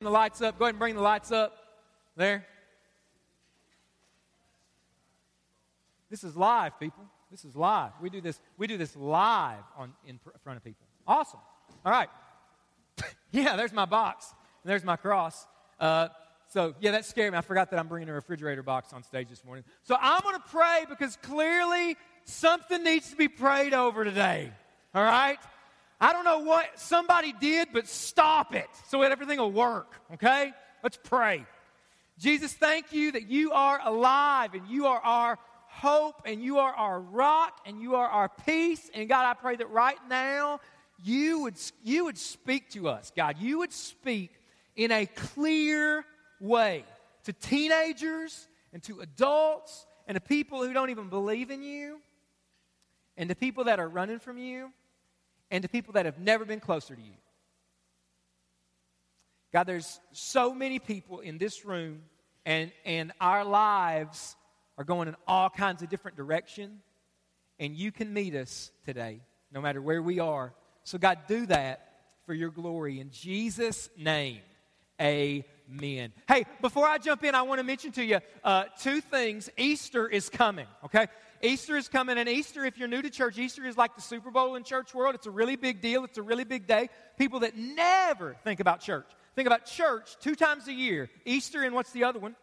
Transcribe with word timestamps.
the 0.00 0.10
lights 0.10 0.40
up. 0.40 0.58
Go 0.58 0.64
ahead 0.64 0.74
and 0.74 0.78
bring 0.78 0.94
the 0.94 1.02
lights 1.02 1.30
up. 1.30 1.56
There. 2.16 2.46
This 6.10 6.24
is 6.24 6.36
live, 6.36 6.78
people. 6.80 7.04
This 7.30 7.44
is 7.44 7.54
live. 7.54 7.92
We 8.00 8.10
do 8.10 8.20
this. 8.20 8.40
We 8.56 8.66
do 8.66 8.76
this 8.76 8.96
live 8.96 9.62
on 9.76 9.92
in 10.06 10.18
front 10.42 10.56
of 10.56 10.64
people. 10.64 10.86
Awesome. 11.06 11.40
All 11.84 11.92
right. 11.92 12.08
yeah, 13.30 13.56
there's 13.56 13.72
my 13.72 13.84
box. 13.84 14.32
There's 14.64 14.84
my 14.84 14.96
cross. 14.96 15.46
Uh, 15.78 16.08
so 16.48 16.74
yeah, 16.80 16.92
that 16.92 17.04
scared 17.04 17.32
me. 17.32 17.38
I 17.38 17.42
forgot 17.42 17.70
that 17.70 17.78
I'm 17.78 17.86
bringing 17.86 18.08
a 18.08 18.14
refrigerator 18.14 18.62
box 18.62 18.92
on 18.92 19.02
stage 19.02 19.28
this 19.28 19.44
morning. 19.44 19.64
So 19.84 19.96
I'm 20.00 20.22
going 20.22 20.34
to 20.34 20.48
pray 20.48 20.84
because 20.88 21.16
clearly 21.22 21.96
something 22.24 22.82
needs 22.82 23.10
to 23.10 23.16
be 23.16 23.28
prayed 23.28 23.74
over 23.74 24.02
today. 24.02 24.50
All 24.94 25.04
right. 25.04 25.38
I 26.00 26.12
don't 26.12 26.24
know 26.24 26.38
what 26.38 26.78
somebody 26.80 27.34
did, 27.38 27.68
but 27.72 27.86
stop 27.86 28.54
it 28.54 28.68
so 28.88 29.02
that 29.02 29.12
everything 29.12 29.38
will 29.38 29.52
work, 29.52 30.00
okay? 30.14 30.52
Let's 30.82 30.98
pray. 31.02 31.44
Jesus, 32.18 32.52
thank 32.52 32.92
you 32.92 33.12
that 33.12 33.28
you 33.28 33.52
are 33.52 33.80
alive 33.84 34.54
and 34.54 34.66
you 34.66 34.86
are 34.86 35.00
our 35.00 35.38
hope 35.66 36.22
and 36.24 36.42
you 36.42 36.58
are 36.58 36.72
our 36.72 37.00
rock 37.00 37.60
and 37.66 37.80
you 37.82 37.96
are 37.96 38.08
our 38.08 38.30
peace. 38.46 38.90
And 38.94 39.08
God, 39.08 39.24
I 39.24 39.34
pray 39.34 39.56
that 39.56 39.70
right 39.70 39.98
now 40.08 40.60
you 41.02 41.40
would, 41.42 41.54
you 41.82 42.06
would 42.06 42.18
speak 42.18 42.70
to 42.70 42.88
us, 42.88 43.12
God. 43.14 43.36
You 43.38 43.58
would 43.58 43.72
speak 43.72 44.32
in 44.76 44.90
a 44.92 45.06
clear 45.06 46.04
way 46.40 46.84
to 47.24 47.32
teenagers 47.34 48.48
and 48.72 48.82
to 48.84 49.00
adults 49.00 49.86
and 50.06 50.14
to 50.16 50.20
people 50.20 50.64
who 50.64 50.72
don't 50.72 50.90
even 50.90 51.08
believe 51.08 51.50
in 51.50 51.62
you 51.62 52.00
and 53.16 53.28
to 53.28 53.34
people 53.34 53.64
that 53.64 53.78
are 53.78 53.88
running 53.88 54.18
from 54.18 54.38
you 54.38 54.70
and 55.50 55.62
to 55.62 55.68
people 55.68 55.94
that 55.94 56.06
have 56.06 56.18
never 56.18 56.44
been 56.44 56.60
closer 56.60 56.94
to 56.94 57.02
you. 57.02 57.12
God, 59.52 59.64
there's 59.64 59.98
so 60.12 60.54
many 60.54 60.78
people 60.78 61.20
in 61.20 61.38
this 61.38 61.64
room, 61.64 62.02
and, 62.46 62.70
and 62.84 63.12
our 63.20 63.44
lives 63.44 64.36
are 64.78 64.84
going 64.84 65.08
in 65.08 65.16
all 65.26 65.50
kinds 65.50 65.82
of 65.82 65.88
different 65.88 66.16
directions, 66.16 66.80
and 67.58 67.74
you 67.74 67.90
can 67.90 68.12
meet 68.12 68.34
us 68.34 68.70
today, 68.84 69.20
no 69.52 69.60
matter 69.60 69.82
where 69.82 70.02
we 70.02 70.20
are. 70.20 70.54
So, 70.84 70.98
God, 70.98 71.18
do 71.26 71.46
that 71.46 71.90
for 72.26 72.32
your 72.32 72.50
glory. 72.50 73.00
In 73.00 73.10
Jesus' 73.10 73.90
name, 73.98 74.38
amen. 75.00 76.12
Hey, 76.28 76.46
before 76.60 76.86
I 76.86 76.98
jump 76.98 77.24
in, 77.24 77.34
I 77.34 77.42
want 77.42 77.58
to 77.58 77.64
mention 77.64 77.90
to 77.92 78.04
you 78.04 78.20
uh, 78.44 78.64
two 78.80 79.00
things. 79.00 79.50
Easter 79.56 80.08
is 80.08 80.28
coming, 80.28 80.66
okay? 80.84 81.08
Easter 81.42 81.76
is 81.76 81.88
coming, 81.88 82.18
and 82.18 82.28
Easter, 82.28 82.64
if 82.64 82.78
you're 82.78 82.88
new 82.88 83.02
to 83.02 83.10
church, 83.10 83.38
Easter 83.38 83.64
is 83.64 83.76
like 83.76 83.94
the 83.96 84.02
Super 84.02 84.30
Bowl 84.30 84.56
in 84.56 84.64
church 84.64 84.94
world. 84.94 85.14
It's 85.14 85.26
a 85.26 85.30
really 85.30 85.56
big 85.56 85.80
deal, 85.80 86.04
it's 86.04 86.18
a 86.18 86.22
really 86.22 86.44
big 86.44 86.66
day. 86.66 86.88
People 87.18 87.40
that 87.40 87.56
never 87.56 88.36
think 88.44 88.60
about 88.60 88.80
church 88.80 89.06
think 89.40 89.46
about 89.46 89.64
church 89.64 90.16
two 90.20 90.34
times 90.34 90.68
a 90.68 90.72
year 90.72 91.08
Easter, 91.24 91.62
and 91.62 91.74
what's 91.74 91.92
the 91.92 92.04
other 92.04 92.18
one? 92.18 92.36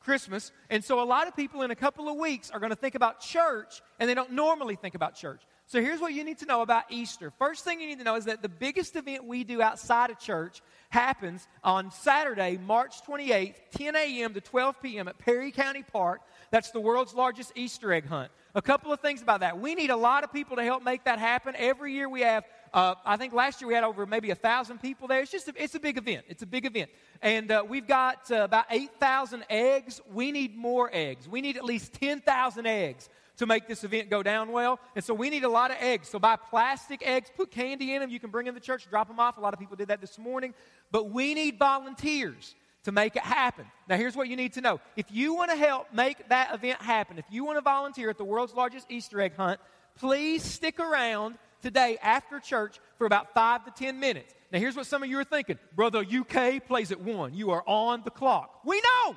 Christmas. 0.00 0.52
And 0.70 0.82
so 0.82 1.02
a 1.02 1.04
lot 1.04 1.28
of 1.28 1.36
people 1.36 1.62
in 1.62 1.70
a 1.70 1.76
couple 1.76 2.08
of 2.08 2.16
weeks 2.16 2.50
are 2.50 2.60
going 2.60 2.70
to 2.70 2.76
think 2.76 2.94
about 2.94 3.20
church, 3.20 3.82
and 3.98 4.08
they 4.08 4.14
don't 4.14 4.32
normally 4.32 4.76
think 4.76 4.94
about 4.94 5.14
church. 5.14 5.42
So 5.66 5.82
here's 5.82 6.00
what 6.00 6.14
you 6.14 6.24
need 6.24 6.38
to 6.38 6.46
know 6.46 6.62
about 6.62 6.84
Easter. 6.88 7.30
First 7.38 7.64
thing 7.64 7.80
you 7.80 7.88
need 7.88 7.98
to 7.98 8.04
know 8.04 8.14
is 8.14 8.24
that 8.24 8.40
the 8.40 8.48
biggest 8.48 8.96
event 8.96 9.26
we 9.26 9.44
do 9.44 9.60
outside 9.60 10.08
of 10.08 10.18
church 10.18 10.62
happens 10.88 11.46
on 11.62 11.90
Saturday, 11.90 12.58
March 12.64 13.02
28th, 13.06 13.56
10 13.72 13.94
a.m. 13.94 14.32
to 14.32 14.40
12 14.40 14.80
p.m. 14.80 15.08
at 15.08 15.18
Perry 15.18 15.50
County 15.50 15.82
Park. 15.82 16.22
That's 16.50 16.70
the 16.70 16.80
world's 16.80 17.14
largest 17.14 17.52
Easter 17.54 17.92
egg 17.92 18.06
hunt. 18.06 18.30
A 18.54 18.62
couple 18.62 18.92
of 18.92 19.00
things 19.00 19.22
about 19.22 19.40
that. 19.40 19.60
We 19.60 19.74
need 19.74 19.90
a 19.90 19.96
lot 19.96 20.24
of 20.24 20.32
people 20.32 20.56
to 20.56 20.64
help 20.64 20.82
make 20.82 21.04
that 21.04 21.18
happen. 21.18 21.54
Every 21.56 21.92
year 21.92 22.08
we 22.08 22.22
have, 22.22 22.44
uh, 22.72 22.94
I 23.04 23.16
think 23.16 23.34
last 23.34 23.60
year 23.60 23.68
we 23.68 23.74
had 23.74 23.84
over 23.84 24.06
maybe 24.06 24.30
a 24.30 24.34
thousand 24.34 24.80
people 24.80 25.06
there. 25.06 25.20
It's 25.20 25.30
just, 25.30 25.48
a, 25.48 25.52
it's 25.62 25.74
a 25.74 25.80
big 25.80 25.98
event. 25.98 26.24
It's 26.28 26.42
a 26.42 26.46
big 26.46 26.64
event. 26.64 26.90
And 27.20 27.50
uh, 27.50 27.64
we've 27.68 27.86
got 27.86 28.30
uh, 28.30 28.36
about 28.36 28.64
8,000 28.70 29.44
eggs. 29.50 30.00
We 30.12 30.32
need 30.32 30.56
more 30.56 30.90
eggs. 30.92 31.28
We 31.28 31.40
need 31.40 31.56
at 31.56 31.64
least 31.64 31.92
10,000 31.94 32.66
eggs 32.66 33.08
to 33.36 33.46
make 33.46 33.68
this 33.68 33.84
event 33.84 34.10
go 34.10 34.22
down 34.22 34.50
well. 34.50 34.80
And 34.96 35.04
so 35.04 35.14
we 35.14 35.30
need 35.30 35.44
a 35.44 35.48
lot 35.48 35.70
of 35.70 35.76
eggs. 35.80 36.08
So 36.08 36.18
buy 36.18 36.36
plastic 36.36 37.06
eggs, 37.06 37.30
put 37.36 37.50
candy 37.50 37.94
in 37.94 38.00
them. 38.00 38.10
You 38.10 38.18
can 38.18 38.30
bring 38.30 38.46
them 38.46 38.54
to 38.54 38.60
church, 38.60 38.88
drop 38.90 39.08
them 39.08 39.20
off. 39.20 39.38
A 39.38 39.40
lot 39.40 39.54
of 39.54 39.60
people 39.60 39.76
did 39.76 39.88
that 39.88 40.00
this 40.00 40.18
morning. 40.18 40.54
But 40.90 41.10
we 41.10 41.34
need 41.34 41.58
volunteers 41.58 42.54
to 42.84 42.92
make 42.92 43.16
it 43.16 43.22
happen. 43.22 43.66
Now, 43.88 43.96
here's 43.96 44.16
what 44.16 44.28
you 44.28 44.36
need 44.36 44.54
to 44.54 44.60
know. 44.60 44.80
If 44.96 45.06
you 45.10 45.34
want 45.34 45.50
to 45.50 45.56
help 45.56 45.92
make 45.92 46.28
that 46.28 46.54
event 46.54 46.80
happen, 46.80 47.18
if 47.18 47.24
you 47.30 47.44
want 47.44 47.58
to 47.58 47.62
volunteer 47.62 48.10
at 48.10 48.18
the 48.18 48.24
world's 48.24 48.54
largest 48.54 48.90
Easter 48.90 49.20
egg 49.20 49.36
hunt, 49.36 49.60
please 49.96 50.42
stick 50.42 50.78
around 50.80 51.36
today 51.62 51.98
after 52.02 52.38
church 52.40 52.78
for 52.96 53.06
about 53.06 53.34
five 53.34 53.64
to 53.64 53.70
ten 53.70 53.98
minutes. 53.98 54.34
Now, 54.52 54.58
here's 54.58 54.76
what 54.76 54.86
some 54.86 55.02
of 55.02 55.08
you 55.08 55.18
are 55.18 55.24
thinking 55.24 55.58
Brother, 55.74 56.00
UK 56.00 56.66
plays 56.66 56.92
at 56.92 57.00
one. 57.00 57.34
You 57.34 57.50
are 57.50 57.62
on 57.66 58.02
the 58.04 58.10
clock. 58.10 58.60
We 58.64 58.80
know. 58.80 59.16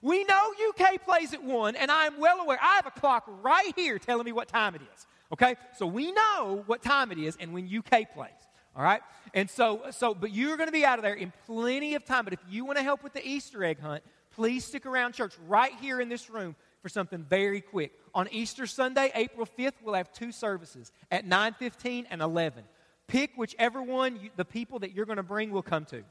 We 0.00 0.22
know 0.24 0.52
UK 0.68 1.02
plays 1.02 1.32
at 1.32 1.42
one, 1.42 1.76
and 1.76 1.90
I 1.90 2.04
am 2.04 2.18
well 2.18 2.40
aware. 2.40 2.58
I 2.60 2.76
have 2.76 2.86
a 2.86 2.90
clock 2.90 3.24
right 3.42 3.72
here 3.74 3.98
telling 3.98 4.24
me 4.24 4.32
what 4.32 4.48
time 4.48 4.74
it 4.74 4.82
is. 4.94 5.06
Okay? 5.32 5.56
So 5.78 5.86
we 5.86 6.12
know 6.12 6.62
what 6.66 6.82
time 6.82 7.10
it 7.10 7.18
is 7.18 7.36
and 7.40 7.54
when 7.54 7.66
UK 7.66 8.12
plays. 8.14 8.30
All 8.76 8.82
right? 8.82 9.02
And 9.32 9.48
so, 9.48 9.82
so 9.90 10.14
but 10.14 10.32
you're 10.32 10.56
going 10.56 10.68
to 10.68 10.72
be 10.72 10.84
out 10.84 10.98
of 10.98 11.02
there 11.02 11.14
in 11.14 11.32
plenty 11.46 11.94
of 11.94 12.04
time. 12.04 12.24
But 12.24 12.32
if 12.32 12.40
you 12.48 12.64
want 12.64 12.78
to 12.78 12.84
help 12.84 13.02
with 13.02 13.12
the 13.12 13.26
Easter 13.26 13.64
egg 13.64 13.80
hunt, 13.80 14.02
please 14.32 14.64
stick 14.64 14.86
around 14.86 15.12
church 15.12 15.34
right 15.46 15.72
here 15.80 16.00
in 16.00 16.08
this 16.08 16.28
room 16.28 16.56
for 16.82 16.88
something 16.88 17.24
very 17.28 17.60
quick. 17.60 17.92
On 18.14 18.28
Easter 18.30 18.66
Sunday, 18.66 19.10
April 19.14 19.48
5th, 19.58 19.74
we'll 19.82 19.94
have 19.94 20.12
two 20.12 20.32
services 20.32 20.92
at 21.10 21.26
9:15 21.26 22.06
and 22.10 22.20
11. 22.20 22.64
Pick 23.06 23.32
whichever 23.36 23.82
one 23.82 24.18
you, 24.20 24.30
the 24.36 24.44
people 24.44 24.78
that 24.80 24.92
you're 24.92 25.06
going 25.06 25.16
to 25.16 25.22
bring 25.22 25.50
will 25.50 25.62
come 25.62 25.84
to. 25.86 26.02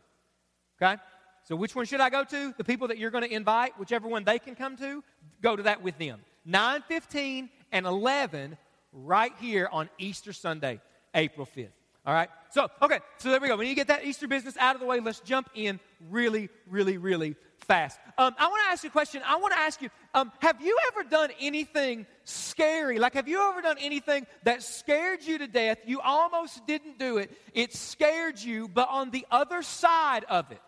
Okay? 0.82 1.02
So 1.44 1.56
which 1.56 1.76
one 1.76 1.86
should 1.86 2.00
I 2.00 2.10
go 2.10 2.24
to? 2.24 2.54
The 2.58 2.64
people 2.64 2.88
that 2.88 2.98
you're 2.98 3.12
going 3.12 3.24
to 3.24 3.34
invite, 3.34 3.78
whichever 3.78 4.08
one 4.08 4.24
they 4.24 4.40
can 4.40 4.56
come 4.56 4.78
to, 4.78 5.04
go 5.42 5.56
to 5.56 5.64
that 5.64 5.82
with 5.82 5.98
them. 5.98 6.22
9:15 6.48 7.50
and 7.72 7.86
11 7.86 8.58
right 8.92 9.34
here 9.40 9.68
on 9.72 9.90
Easter 9.98 10.34
Sunday, 10.34 10.80
April 11.14 11.46
5th. 11.46 11.70
All 12.06 12.14
right? 12.14 12.30
So, 12.52 12.68
okay, 12.82 13.00
so 13.18 13.32
there 13.32 13.40
we 13.40 13.48
go. 13.48 13.56
When 13.56 13.68
you 13.68 13.76
get 13.76 13.88
that 13.88 14.06
Easter 14.06 14.28
business 14.28 14.58
out 14.58 14.76
of 14.76 14.82
the 14.82 14.88
way, 14.88 15.00
let's 15.00 15.22
jump 15.22 15.50
in 15.56 15.80
really, 16.10 16.50
really, 16.70 16.98
really 16.98 17.36
fast. 17.60 17.98
Um, 18.18 18.36
I 18.38 18.48
want 18.48 18.62
to 18.66 18.72
ask 18.72 18.84
you 18.84 18.90
a 18.90 18.92
question. 18.92 19.22
I 19.26 19.38
want 19.38 19.54
to 19.54 19.60
ask 19.60 19.82
you 19.82 19.90
um, 20.14 20.32
Have 20.40 20.62
you 20.62 20.78
ever 20.92 21.10
done 21.10 21.30
anything 21.40 22.06
scary? 22.26 23.00
Like, 23.00 23.14
have 23.14 23.28
you 23.28 23.40
ever 23.50 23.62
done 23.62 23.78
anything 23.80 24.28
that 24.44 24.64
scared 24.64 25.24
you 25.24 25.38
to 25.38 25.48
death? 25.48 25.80
You 25.86 26.02
almost 26.02 26.66
didn't 26.68 27.00
do 27.00 27.18
it, 27.18 27.32
it 27.54 27.74
scared 27.74 28.40
you, 28.40 28.68
but 28.68 28.90
on 28.90 29.12
the 29.12 29.26
other 29.32 29.62
side 29.62 30.26
of 30.26 30.52
it, 30.52 30.62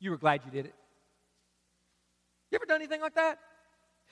you 0.00 0.10
were 0.10 0.18
glad 0.18 0.42
you 0.44 0.50
did 0.50 0.66
it? 0.66 0.74
You 2.50 2.56
ever 2.56 2.66
done 2.66 2.76
anything 2.76 3.00
like 3.00 3.14
that? 3.14 3.38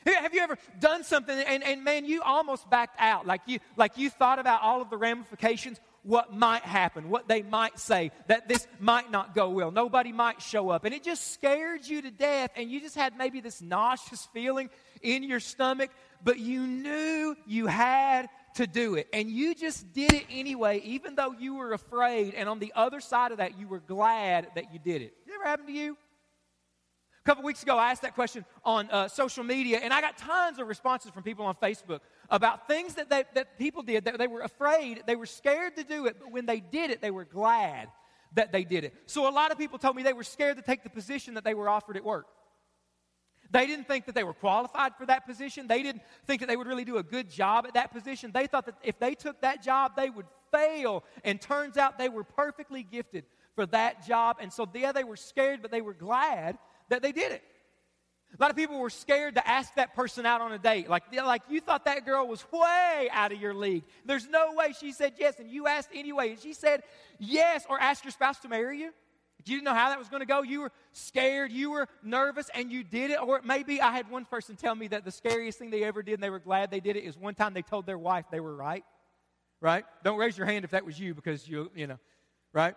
Have 0.06 0.32
you 0.32 0.40
ever 0.40 0.56
done 0.78 1.04
something 1.04 1.36
and, 1.38 1.62
and 1.62 1.84
man, 1.84 2.06
you 2.06 2.22
almost 2.22 2.70
backed 2.70 2.98
out? 2.98 3.26
Like 3.26 3.42
you, 3.44 3.58
like 3.76 3.98
you 3.98 4.08
thought 4.08 4.38
about 4.38 4.62
all 4.62 4.80
of 4.80 4.88
the 4.88 4.96
ramifications 4.96 5.78
what 6.02 6.34
might 6.34 6.62
happen, 6.62 7.10
what 7.10 7.28
they 7.28 7.42
might 7.42 7.78
say, 7.78 8.10
that 8.26 8.48
this 8.48 8.66
might 8.78 9.10
not 9.10 9.34
go 9.34 9.50
well, 9.50 9.70
nobody 9.70 10.12
might 10.12 10.40
show 10.40 10.70
up. 10.70 10.84
And 10.84 10.94
it 10.94 11.02
just 11.04 11.32
scared 11.32 11.86
you 11.86 12.02
to 12.02 12.10
death, 12.10 12.50
and 12.56 12.70
you 12.70 12.80
just 12.80 12.94
had 12.94 13.16
maybe 13.16 13.40
this 13.40 13.60
nauseous 13.60 14.26
feeling 14.32 14.70
in 15.02 15.22
your 15.22 15.40
stomach, 15.40 15.90
but 16.22 16.38
you 16.38 16.66
knew 16.66 17.36
you 17.46 17.66
had 17.66 18.28
to 18.54 18.66
do 18.66 18.94
it. 18.94 19.08
And 19.12 19.30
you 19.30 19.54
just 19.54 19.92
did 19.92 20.12
it 20.12 20.24
anyway, 20.30 20.80
even 20.84 21.14
though 21.14 21.32
you 21.32 21.54
were 21.54 21.72
afraid. 21.72 22.34
And 22.34 22.48
on 22.48 22.58
the 22.58 22.72
other 22.74 23.00
side 23.00 23.32
of 23.32 23.38
that, 23.38 23.58
you 23.58 23.68
were 23.68 23.80
glad 23.80 24.48
that 24.54 24.72
you 24.72 24.78
did 24.78 25.02
it. 25.02 25.14
Did 25.24 25.32
it 25.32 25.34
ever 25.36 25.44
happen 25.44 25.66
to 25.66 25.72
you? 25.72 25.96
Couple 27.30 27.44
weeks 27.44 27.62
ago, 27.62 27.78
I 27.78 27.92
asked 27.92 28.02
that 28.02 28.16
question 28.16 28.44
on 28.64 28.90
uh, 28.90 29.06
social 29.06 29.44
media, 29.44 29.78
and 29.80 29.92
I 29.92 30.00
got 30.00 30.18
tons 30.18 30.58
of 30.58 30.66
responses 30.66 31.12
from 31.12 31.22
people 31.22 31.44
on 31.44 31.54
Facebook 31.54 32.00
about 32.28 32.66
things 32.66 32.96
that, 32.96 33.08
they, 33.08 33.22
that 33.34 33.56
people 33.56 33.84
did 33.84 34.06
that 34.06 34.18
they 34.18 34.26
were 34.26 34.40
afraid, 34.40 35.04
they 35.06 35.14
were 35.14 35.26
scared 35.26 35.76
to 35.76 35.84
do 35.84 36.06
it, 36.06 36.16
but 36.18 36.32
when 36.32 36.44
they 36.44 36.58
did 36.58 36.90
it, 36.90 37.00
they 37.00 37.12
were 37.12 37.24
glad 37.24 37.86
that 38.34 38.50
they 38.50 38.64
did 38.64 38.82
it. 38.82 38.94
So 39.06 39.28
a 39.28 39.30
lot 39.30 39.52
of 39.52 39.58
people 39.58 39.78
told 39.78 39.94
me 39.94 40.02
they 40.02 40.12
were 40.12 40.24
scared 40.24 40.56
to 40.56 40.62
take 40.64 40.82
the 40.82 40.90
position 40.90 41.34
that 41.34 41.44
they 41.44 41.54
were 41.54 41.68
offered 41.68 41.96
at 41.96 42.02
work. 42.02 42.26
They 43.52 43.64
didn't 43.64 43.86
think 43.86 44.06
that 44.06 44.16
they 44.16 44.24
were 44.24 44.34
qualified 44.34 44.96
for 44.98 45.06
that 45.06 45.24
position. 45.24 45.68
They 45.68 45.84
didn't 45.84 46.02
think 46.26 46.40
that 46.40 46.48
they 46.48 46.56
would 46.56 46.66
really 46.66 46.84
do 46.84 46.96
a 46.96 47.04
good 47.04 47.30
job 47.30 47.64
at 47.64 47.74
that 47.74 47.92
position. 47.92 48.32
They 48.34 48.48
thought 48.48 48.66
that 48.66 48.74
if 48.82 48.98
they 48.98 49.14
took 49.14 49.40
that 49.42 49.62
job, 49.62 49.92
they 49.96 50.10
would 50.10 50.26
fail. 50.50 51.04
And 51.22 51.40
turns 51.40 51.76
out 51.76 51.96
they 51.96 52.08
were 52.08 52.24
perfectly 52.24 52.82
gifted 52.82 53.24
for 53.54 53.66
that 53.66 54.04
job. 54.04 54.38
And 54.40 54.52
so, 54.52 54.68
yeah, 54.74 54.90
they 54.90 55.04
were 55.04 55.16
scared, 55.16 55.62
but 55.62 55.70
they 55.70 55.80
were 55.80 55.94
glad 55.94 56.58
that 56.90 57.02
they 57.02 57.12
did 57.12 57.32
it. 57.32 57.42
A 58.38 58.40
lot 58.40 58.50
of 58.50 58.56
people 58.56 58.78
were 58.78 58.90
scared 58.90 59.34
to 59.34 59.48
ask 59.48 59.74
that 59.74 59.94
person 59.94 60.24
out 60.24 60.40
on 60.40 60.52
a 60.52 60.58
date. 60.58 60.88
Like, 60.88 61.02
like 61.12 61.42
you 61.48 61.60
thought 61.60 61.86
that 61.86 62.04
girl 62.04 62.28
was 62.28 62.44
way 62.52 63.08
out 63.10 63.32
of 63.32 63.40
your 63.40 63.54
league. 63.54 63.82
There's 64.04 64.28
no 64.28 64.52
way 64.54 64.72
she 64.78 64.92
said 64.92 65.14
yes, 65.18 65.40
and 65.40 65.50
you 65.50 65.66
asked 65.66 65.88
anyway, 65.92 66.30
and 66.30 66.38
she 66.38 66.52
said 66.52 66.82
yes, 67.18 67.66
or 67.68 67.80
asked 67.80 68.04
your 68.04 68.12
spouse 68.12 68.38
to 68.40 68.48
marry 68.48 68.78
you. 68.78 68.92
You 69.46 69.56
didn't 69.56 69.64
know 69.64 69.74
how 69.74 69.88
that 69.88 69.98
was 69.98 70.08
going 70.08 70.20
to 70.20 70.26
go. 70.26 70.42
You 70.42 70.60
were 70.60 70.72
scared, 70.92 71.50
you 71.50 71.70
were 71.72 71.88
nervous, 72.04 72.50
and 72.54 72.70
you 72.70 72.84
did 72.84 73.10
it. 73.10 73.20
Or 73.20 73.40
maybe 73.42 73.80
I 73.80 73.90
had 73.90 74.08
one 74.10 74.26
person 74.26 74.54
tell 74.54 74.74
me 74.74 74.86
that 74.88 75.04
the 75.04 75.10
scariest 75.10 75.58
thing 75.58 75.70
they 75.70 75.82
ever 75.82 76.02
did, 76.02 76.14
and 76.14 76.22
they 76.22 76.30
were 76.30 76.38
glad 76.38 76.70
they 76.70 76.80
did 76.80 76.96
it, 76.96 77.04
is 77.04 77.16
one 77.16 77.34
time 77.34 77.54
they 77.54 77.62
told 77.62 77.86
their 77.86 77.98
wife 77.98 78.26
they 78.30 78.40
were 78.40 78.54
right. 78.54 78.84
Right? 79.60 79.84
Don't 80.04 80.18
raise 80.18 80.38
your 80.38 80.46
hand 80.46 80.64
if 80.64 80.70
that 80.70 80.86
was 80.86 81.00
you 81.00 81.14
because 81.14 81.48
you, 81.48 81.70
you 81.74 81.86
know, 81.86 81.98
right? 82.52 82.74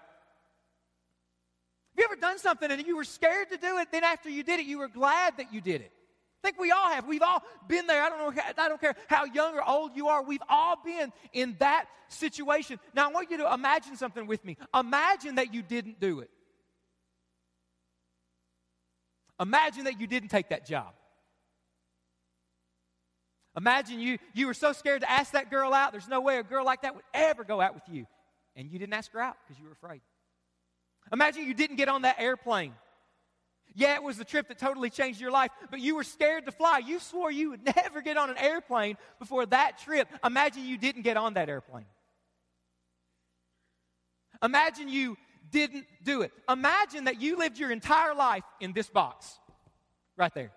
Done 2.19 2.39
something 2.39 2.71
and 2.71 2.85
you 2.85 2.95
were 2.95 3.03
scared 3.03 3.49
to 3.51 3.57
do 3.57 3.77
it. 3.79 3.89
Then 3.91 4.03
after 4.03 4.29
you 4.29 4.43
did 4.43 4.59
it, 4.59 4.65
you 4.65 4.79
were 4.79 4.87
glad 4.87 5.37
that 5.37 5.53
you 5.53 5.61
did 5.61 5.81
it. 5.81 5.91
I 6.43 6.47
think 6.47 6.59
we 6.59 6.71
all 6.71 6.89
have. 6.89 7.07
We've 7.07 7.21
all 7.21 7.41
been 7.67 7.87
there. 7.87 8.03
I 8.03 8.09
don't 8.09 8.19
know. 8.19 8.43
I 8.57 8.67
don't 8.67 8.81
care 8.81 8.95
how 9.07 9.25
young 9.25 9.55
or 9.55 9.67
old 9.67 9.95
you 9.95 10.09
are. 10.09 10.21
We've 10.21 10.43
all 10.49 10.77
been 10.83 11.13
in 11.31 11.55
that 11.59 11.85
situation. 12.09 12.79
Now, 12.93 13.09
I 13.09 13.13
want 13.13 13.31
you 13.31 13.37
to 13.37 13.53
imagine 13.53 13.95
something 13.95 14.27
with 14.27 14.43
me. 14.43 14.57
Imagine 14.77 15.35
that 15.35 15.53
you 15.53 15.61
didn't 15.61 15.99
do 15.99 16.19
it. 16.19 16.29
Imagine 19.39 19.85
that 19.85 19.99
you 19.99 20.07
didn't 20.07 20.29
take 20.29 20.49
that 20.49 20.65
job. 20.65 20.93
Imagine 23.55 23.99
you, 23.99 24.17
you 24.33 24.47
were 24.47 24.53
so 24.53 24.73
scared 24.73 25.01
to 25.01 25.11
ask 25.11 25.33
that 25.33 25.49
girl 25.49 25.73
out. 25.73 25.91
There's 25.91 26.07
no 26.07 26.21
way 26.21 26.39
a 26.39 26.43
girl 26.43 26.65
like 26.65 26.81
that 26.81 26.95
would 26.95 27.03
ever 27.13 27.43
go 27.43 27.61
out 27.61 27.73
with 27.75 27.83
you. 27.89 28.05
And 28.55 28.69
you 28.69 28.79
didn't 28.79 28.93
ask 28.93 29.11
her 29.13 29.19
out 29.19 29.37
because 29.45 29.59
you 29.59 29.65
were 29.65 29.73
afraid. 29.73 30.01
Imagine 31.11 31.45
you 31.45 31.53
didn't 31.53 31.75
get 31.75 31.89
on 31.89 32.03
that 32.03 32.19
airplane. 32.19 32.73
Yeah, 33.75 33.95
it 33.95 34.03
was 34.03 34.17
the 34.17 34.25
trip 34.25 34.49
that 34.49 34.59
totally 34.59 34.89
changed 34.89 35.19
your 35.19 35.31
life, 35.31 35.49
but 35.71 35.79
you 35.79 35.95
were 35.95 36.03
scared 36.03 36.45
to 36.45 36.51
fly. 36.51 36.79
You 36.79 36.99
swore 36.99 37.31
you 37.31 37.51
would 37.51 37.65
never 37.75 38.01
get 38.01 38.17
on 38.17 38.29
an 38.29 38.37
airplane 38.37 38.97
before 39.19 39.45
that 39.47 39.79
trip. 39.79 40.07
Imagine 40.23 40.65
you 40.65 40.77
didn't 40.77 41.01
get 41.01 41.17
on 41.17 41.33
that 41.33 41.49
airplane. 41.49 41.85
Imagine 44.43 44.89
you 44.89 45.17
didn't 45.51 45.85
do 46.03 46.21
it. 46.21 46.31
Imagine 46.49 47.05
that 47.05 47.21
you 47.21 47.37
lived 47.37 47.57
your 47.57 47.71
entire 47.71 48.13
life 48.13 48.43
in 48.59 48.73
this 48.73 48.89
box 48.89 49.39
right 50.17 50.33
there. 50.33 50.51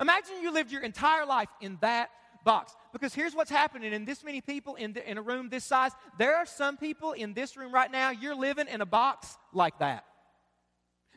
Imagine 0.00 0.42
you 0.42 0.52
lived 0.52 0.72
your 0.72 0.82
entire 0.82 1.26
life 1.26 1.48
in 1.60 1.78
that 1.80 2.10
box. 2.44 2.74
Because 2.92 3.14
here's 3.14 3.34
what's 3.34 3.50
happening 3.50 3.92
in 3.92 4.04
this 4.04 4.24
many 4.24 4.40
people 4.40 4.74
in, 4.74 4.92
the, 4.92 5.08
in 5.08 5.18
a 5.18 5.22
room 5.22 5.48
this 5.48 5.64
size. 5.64 5.92
There 6.18 6.36
are 6.36 6.46
some 6.46 6.76
people 6.76 7.12
in 7.12 7.34
this 7.34 7.56
room 7.56 7.72
right 7.72 7.90
now, 7.90 8.10
you're 8.10 8.34
living 8.34 8.68
in 8.68 8.80
a 8.80 8.86
box 8.86 9.36
like 9.52 9.78
that. 9.78 10.04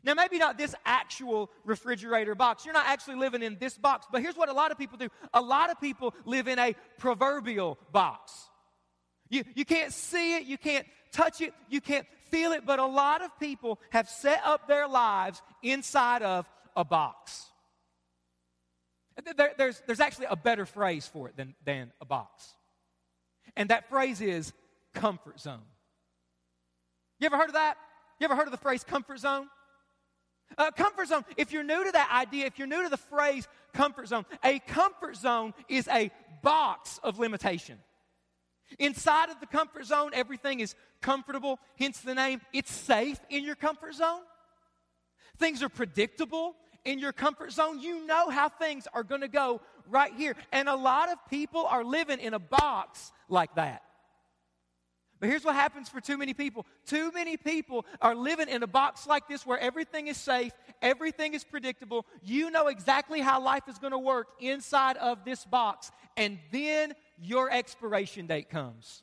Now, 0.05 0.13
maybe 0.15 0.37
not 0.37 0.57
this 0.57 0.75
actual 0.85 1.49
refrigerator 1.63 2.35
box. 2.35 2.65
You're 2.65 2.73
not 2.73 2.87
actually 2.87 3.15
living 3.15 3.41
in 3.41 3.57
this 3.57 3.77
box, 3.77 4.05
but 4.11 4.21
here's 4.21 4.35
what 4.35 4.49
a 4.49 4.53
lot 4.53 4.71
of 4.71 4.77
people 4.77 4.97
do 4.97 5.07
a 5.33 5.41
lot 5.41 5.69
of 5.69 5.79
people 5.79 6.13
live 6.25 6.47
in 6.47 6.59
a 6.59 6.75
proverbial 6.97 7.77
box. 7.91 8.49
You, 9.29 9.43
you 9.55 9.65
can't 9.65 9.93
see 9.93 10.35
it, 10.35 10.43
you 10.43 10.57
can't 10.57 10.85
touch 11.13 11.39
it, 11.39 11.53
you 11.69 11.79
can't 11.79 12.05
feel 12.29 12.51
it, 12.51 12.65
but 12.65 12.79
a 12.79 12.85
lot 12.85 13.21
of 13.21 13.39
people 13.39 13.79
have 13.91 14.09
set 14.09 14.41
up 14.43 14.67
their 14.67 14.87
lives 14.87 15.41
inside 15.61 16.21
of 16.21 16.49
a 16.75 16.83
box. 16.83 17.45
There, 19.37 19.51
there's, 19.57 19.81
there's 19.85 19.99
actually 19.99 20.27
a 20.29 20.35
better 20.35 20.65
phrase 20.65 21.07
for 21.07 21.27
it 21.27 21.37
than, 21.37 21.55
than 21.65 21.91
a 22.01 22.05
box. 22.05 22.53
And 23.55 23.69
that 23.69 23.89
phrase 23.89 24.21
is 24.21 24.53
comfort 24.93 25.39
zone. 25.39 25.61
You 27.19 27.27
ever 27.27 27.37
heard 27.37 27.49
of 27.49 27.53
that? 27.53 27.75
You 28.19 28.25
ever 28.25 28.35
heard 28.35 28.47
of 28.47 28.51
the 28.51 28.57
phrase 28.57 28.83
comfort 28.83 29.19
zone? 29.19 29.47
Uh, 30.57 30.71
comfort 30.71 31.07
zone, 31.07 31.25
if 31.37 31.51
you're 31.51 31.63
new 31.63 31.83
to 31.83 31.91
that 31.91 32.09
idea, 32.11 32.45
if 32.45 32.57
you're 32.59 32.67
new 32.67 32.83
to 32.83 32.89
the 32.89 32.97
phrase 32.97 33.47
comfort 33.73 34.07
zone, 34.07 34.25
a 34.43 34.59
comfort 34.59 35.15
zone 35.15 35.53
is 35.67 35.87
a 35.87 36.11
box 36.41 36.99
of 37.03 37.19
limitation. 37.19 37.79
Inside 38.79 39.29
of 39.29 39.39
the 39.39 39.45
comfort 39.45 39.85
zone, 39.85 40.11
everything 40.13 40.59
is 40.59 40.75
comfortable, 41.01 41.59
hence 41.77 42.01
the 42.01 42.15
name. 42.15 42.41
It's 42.53 42.71
safe 42.71 43.19
in 43.29 43.43
your 43.43 43.55
comfort 43.55 43.95
zone. 43.95 44.21
Things 45.37 45.63
are 45.63 45.69
predictable 45.69 46.55
in 46.85 46.99
your 46.99 47.13
comfort 47.13 47.51
zone, 47.51 47.79
you 47.79 48.05
know 48.05 48.29
how 48.29 48.49
things 48.49 48.87
are 48.93 49.03
going 49.03 49.21
to 49.21 49.27
go 49.27 49.61
right 49.89 50.13
here. 50.13 50.35
And 50.51 50.67
a 50.67 50.75
lot 50.75 51.09
of 51.09 51.17
people 51.29 51.65
are 51.65 51.83
living 51.83 52.19
in 52.19 52.33
a 52.33 52.39
box 52.39 53.11
like 53.29 53.55
that. 53.55 53.83
But 55.19 55.29
here's 55.29 55.45
what 55.45 55.55
happens 55.55 55.87
for 55.87 56.01
too 56.01 56.17
many 56.17 56.33
people. 56.33 56.65
Too 56.85 57.09
many 57.13 57.37
people 57.37 57.85
are 58.01 58.13
living 58.13 58.49
in 58.49 58.61
a 58.61 58.67
box 58.67 59.07
like 59.07 59.27
this 59.29 59.45
where 59.45 59.57
everything 59.57 60.07
is 60.07 60.17
safe, 60.17 60.51
everything 60.81 61.33
is 61.33 61.45
predictable. 61.45 62.05
You 62.21 62.51
know 62.51 62.67
exactly 62.67 63.21
how 63.21 63.41
life 63.41 63.63
is 63.69 63.77
going 63.77 63.91
to 63.91 63.99
work 63.99 64.27
inside 64.41 64.97
of 64.97 65.23
this 65.23 65.45
box. 65.45 65.91
And 66.17 66.39
then 66.51 66.93
your 67.21 67.49
expiration 67.49 68.27
date 68.27 68.49
comes. 68.49 69.02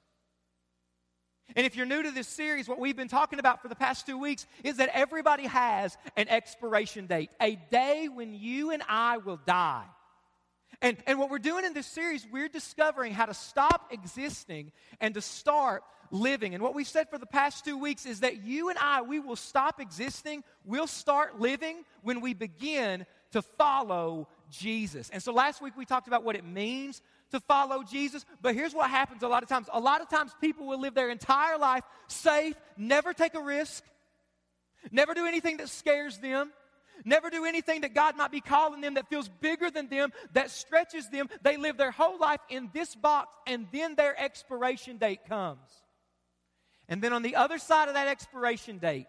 And 1.56 1.66
if 1.66 1.76
you're 1.76 1.86
new 1.86 2.02
to 2.02 2.10
this 2.10 2.28
series, 2.28 2.68
what 2.68 2.78
we've 2.78 2.96
been 2.96 3.08
talking 3.08 3.38
about 3.38 3.62
for 3.62 3.68
the 3.68 3.74
past 3.74 4.06
two 4.06 4.18
weeks 4.18 4.46
is 4.64 4.76
that 4.76 4.90
everybody 4.92 5.46
has 5.46 5.96
an 6.16 6.28
expiration 6.28 7.06
date, 7.06 7.30
a 7.40 7.56
day 7.70 8.08
when 8.08 8.34
you 8.34 8.70
and 8.70 8.82
I 8.88 9.18
will 9.18 9.40
die. 9.46 9.84
And, 10.82 10.96
and 11.06 11.18
what 11.18 11.30
we're 11.30 11.38
doing 11.38 11.64
in 11.64 11.74
this 11.74 11.86
series, 11.86 12.26
we're 12.30 12.48
discovering 12.48 13.12
how 13.12 13.26
to 13.26 13.34
stop 13.34 13.92
existing 13.92 14.72
and 15.00 15.14
to 15.14 15.20
start 15.20 15.82
living. 16.10 16.54
And 16.54 16.62
what 16.62 16.74
we've 16.74 16.88
said 16.88 17.10
for 17.10 17.18
the 17.18 17.26
past 17.26 17.64
two 17.64 17.76
weeks 17.76 18.06
is 18.06 18.20
that 18.20 18.42
you 18.42 18.70
and 18.70 18.78
I, 18.78 19.02
we 19.02 19.20
will 19.20 19.36
stop 19.36 19.80
existing, 19.80 20.42
we'll 20.64 20.86
start 20.86 21.38
living 21.38 21.84
when 22.02 22.20
we 22.20 22.34
begin 22.34 23.04
to 23.32 23.42
follow 23.42 24.28
Jesus. 24.50 25.10
And 25.10 25.22
so 25.22 25.32
last 25.32 25.60
week 25.60 25.76
we 25.76 25.84
talked 25.84 26.08
about 26.08 26.24
what 26.24 26.34
it 26.34 26.44
means 26.44 27.02
to 27.30 27.40
follow 27.40 27.82
Jesus. 27.82 28.24
But 28.40 28.54
here's 28.54 28.74
what 28.74 28.90
happens 28.90 29.22
a 29.22 29.28
lot 29.28 29.42
of 29.42 29.48
times 29.48 29.68
a 29.72 29.80
lot 29.80 30.00
of 30.00 30.08
times 30.08 30.32
people 30.40 30.66
will 30.66 30.80
live 30.80 30.94
their 30.94 31.10
entire 31.10 31.58
life 31.58 31.84
safe, 32.08 32.54
never 32.76 33.12
take 33.12 33.34
a 33.34 33.40
risk, 33.40 33.84
never 34.90 35.14
do 35.14 35.26
anything 35.26 35.58
that 35.58 35.68
scares 35.68 36.18
them. 36.18 36.52
Never 37.04 37.30
do 37.30 37.46
anything 37.46 37.80
that 37.80 37.94
God 37.94 38.16
might 38.16 38.30
be 38.30 38.42
calling 38.42 38.82
them 38.82 38.94
that 38.94 39.08
feels 39.08 39.26
bigger 39.26 39.70
than 39.70 39.88
them, 39.88 40.12
that 40.34 40.50
stretches 40.50 41.08
them. 41.08 41.28
They 41.42 41.56
live 41.56 41.78
their 41.78 41.90
whole 41.90 42.18
life 42.18 42.40
in 42.50 42.68
this 42.74 42.94
box, 42.94 43.34
and 43.46 43.66
then 43.72 43.94
their 43.94 44.18
expiration 44.20 44.98
date 44.98 45.20
comes. 45.26 45.70
And 46.88 47.00
then 47.00 47.12
on 47.12 47.22
the 47.22 47.36
other 47.36 47.58
side 47.58 47.88
of 47.88 47.94
that 47.94 48.08
expiration 48.08 48.78
date, 48.78 49.06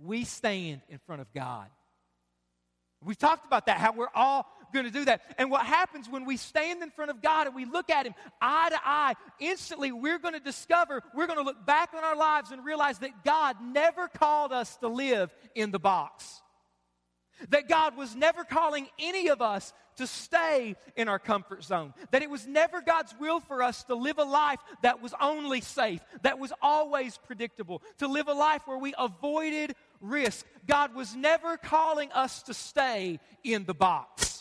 we 0.00 0.24
stand 0.24 0.82
in 0.88 0.98
front 0.98 1.22
of 1.22 1.32
God. 1.32 1.66
We've 3.04 3.18
talked 3.18 3.46
about 3.46 3.66
that, 3.66 3.78
how 3.78 3.92
we're 3.92 4.06
all 4.14 4.46
going 4.72 4.86
to 4.86 4.90
do 4.90 5.04
that. 5.04 5.22
And 5.38 5.50
what 5.50 5.64
happens 5.64 6.08
when 6.08 6.24
we 6.24 6.36
stand 6.36 6.82
in 6.82 6.90
front 6.90 7.10
of 7.10 7.22
God 7.22 7.46
and 7.46 7.54
we 7.54 7.64
look 7.64 7.90
at 7.90 8.06
Him 8.06 8.14
eye 8.40 8.70
to 8.70 8.78
eye, 8.84 9.14
instantly 9.38 9.92
we're 9.92 10.18
going 10.18 10.34
to 10.34 10.40
discover, 10.40 11.02
we're 11.14 11.26
going 11.26 11.38
to 11.38 11.44
look 11.44 11.64
back 11.66 11.90
on 11.94 12.02
our 12.02 12.16
lives 12.16 12.50
and 12.50 12.64
realize 12.64 12.98
that 13.00 13.24
God 13.24 13.56
never 13.62 14.08
called 14.08 14.52
us 14.52 14.76
to 14.78 14.88
live 14.88 15.34
in 15.54 15.70
the 15.70 15.78
box. 15.78 16.40
That 17.50 17.68
God 17.68 17.96
was 17.96 18.14
never 18.14 18.44
calling 18.44 18.88
any 18.98 19.28
of 19.28 19.42
us 19.42 19.72
to 19.96 20.06
stay 20.06 20.76
in 20.96 21.08
our 21.08 21.18
comfort 21.18 21.64
zone. 21.64 21.92
That 22.10 22.22
it 22.22 22.30
was 22.30 22.46
never 22.46 22.80
God's 22.80 23.14
will 23.18 23.40
for 23.40 23.62
us 23.62 23.84
to 23.84 23.94
live 23.94 24.18
a 24.18 24.24
life 24.24 24.60
that 24.82 25.02
was 25.02 25.12
only 25.20 25.60
safe, 25.60 26.00
that 26.22 26.38
was 26.38 26.52
always 26.62 27.18
predictable, 27.18 27.82
to 27.98 28.08
live 28.08 28.28
a 28.28 28.32
life 28.32 28.62
where 28.66 28.78
we 28.78 28.94
avoided 28.98 29.74
risk. 30.00 30.46
God 30.66 30.94
was 30.94 31.14
never 31.14 31.56
calling 31.56 32.10
us 32.12 32.42
to 32.44 32.54
stay 32.54 33.20
in 33.44 33.64
the 33.64 33.74
box. 33.74 34.31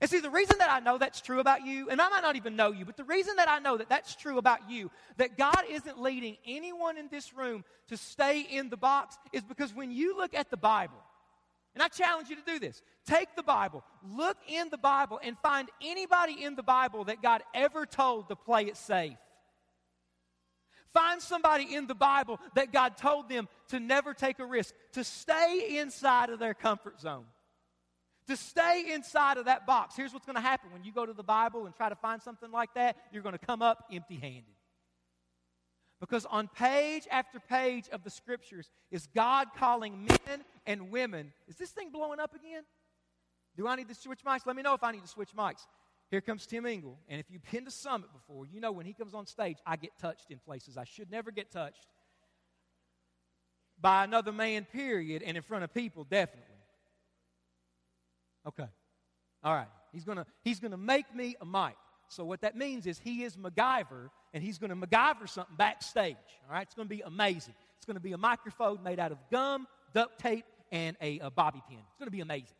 And 0.00 0.08
see, 0.08 0.20
the 0.20 0.30
reason 0.30 0.58
that 0.58 0.70
I 0.70 0.78
know 0.80 0.98
that's 0.98 1.20
true 1.20 1.40
about 1.40 1.66
you, 1.66 1.88
and 1.88 2.00
I 2.00 2.08
might 2.08 2.22
not 2.22 2.36
even 2.36 2.54
know 2.54 2.70
you, 2.70 2.84
but 2.84 2.96
the 2.96 3.04
reason 3.04 3.36
that 3.36 3.48
I 3.48 3.58
know 3.58 3.76
that 3.76 3.88
that's 3.88 4.14
true 4.14 4.38
about 4.38 4.70
you, 4.70 4.90
that 5.16 5.36
God 5.36 5.62
isn't 5.68 6.00
leading 6.00 6.36
anyone 6.46 6.96
in 6.96 7.08
this 7.08 7.34
room 7.34 7.64
to 7.88 7.96
stay 7.96 8.42
in 8.42 8.68
the 8.68 8.76
box, 8.76 9.16
is 9.32 9.42
because 9.42 9.74
when 9.74 9.90
you 9.90 10.16
look 10.16 10.34
at 10.34 10.50
the 10.50 10.56
Bible, 10.56 11.02
and 11.74 11.82
I 11.82 11.88
challenge 11.88 12.28
you 12.28 12.36
to 12.36 12.42
do 12.42 12.58
this. 12.58 12.82
Take 13.06 13.36
the 13.36 13.42
Bible, 13.42 13.84
look 14.02 14.36
in 14.48 14.70
the 14.70 14.78
Bible, 14.78 15.20
and 15.22 15.38
find 15.38 15.68
anybody 15.80 16.42
in 16.42 16.56
the 16.56 16.62
Bible 16.62 17.04
that 17.04 17.22
God 17.22 17.42
ever 17.54 17.86
told 17.86 18.28
to 18.28 18.36
play 18.36 18.64
it 18.64 18.76
safe. 18.76 19.16
Find 20.92 21.22
somebody 21.22 21.74
in 21.74 21.86
the 21.86 21.94
Bible 21.94 22.40
that 22.56 22.72
God 22.72 22.96
told 22.96 23.28
them 23.28 23.48
to 23.68 23.78
never 23.78 24.14
take 24.14 24.40
a 24.40 24.44
risk, 24.44 24.74
to 24.92 25.04
stay 25.04 25.78
inside 25.78 26.30
of 26.30 26.40
their 26.40 26.54
comfort 26.54 27.00
zone 27.00 27.24
to 28.30 28.36
stay 28.36 28.92
inside 28.92 29.36
of 29.36 29.44
that 29.46 29.66
box. 29.66 29.96
Here's 29.96 30.12
what's 30.12 30.24
going 30.24 30.36
to 30.36 30.42
happen 30.42 30.72
when 30.72 30.84
you 30.84 30.92
go 30.92 31.04
to 31.04 31.12
the 31.12 31.22
Bible 31.22 31.66
and 31.66 31.74
try 31.74 31.88
to 31.88 31.96
find 31.96 32.22
something 32.22 32.50
like 32.50 32.72
that, 32.74 32.96
you're 33.12 33.22
going 33.22 33.38
to 33.38 33.46
come 33.46 33.60
up 33.60 33.84
empty 33.92 34.16
handed. 34.16 34.54
Because 36.00 36.24
on 36.24 36.48
page 36.48 37.06
after 37.10 37.38
page 37.38 37.88
of 37.90 38.04
the 38.04 38.10
scriptures 38.10 38.70
is 38.90 39.06
God 39.14 39.48
calling 39.56 40.06
men 40.06 40.44
and 40.64 40.90
women. 40.90 41.32
Is 41.46 41.56
this 41.56 41.70
thing 41.70 41.90
blowing 41.90 42.18
up 42.18 42.34
again? 42.34 42.62
Do 43.56 43.66
I 43.66 43.76
need 43.76 43.88
to 43.88 43.94
switch 43.94 44.20
mics? 44.24 44.46
Let 44.46 44.56
me 44.56 44.62
know 44.62 44.74
if 44.74 44.82
I 44.82 44.92
need 44.92 45.02
to 45.02 45.08
switch 45.08 45.30
mics. 45.36 45.66
Here 46.10 46.20
comes 46.20 46.46
Tim 46.46 46.64
Engel. 46.64 46.98
And 47.08 47.20
if 47.20 47.26
you've 47.30 47.42
been 47.50 47.66
to 47.66 47.70
Summit 47.70 48.10
before, 48.12 48.46
you 48.46 48.60
know 48.60 48.72
when 48.72 48.86
he 48.86 48.94
comes 48.94 49.12
on 49.12 49.26
stage, 49.26 49.58
I 49.66 49.76
get 49.76 49.90
touched 50.00 50.30
in 50.30 50.38
places 50.38 50.76
I 50.78 50.84
should 50.84 51.10
never 51.10 51.30
get 51.30 51.50
touched 51.50 51.86
by 53.80 54.04
another 54.04 54.32
man, 54.32 54.64
period, 54.64 55.22
and 55.22 55.36
in 55.36 55.42
front 55.42 55.64
of 55.64 55.74
people, 55.74 56.04
definitely. 56.04 56.49
Okay. 58.46 58.68
All 59.42 59.54
right. 59.54 59.68
He's 59.92 60.04
going 60.04 60.18
to 60.18 60.26
he's 60.42 60.60
going 60.60 60.70
to 60.70 60.76
make 60.76 61.14
me 61.14 61.36
a 61.40 61.46
mic. 61.46 61.76
So 62.08 62.24
what 62.24 62.40
that 62.40 62.56
means 62.56 62.86
is 62.86 62.98
he 62.98 63.22
is 63.22 63.36
MacGyver 63.36 64.10
and 64.34 64.42
he's 64.42 64.58
going 64.58 64.70
to 64.70 64.86
MacGyver 64.86 65.28
something 65.28 65.56
backstage. 65.56 66.16
All 66.48 66.54
right. 66.54 66.62
It's 66.62 66.74
going 66.74 66.88
to 66.88 66.94
be 66.94 67.02
amazing. 67.02 67.54
It's 67.76 67.86
going 67.86 67.96
to 67.96 68.00
be 68.00 68.12
a 68.12 68.18
microphone 68.18 68.82
made 68.82 68.98
out 68.98 69.12
of 69.12 69.18
gum, 69.30 69.66
duct 69.94 70.18
tape, 70.18 70.44
and 70.72 70.96
a, 71.00 71.18
a 71.20 71.30
bobby 71.30 71.62
pin. 71.68 71.78
It's 71.88 71.98
going 71.98 72.06
to 72.06 72.12
be 72.12 72.20
amazing. 72.20 72.56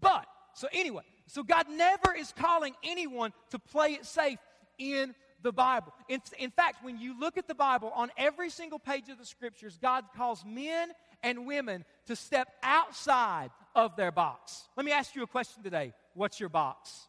But 0.00 0.26
so 0.54 0.68
anyway, 0.72 1.02
so 1.26 1.42
God 1.42 1.66
never 1.70 2.14
is 2.16 2.32
calling 2.36 2.74
anyone 2.82 3.32
to 3.50 3.58
play 3.58 3.92
it 3.92 4.06
safe 4.06 4.38
in 4.78 5.14
the 5.42 5.52
Bible. 5.52 5.92
In, 6.08 6.20
in, 6.38 6.50
fact, 6.50 6.84
when 6.84 6.98
you 6.98 7.18
look 7.18 7.38
at 7.38 7.46
the 7.46 7.54
Bible, 7.54 7.92
on 7.94 8.10
every 8.16 8.50
single 8.50 8.78
page 8.78 9.08
of 9.08 9.18
the 9.18 9.24
scriptures, 9.24 9.78
God 9.80 10.04
calls 10.16 10.44
men 10.44 10.90
and 11.22 11.46
women 11.46 11.84
to 12.06 12.16
step 12.16 12.48
outside 12.62 13.50
of 13.74 13.96
their 13.96 14.12
box. 14.12 14.68
Let 14.76 14.86
me 14.86 14.92
ask 14.92 15.14
you 15.14 15.22
a 15.22 15.26
question 15.26 15.62
today. 15.62 15.92
What's 16.14 16.40
your 16.40 16.48
box? 16.48 17.08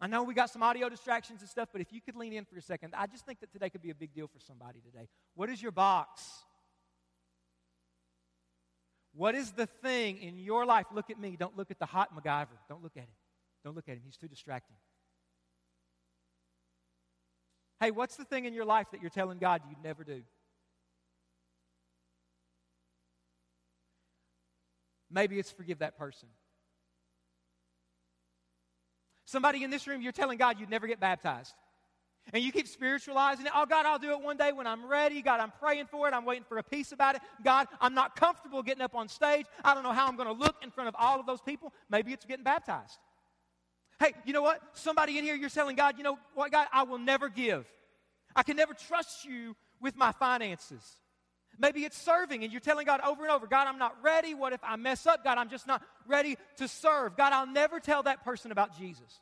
I 0.00 0.06
know 0.06 0.22
we 0.22 0.34
got 0.34 0.50
some 0.50 0.62
audio 0.62 0.88
distractions 0.88 1.40
and 1.40 1.48
stuff, 1.48 1.68
but 1.72 1.80
if 1.80 1.92
you 1.92 2.00
could 2.00 2.16
lean 2.16 2.32
in 2.32 2.44
for 2.44 2.56
a 2.56 2.62
second, 2.62 2.94
I 2.96 3.06
just 3.06 3.24
think 3.24 3.40
that 3.40 3.52
today 3.52 3.70
could 3.70 3.82
be 3.82 3.90
a 3.90 3.94
big 3.94 4.12
deal 4.12 4.26
for 4.26 4.38
somebody 4.40 4.80
today. 4.80 5.08
What 5.34 5.48
is 5.48 5.62
your 5.62 5.72
box? 5.72 6.22
What 9.14 9.34
is 9.34 9.52
the 9.52 9.66
thing 9.66 10.18
in 10.18 10.38
your 10.38 10.66
life? 10.66 10.86
Look 10.92 11.08
at 11.08 11.18
me. 11.18 11.36
Don't 11.38 11.56
look 11.56 11.70
at 11.70 11.78
the 11.78 11.86
hot 11.86 12.10
MacGyver. 12.14 12.58
Don't 12.68 12.82
look 12.82 12.96
at 12.96 13.04
him. 13.04 13.16
Don't 13.64 13.76
look 13.76 13.88
at 13.88 13.94
him. 13.94 14.02
He's 14.04 14.16
too 14.16 14.28
distracting. 14.28 14.76
Hey, 17.80 17.90
what's 17.90 18.16
the 18.16 18.24
thing 18.24 18.44
in 18.44 18.54
your 18.54 18.64
life 18.64 18.88
that 18.92 19.00
you're 19.00 19.10
telling 19.10 19.38
God 19.38 19.62
you'd 19.68 19.82
never 19.82 20.04
do? 20.04 20.22
Maybe 25.14 25.38
it's 25.38 25.52
forgive 25.52 25.78
that 25.78 25.96
person. 25.96 26.28
Somebody 29.24 29.62
in 29.62 29.70
this 29.70 29.86
room, 29.86 30.02
you're 30.02 30.12
telling 30.12 30.38
God 30.38 30.58
you'd 30.58 30.68
never 30.68 30.86
get 30.88 30.98
baptized. 31.00 31.54
And 32.32 32.42
you 32.42 32.50
keep 32.50 32.66
spiritualizing 32.66 33.46
it. 33.46 33.52
Oh, 33.54 33.66
God, 33.66 33.86
I'll 33.86 33.98
do 33.98 34.10
it 34.10 34.20
one 34.20 34.36
day 34.36 34.50
when 34.52 34.66
I'm 34.66 34.86
ready. 34.86 35.22
God, 35.22 35.40
I'm 35.40 35.52
praying 35.60 35.86
for 35.86 36.08
it. 36.08 36.14
I'm 36.14 36.24
waiting 36.24 36.44
for 36.48 36.58
a 36.58 36.62
peace 36.62 36.90
about 36.90 37.14
it. 37.14 37.22
God, 37.44 37.68
I'm 37.80 37.94
not 37.94 38.16
comfortable 38.16 38.62
getting 38.62 38.82
up 38.82 38.94
on 38.94 39.08
stage. 39.08 39.46
I 39.62 39.74
don't 39.74 39.82
know 39.82 39.92
how 39.92 40.06
I'm 40.06 40.16
going 40.16 40.28
to 40.28 40.34
look 40.34 40.56
in 40.62 40.70
front 40.70 40.88
of 40.88 40.96
all 40.98 41.20
of 41.20 41.26
those 41.26 41.40
people. 41.42 41.72
Maybe 41.90 42.12
it's 42.12 42.24
getting 42.24 42.44
baptized. 42.44 42.98
Hey, 44.00 44.14
you 44.24 44.32
know 44.32 44.42
what? 44.42 44.60
Somebody 44.72 45.18
in 45.18 45.24
here, 45.24 45.36
you're 45.36 45.50
telling 45.50 45.76
God, 45.76 45.96
you 45.96 46.02
know 46.02 46.18
what, 46.34 46.50
God, 46.50 46.66
I 46.72 46.82
will 46.82 46.98
never 46.98 47.28
give. 47.28 47.66
I 48.34 48.42
can 48.42 48.56
never 48.56 48.74
trust 48.74 49.24
you 49.24 49.54
with 49.80 49.96
my 49.96 50.12
finances. 50.12 50.96
Maybe 51.58 51.84
it's 51.84 52.00
serving 52.00 52.42
and 52.42 52.52
you're 52.52 52.60
telling 52.60 52.86
God 52.86 53.00
over 53.00 53.22
and 53.22 53.32
over, 53.32 53.46
God, 53.46 53.66
I'm 53.66 53.78
not 53.78 53.96
ready. 54.02 54.34
What 54.34 54.52
if 54.52 54.60
I 54.62 54.76
mess 54.76 55.06
up? 55.06 55.24
God, 55.24 55.38
I'm 55.38 55.48
just 55.48 55.66
not 55.66 55.82
ready 56.06 56.36
to 56.56 56.68
serve. 56.68 57.16
God, 57.16 57.32
I'll 57.32 57.46
never 57.46 57.80
tell 57.80 58.02
that 58.04 58.24
person 58.24 58.52
about 58.52 58.76
Jesus. 58.76 59.20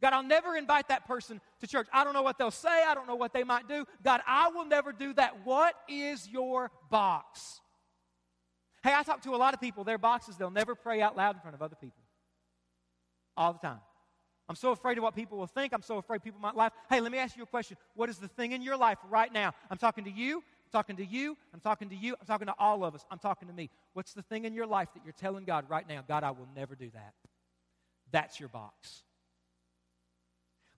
God, 0.00 0.12
I'll 0.12 0.22
never 0.24 0.56
invite 0.56 0.88
that 0.88 1.06
person 1.06 1.40
to 1.60 1.66
church. 1.66 1.86
I 1.92 2.02
don't 2.02 2.12
know 2.12 2.22
what 2.22 2.36
they'll 2.36 2.50
say. 2.50 2.82
I 2.84 2.94
don't 2.94 3.06
know 3.06 3.14
what 3.14 3.32
they 3.32 3.44
might 3.44 3.68
do. 3.68 3.84
God, 4.02 4.20
I 4.26 4.48
will 4.48 4.64
never 4.64 4.92
do 4.92 5.12
that. 5.14 5.44
What 5.46 5.74
is 5.88 6.28
your 6.28 6.72
box? 6.90 7.60
Hey, 8.82 8.92
I 8.92 9.04
talk 9.04 9.22
to 9.22 9.34
a 9.34 9.36
lot 9.36 9.54
of 9.54 9.60
people, 9.60 9.84
their 9.84 9.98
boxes, 9.98 10.36
they'll 10.36 10.50
never 10.50 10.74
pray 10.74 11.00
out 11.00 11.16
loud 11.16 11.36
in 11.36 11.40
front 11.40 11.54
of 11.54 11.62
other 11.62 11.76
people. 11.76 12.02
All 13.36 13.52
the 13.52 13.60
time. 13.60 13.78
I'm 14.48 14.56
so 14.56 14.72
afraid 14.72 14.98
of 14.98 15.04
what 15.04 15.14
people 15.14 15.38
will 15.38 15.46
think. 15.46 15.72
I'm 15.72 15.82
so 15.82 15.98
afraid 15.98 16.22
people 16.22 16.40
might 16.40 16.56
laugh. 16.56 16.72
Hey, 16.90 17.00
let 17.00 17.12
me 17.12 17.18
ask 17.18 17.36
you 17.36 17.44
a 17.44 17.46
question. 17.46 17.76
What 17.94 18.10
is 18.10 18.18
the 18.18 18.28
thing 18.28 18.52
in 18.52 18.60
your 18.60 18.76
life 18.76 18.98
right 19.08 19.32
now? 19.32 19.52
I'm 19.70 19.78
talking 19.78 20.04
to 20.04 20.10
you 20.10 20.42
talking 20.72 20.96
to 20.96 21.04
you. 21.04 21.36
I'm 21.54 21.60
talking 21.60 21.88
to 21.90 21.96
you. 21.96 22.16
I'm 22.20 22.26
talking 22.26 22.46
to 22.46 22.54
all 22.58 22.84
of 22.84 22.94
us. 22.94 23.04
I'm 23.10 23.18
talking 23.18 23.48
to 23.48 23.54
me. 23.54 23.70
What's 23.92 24.14
the 24.14 24.22
thing 24.22 24.44
in 24.44 24.54
your 24.54 24.66
life 24.66 24.88
that 24.94 25.04
you're 25.04 25.12
telling 25.12 25.44
God 25.44 25.66
right 25.68 25.88
now? 25.88 26.02
God, 26.06 26.24
I 26.24 26.30
will 26.30 26.48
never 26.56 26.74
do 26.74 26.90
that. 26.94 27.14
That's 28.10 28.40
your 28.40 28.48
box. 28.48 29.02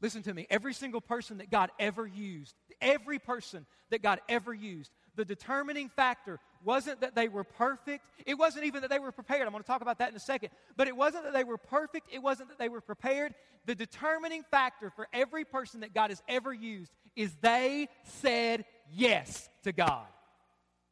Listen 0.01 0.23
to 0.25 0.35
me. 0.35 0.47
Every 0.51 0.75
single 0.75 1.01
person 1.01 1.39
that 1.39 1.51
God 1.51 1.71
ever 1.79 2.07
used, 2.07 2.55
every 2.81 3.19
person 3.19 3.65
that 3.91 4.03
God 4.03 4.21
ever 4.29 4.53
used, 4.53 4.91
the 5.17 5.25
determining 5.25 5.89
factor 5.89 6.41
wasn't 6.65 7.01
that 7.01 7.15
they 7.15 7.29
were 7.29 7.45
perfect. 7.45 8.05
It 8.27 8.35
wasn't 8.35 8.65
even 8.67 8.83
that 8.83 8.91
they 8.91 8.99
were 8.99 9.13
prepared. 9.13 9.47
I'm 9.47 9.53
going 9.53 9.63
to 9.63 9.67
talk 9.67 9.83
about 9.83 9.99
that 9.99 10.11
in 10.11 10.17
a 10.17 10.21
second. 10.21 10.51
But 10.77 10.89
it 10.89 10.97
wasn't 10.97 11.25
that 11.25 11.33
they 11.33 11.45
were 11.45 11.59
perfect. 11.59 12.09
It 12.13 12.23
wasn't 12.23 12.49
that 12.49 12.59
they 12.59 12.69
were 12.69 12.81
prepared. 12.81 13.35
The 13.67 13.75
determining 13.75 14.43
factor 14.51 14.91
for 14.91 15.09
every 15.13 15.45
person 15.45 15.81
that 15.81 15.95
God 15.95 16.11
has 16.11 16.23
ever 16.29 16.53
used 16.53 16.93
is 17.17 17.35
they 17.41 17.89
said 18.03 18.65
yes 18.93 19.49
to 19.63 19.73
God. 19.73 20.07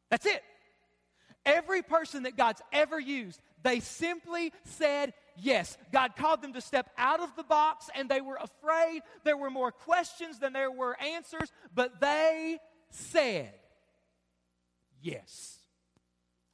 That's 0.09 0.25
it. 0.25 0.41
Every 1.45 1.81
person 1.81 2.23
that 2.23 2.37
God's 2.37 2.61
ever 2.71 2.99
used, 2.99 3.41
they 3.63 3.79
simply 3.79 4.53
said 4.63 5.13
yes. 5.37 5.77
God 5.91 6.15
called 6.15 6.41
them 6.41 6.53
to 6.53 6.61
step 6.61 6.89
out 6.97 7.19
of 7.19 7.35
the 7.35 7.43
box 7.43 7.89
and 7.95 8.07
they 8.07 8.21
were 8.21 8.37
afraid. 8.39 9.01
There 9.23 9.37
were 9.37 9.49
more 9.49 9.71
questions 9.71 10.39
than 10.39 10.53
there 10.53 10.71
were 10.71 10.99
answers, 11.01 11.51
but 11.73 11.99
they 11.99 12.59
said 12.89 13.53
yes. 15.01 15.59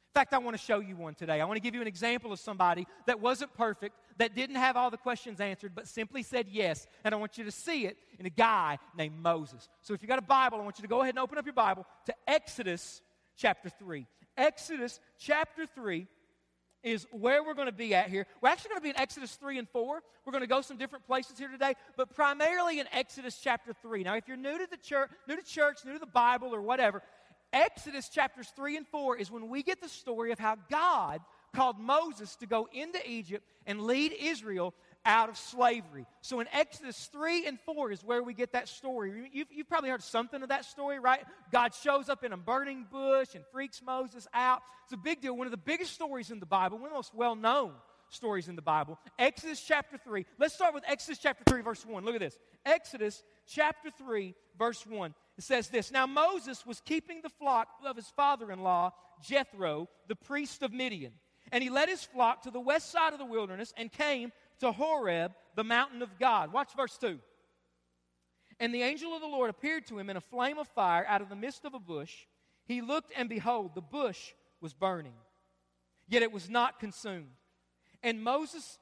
In 0.09 0.19
fact, 0.19 0.33
I 0.33 0.39
want 0.39 0.57
to 0.57 0.63
show 0.63 0.79
you 0.79 0.95
one 0.95 1.13
today. 1.13 1.39
I 1.39 1.45
want 1.45 1.57
to 1.57 1.61
give 1.61 1.75
you 1.75 1.81
an 1.81 1.87
example 1.87 2.31
of 2.31 2.39
somebody 2.39 2.87
that 3.05 3.19
wasn't 3.19 3.53
perfect, 3.53 3.95
that 4.19 4.35
didn't 4.35 4.57
have 4.57 4.77
all 4.77 4.91
the 4.91 4.97
questions 4.97 5.39
answered, 5.39 5.71
but 5.73 5.87
simply 5.87 6.23
said 6.23 6.47
yes. 6.49 6.85
And 7.03 7.13
I 7.13 7.17
want 7.17 7.37
you 7.37 7.45
to 7.45 7.51
see 7.51 7.85
it 7.85 7.97
in 8.19 8.25
a 8.25 8.29
guy 8.29 8.77
named 8.95 9.15
Moses. 9.17 9.67
So 9.81 9.93
if 9.93 10.01
you 10.01 10.07
got 10.07 10.19
a 10.19 10.21
Bible, 10.21 10.59
I 10.59 10.63
want 10.63 10.77
you 10.77 10.83
to 10.83 10.87
go 10.87 11.01
ahead 11.01 11.15
and 11.15 11.19
open 11.19 11.37
up 11.37 11.45
your 11.45 11.53
Bible 11.53 11.85
to 12.05 12.13
Exodus 12.27 13.01
chapter 13.35 13.69
3. 13.69 14.05
Exodus 14.37 14.99
chapter 15.17 15.65
3 15.65 16.05
is 16.83 17.07
where 17.11 17.43
we're 17.43 17.53
going 17.53 17.67
to 17.67 17.73
be 17.73 17.95
at 17.95 18.09
here. 18.09 18.25
We're 18.41 18.49
actually 18.49 18.69
going 18.69 18.79
to 18.79 18.83
be 18.83 18.89
in 18.89 18.99
Exodus 18.99 19.35
3 19.35 19.57
and 19.57 19.67
4. 19.69 20.01
We're 20.25 20.31
going 20.31 20.43
to 20.43 20.47
go 20.47 20.61
some 20.61 20.77
different 20.77 21.05
places 21.05 21.37
here 21.37 21.49
today, 21.49 21.73
but 21.97 22.13
primarily 22.13 22.79
in 22.79 22.87
Exodus 22.91 23.39
chapter 23.41 23.73
3. 23.81 24.03
Now, 24.03 24.15
if 24.15 24.27
you're 24.27 24.37
new 24.37 24.57
to 24.57 24.67
the 24.69 24.77
church, 24.77 25.09
new 25.27 25.35
to 25.35 25.43
church, 25.43 25.79
new 25.85 25.93
to 25.93 25.99
the 25.99 26.05
Bible 26.05 26.53
or 26.53 26.61
whatever, 26.61 27.01
Exodus 27.51 28.09
chapters 28.09 28.51
3 28.55 28.77
and 28.77 28.87
4 28.87 29.17
is 29.17 29.31
when 29.31 29.49
we 29.49 29.63
get 29.63 29.81
the 29.81 29.89
story 29.89 30.31
of 30.31 30.39
how 30.39 30.57
God 30.69 31.21
called 31.53 31.79
Moses 31.79 32.35
to 32.37 32.45
go 32.45 32.67
into 32.71 32.99
Egypt 33.09 33.45
and 33.65 33.81
lead 33.81 34.13
Israel 34.19 34.73
out 35.05 35.29
of 35.29 35.37
slavery. 35.37 36.05
So 36.21 36.39
in 36.39 36.47
Exodus 36.51 37.09
3 37.11 37.47
and 37.47 37.59
4 37.61 37.91
is 37.91 38.03
where 38.03 38.21
we 38.21 38.33
get 38.33 38.53
that 38.53 38.67
story. 38.67 39.29
You've, 39.31 39.47
you've, 39.51 39.69
probably 39.69 39.89
heard 39.89 40.03
something 40.03 40.41
of 40.41 40.49
that 40.49 40.65
story, 40.65 40.99
right? 40.99 41.21
God 41.51 41.73
shows 41.73 42.09
up 42.09 42.23
in 42.23 42.33
a 42.33 42.37
burning 42.37 42.85
bush 42.91 43.35
and 43.35 43.43
freaks 43.51 43.81
Moses 43.81 44.27
out. 44.33 44.61
It's 44.85 44.93
a 44.93 44.97
big 44.97 45.21
deal. 45.21 45.35
One 45.35 45.47
of 45.47 45.51
the 45.51 45.57
biggest 45.57 45.93
stories 45.93 46.31
in 46.31 46.39
the 46.39 46.45
Bible, 46.45 46.77
one 46.77 46.87
of 46.87 46.91
the 46.91 46.97
most 46.97 47.15
well 47.15 47.35
known 47.35 47.73
stories 48.09 48.47
in 48.47 48.55
the 48.55 48.61
Bible. 48.61 48.99
Exodus 49.17 49.61
chapter 49.61 49.97
3. 49.97 50.25
Let's 50.37 50.53
start 50.53 50.73
with 50.73 50.83
Exodus 50.87 51.19
chapter 51.19 51.43
3, 51.47 51.61
verse 51.61 51.85
1. 51.85 52.03
Look 52.03 52.15
at 52.15 52.21
this. 52.21 52.37
Exodus 52.65 53.23
chapter 53.47 53.89
3, 53.91 54.35
verse 54.57 54.85
1. 54.85 55.13
It 55.37 55.43
says 55.43 55.69
this 55.69 55.91
Now 55.91 56.05
Moses 56.05 56.65
was 56.65 56.81
keeping 56.81 57.21
the 57.21 57.29
flock 57.29 57.67
of 57.85 57.95
his 57.95 58.09
father 58.09 58.51
in 58.51 58.61
law, 58.61 58.91
Jethro, 59.21 59.87
the 60.07 60.15
priest 60.15 60.63
of 60.63 60.73
Midian. 60.73 61.13
And 61.51 61.63
he 61.63 61.69
led 61.69 61.89
his 61.89 62.03
flock 62.03 62.43
to 62.43 62.51
the 62.51 62.59
west 62.59 62.91
side 62.91 63.13
of 63.13 63.19
the 63.19 63.25
wilderness 63.25 63.73
and 63.77 63.91
came 63.91 64.31
to 64.59 64.71
Horeb, 64.71 65.31
the 65.55 65.63
mountain 65.63 66.01
of 66.01 66.19
God. 66.19 66.53
Watch 66.53 66.75
verse 66.75 66.97
2. 66.97 67.19
And 68.59 68.73
the 68.73 68.81
angel 68.81 69.15
of 69.15 69.21
the 69.21 69.27
Lord 69.27 69.49
appeared 69.49 69.87
to 69.87 69.97
him 69.97 70.09
in 70.09 70.17
a 70.17 70.21
flame 70.21 70.57
of 70.57 70.67
fire 70.67 71.05
out 71.07 71.21
of 71.21 71.29
the 71.29 71.35
midst 71.35 71.65
of 71.65 71.73
a 71.73 71.79
bush. 71.79 72.25
He 72.65 72.81
looked, 72.81 73.11
and 73.15 73.29
behold, 73.29 73.73
the 73.73 73.81
bush 73.81 74.33
was 74.61 74.73
burning, 74.73 75.13
yet 76.07 76.23
it 76.23 76.31
was 76.31 76.49
not 76.49 76.79
consumed. 76.79 77.31
And 78.03 78.21
Moses 78.21 78.77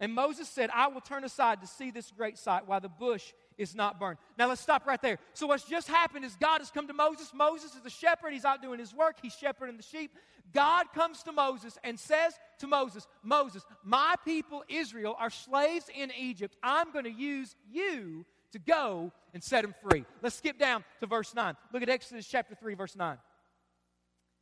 and 0.00 0.14
Moses 0.14 0.48
said, 0.48 0.70
I 0.72 0.86
will 0.88 1.00
turn 1.00 1.24
aside 1.24 1.60
to 1.60 1.66
see 1.66 1.90
this 1.90 2.10
great 2.10 2.38
sight 2.38 2.66
while 2.66 2.80
the 2.80 2.88
bush 2.88 3.32
is 3.58 3.74
not 3.74 4.00
burned. 4.00 4.18
Now 4.38 4.48
let's 4.48 4.62
stop 4.62 4.86
right 4.86 5.02
there. 5.02 5.18
So, 5.34 5.48
what's 5.48 5.64
just 5.64 5.88
happened 5.88 6.24
is 6.24 6.36
God 6.36 6.58
has 6.58 6.70
come 6.70 6.86
to 6.86 6.94
Moses. 6.94 7.32
Moses 7.34 7.74
is 7.74 7.84
a 7.84 7.90
shepherd. 7.90 8.32
He's 8.32 8.44
out 8.44 8.62
doing 8.62 8.78
his 8.78 8.94
work. 8.94 9.16
He's 9.20 9.34
shepherding 9.34 9.76
the 9.76 9.82
sheep. 9.82 10.12
God 10.54 10.86
comes 10.94 11.22
to 11.24 11.32
Moses 11.32 11.76
and 11.84 11.98
says 11.98 12.32
to 12.60 12.66
Moses, 12.66 13.06
Moses, 13.22 13.64
my 13.82 14.14
people 14.24 14.64
Israel 14.68 15.14
are 15.18 15.30
slaves 15.30 15.86
in 15.94 16.10
Egypt. 16.18 16.56
I'm 16.62 16.92
going 16.92 17.04
to 17.04 17.12
use 17.12 17.54
you 17.70 18.24
to 18.52 18.58
go 18.58 19.12
and 19.34 19.42
set 19.42 19.62
them 19.62 19.74
free. 19.82 20.04
Let's 20.22 20.36
skip 20.36 20.58
down 20.58 20.84
to 21.00 21.06
verse 21.06 21.34
9. 21.34 21.54
Look 21.72 21.82
at 21.82 21.90
Exodus 21.90 22.26
chapter 22.26 22.54
3, 22.54 22.74
verse 22.74 22.96
9. 22.96 23.18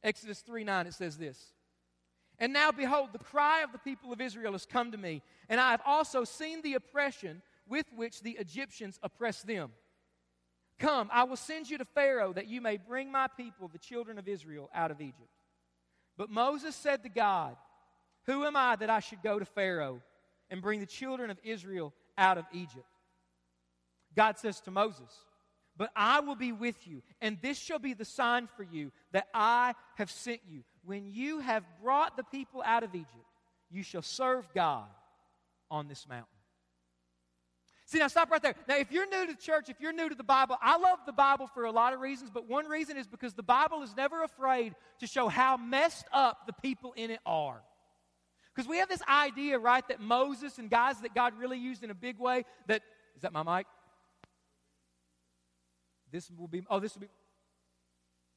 Exodus 0.05 0.41
3 0.41 0.63
9, 0.63 0.87
it 0.87 0.95
says 0.95 1.17
this. 1.17 1.53
And 2.39 2.53
now, 2.53 2.71
behold, 2.71 3.11
the 3.13 3.19
cry 3.19 3.63
of 3.63 3.73
the 3.73 3.79
people 3.79 4.13
of 4.13 4.21
Israel 4.21 4.53
has 4.53 4.67
come 4.67 4.93
to 4.93 4.99
me, 4.99 5.23
and 5.49 5.59
I 5.59 5.71
have 5.71 5.81
also 5.87 6.25
seen 6.25 6.61
the 6.63 6.75
oppression 6.75 7.43
with 7.69 7.87
which 7.95 8.23
the 8.23 8.33
Egyptians 8.33 8.99
oppress 9.03 9.43
them. 9.43 9.71
Come, 10.79 11.09
I 11.13 11.25
will 11.25 11.37
send 11.37 11.71
you 11.71 11.79
to 11.79 11.85
Pharaoh 11.85 12.33
that 12.35 12.49
you 12.49 12.61
may 12.61 12.77
bring 12.77 13.11
my 13.11 13.29
people, 13.29 13.69
the 13.69 13.79
children 13.79 14.19
of 14.19 14.29
Israel, 14.29 14.71
out 14.75 14.91
of 14.91 15.01
Egypt. 15.01 15.31
But 16.19 16.31
Moses 16.31 16.77
said 16.77 17.03
to 17.03 17.09
God, 17.09 17.57
Who 18.27 18.45
am 18.45 18.57
I 18.57 18.77
that 18.77 18.91
I 18.91 19.01
should 19.01 19.23
go 19.23 19.39
to 19.39 19.45
Pharaoh 19.45 20.03
and 20.51 20.63
bring 20.63 20.81
the 20.81 20.87
children 20.87 21.31
of 21.31 21.39
Israel 21.43 21.95
out 22.19 22.37
of 22.39 22.45
Egypt? 22.53 22.87
God 24.15 24.39
says 24.39 24.61
to 24.63 24.71
Moses, 24.71 25.11
But 25.77 25.91
I 25.97 26.21
will 26.21 26.37
be 26.37 26.53
with 26.53 26.87
you, 26.87 27.03
and 27.21 27.39
this 27.41 27.59
shall 27.59 27.79
be 27.79 27.95
the 27.95 28.05
sign 28.05 28.49
for 28.57 28.63
you 28.63 28.93
that 29.13 29.29
I 29.33 29.75
have 29.97 30.11
sent 30.11 30.41
you. 30.49 30.63
When 30.85 31.07
you 31.07 31.41
have 31.41 31.65
brought 31.83 32.17
the 32.17 32.25
people 32.25 32.63
out 32.65 32.83
of 32.83 32.95
Egypt, 32.95 33.11
you 33.71 33.83
shall 33.83 34.03
serve 34.03 34.49
God 34.55 34.87
on 35.71 35.89
this 35.89 36.07
mountain. 36.09 36.36
See, 37.87 38.01
now 38.01 38.09
stop 38.09 38.33
right 38.33 38.43
there. 38.43 38.57
Now, 38.69 38.79
if 38.79 38.91
you're 38.91 39.09
new 39.09 39.27
to 39.27 39.33
the 39.33 39.39
church, 39.41 39.69
if 39.69 39.81
you're 39.81 39.93
new 39.93 40.09
to 40.09 40.15
the 40.17 40.25
Bible, 40.25 40.57
I 40.61 40.77
love 40.77 40.99
the 41.07 41.13
Bible 41.13 41.47
for 41.47 41.65
a 41.65 41.71
lot 41.71 41.93
of 41.93 42.01
reasons, 42.01 42.31
but 42.35 42.49
one 42.49 42.67
reason 42.67 42.97
is 42.97 43.07
because 43.07 43.33
the 43.35 43.45
Bible 43.45 43.83
is 43.83 43.97
never 43.97 44.25
afraid 44.25 44.75
to 44.99 45.07
show 45.07 45.29
how 45.29 45.57
messed 45.57 46.07
up 46.13 46.49
the 46.49 46.53
people 46.53 46.93
in 46.97 47.13
it 47.13 47.21
are. 47.25 47.63
Because 48.53 48.69
we 48.69 48.79
have 48.79 48.89
this 48.89 49.03
idea, 49.09 49.59
right, 49.61 49.87
that 49.87 50.01
Moses 50.01 50.59
and 50.59 50.69
guys 50.69 51.01
that 51.03 51.15
God 51.15 51.39
really 51.39 51.59
used 51.59 51.85
in 51.85 51.91
a 51.91 51.95
big 51.95 52.19
way, 52.19 52.45
that, 52.67 52.83
is 53.15 53.23
that 53.23 53.33
my 53.33 53.45
mic? 53.45 53.67
This 56.11 56.29
will 56.37 56.49
be, 56.49 56.65
oh, 56.69 56.81
this 56.81 56.95
will 56.95 57.03
be, 57.03 57.09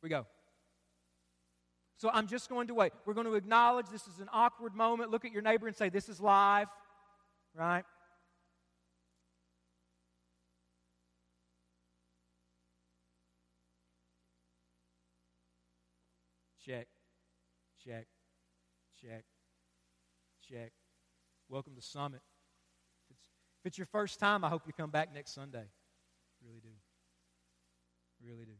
we 0.03 0.09
go. 0.09 0.27
So 1.97 2.11
I'm 2.13 2.27
just 2.27 2.49
going 2.49 2.67
to 2.67 2.75
wait. 2.75 2.93
We're 3.05 3.15
going 3.15 3.27
to 3.27 3.33
acknowledge 3.33 3.87
this 3.91 4.07
is 4.07 4.19
an 4.19 4.29
awkward 4.31 4.75
moment. 4.75 5.09
Look 5.09 5.25
at 5.25 5.31
your 5.31 5.41
neighbor 5.41 5.67
and 5.67 5.75
say, 5.75 5.89
This 5.89 6.07
is 6.07 6.21
live, 6.21 6.67
right? 7.53 7.83
Check, 17.89 18.05
check, 19.01 19.23
check. 20.47 20.71
Welcome 21.47 21.73
to 21.75 21.81
Summit. 21.81 22.21
If 23.09 23.15
it's, 23.17 23.27
if 23.59 23.65
it's 23.65 23.77
your 23.79 23.87
first 23.87 24.19
time, 24.19 24.43
I 24.43 24.49
hope 24.49 24.61
you 24.67 24.73
come 24.73 24.91
back 24.91 25.11
next 25.11 25.33
Sunday. 25.33 25.65
Really 26.45 26.59
do. 26.61 26.69
Really 28.23 28.45
do. 28.45 28.51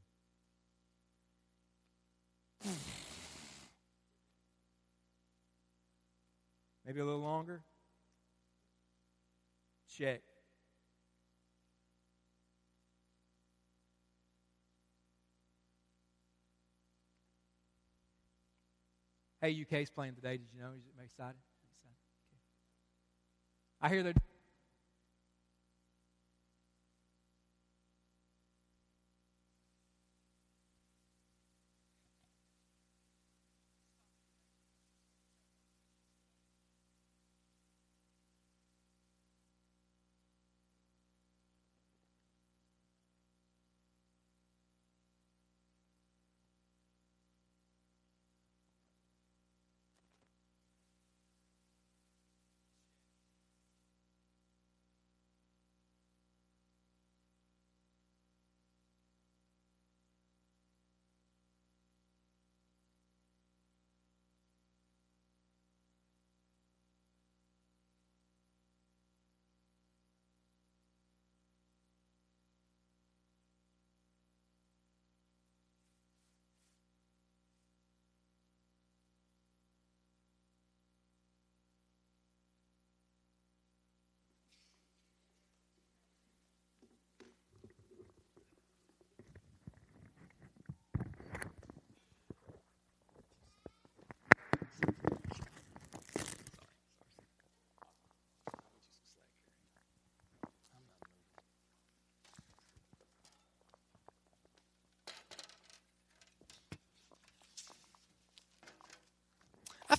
Maybe 6.84 7.00
a 7.00 7.06
little 7.06 7.22
longer. 7.22 7.62
Check. 9.96 10.22
Hey, 19.42 19.56
UK's 19.62 19.90
playing 19.90 20.16
today. 20.16 20.36
Did 20.36 20.48
you 20.54 20.62
know? 20.62 20.72
Is 20.76 20.84
it 20.86 21.06
excited? 21.06 21.06
excited? 21.06 21.38
Okay. 21.80 21.96
I 23.82 23.90
hear 23.90 24.04
they're. 24.04 24.29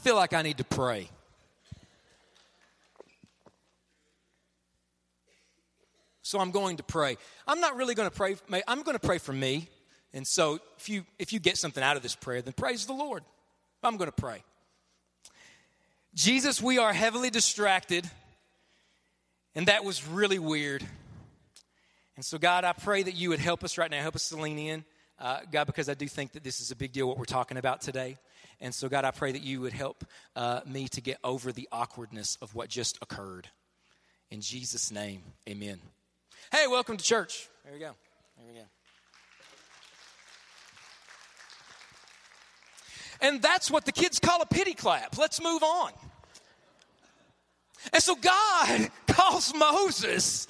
Feel 0.01 0.17
like 0.17 0.33
I 0.33 0.43
need 0.43 0.59
to 0.59 0.65
pray. 0.65 1.09
So 6.23 6.39
I'm 6.39 6.51
going 6.51 6.77
to 6.77 6.83
pray. 6.83 7.17
I'm 7.47 7.61
not 7.61 7.77
really 7.77 7.95
going 7.95 8.09
to 8.09 8.17
pray. 8.17 8.37
I'm 8.67 8.83
going 8.83 8.97
to 8.97 9.05
pray 9.05 9.19
for 9.19 9.33
me. 9.33 9.69
And 10.13 10.27
so 10.27 10.59
if 10.79 10.89
you 10.89 11.05
if 11.19 11.33
you 11.33 11.41
get 11.41 11.57
something 11.57 11.83
out 11.83 11.97
of 11.97 12.03
this 12.03 12.15
prayer, 12.15 12.43
then 12.43 12.53
praise 12.53 12.87
the 12.87 12.93
Lord. 12.93 13.25
I'm 13.83 13.97
going 13.97 14.11
to 14.11 14.21
pray. 14.21 14.43
Jesus, 16.15 16.61
we 16.61 16.79
are 16.79 16.93
heavily 16.93 17.31
distracted. 17.31 18.09
And 19.55 19.67
that 19.67 19.85
was 19.85 20.07
really 20.07 20.39
weird. 20.39 20.87
And 22.17 22.25
so, 22.25 22.39
God, 22.39 22.65
I 22.65 22.73
pray 22.73 23.03
that 23.03 23.15
you 23.15 23.31
would 23.31 23.41
help 23.41 23.65
us 23.65 23.79
right 23.79 23.91
now, 23.91 24.01
help 24.01 24.15
us 24.15 24.29
to 24.29 24.37
lean 24.37 24.59
in, 24.59 24.85
uh, 25.19 25.41
God, 25.51 25.67
because 25.67 25.89
I 25.89 25.95
do 25.95 26.07
think 26.07 26.33
that 26.33 26.45
this 26.45 26.61
is 26.61 26.71
a 26.71 26.77
big 26.77 26.93
deal 26.93 27.09
what 27.09 27.19
we're 27.19 27.25
talking 27.25 27.57
about 27.57 27.81
today. 27.81 28.19
And 28.61 28.75
so, 28.75 28.88
God, 28.88 29.05
I 29.05 29.11
pray 29.11 29.33
that 29.33 29.42
you 29.42 29.61
would 29.62 29.73
help 29.73 30.05
uh, 30.37 30.61
me 30.66 30.88
to 30.88 31.01
get 31.01 31.18
over 31.25 31.51
the 31.51 31.68
awkwardness 31.73 32.37
of 32.42 32.55
what 32.55 32.68
just 32.68 32.99
occurred. 33.01 33.49
In 34.31 34.40
Jesus' 34.40 34.90
name, 34.90 35.23
amen. 35.49 35.81
Hey, 36.53 36.66
welcome 36.66 36.96
to 36.96 37.05
church. 37.05 37.49
There 37.64 37.73
we 37.73 37.79
go. 37.79 37.92
There 38.37 38.46
we 38.46 38.55
go. 38.55 38.66
And 43.23 43.42
that's 43.42 43.70
what 43.70 43.85
the 43.85 43.92
kids 43.92 44.18
call 44.18 44.40
a 44.40 44.46
pity 44.46 44.75
clap. 44.75 45.18
Let's 45.18 45.42
move 45.42 45.62
on. 45.62 45.92
And 47.92 48.03
so 48.03 48.14
God 48.14 48.90
calls 49.09 49.55
Moses 49.55 50.46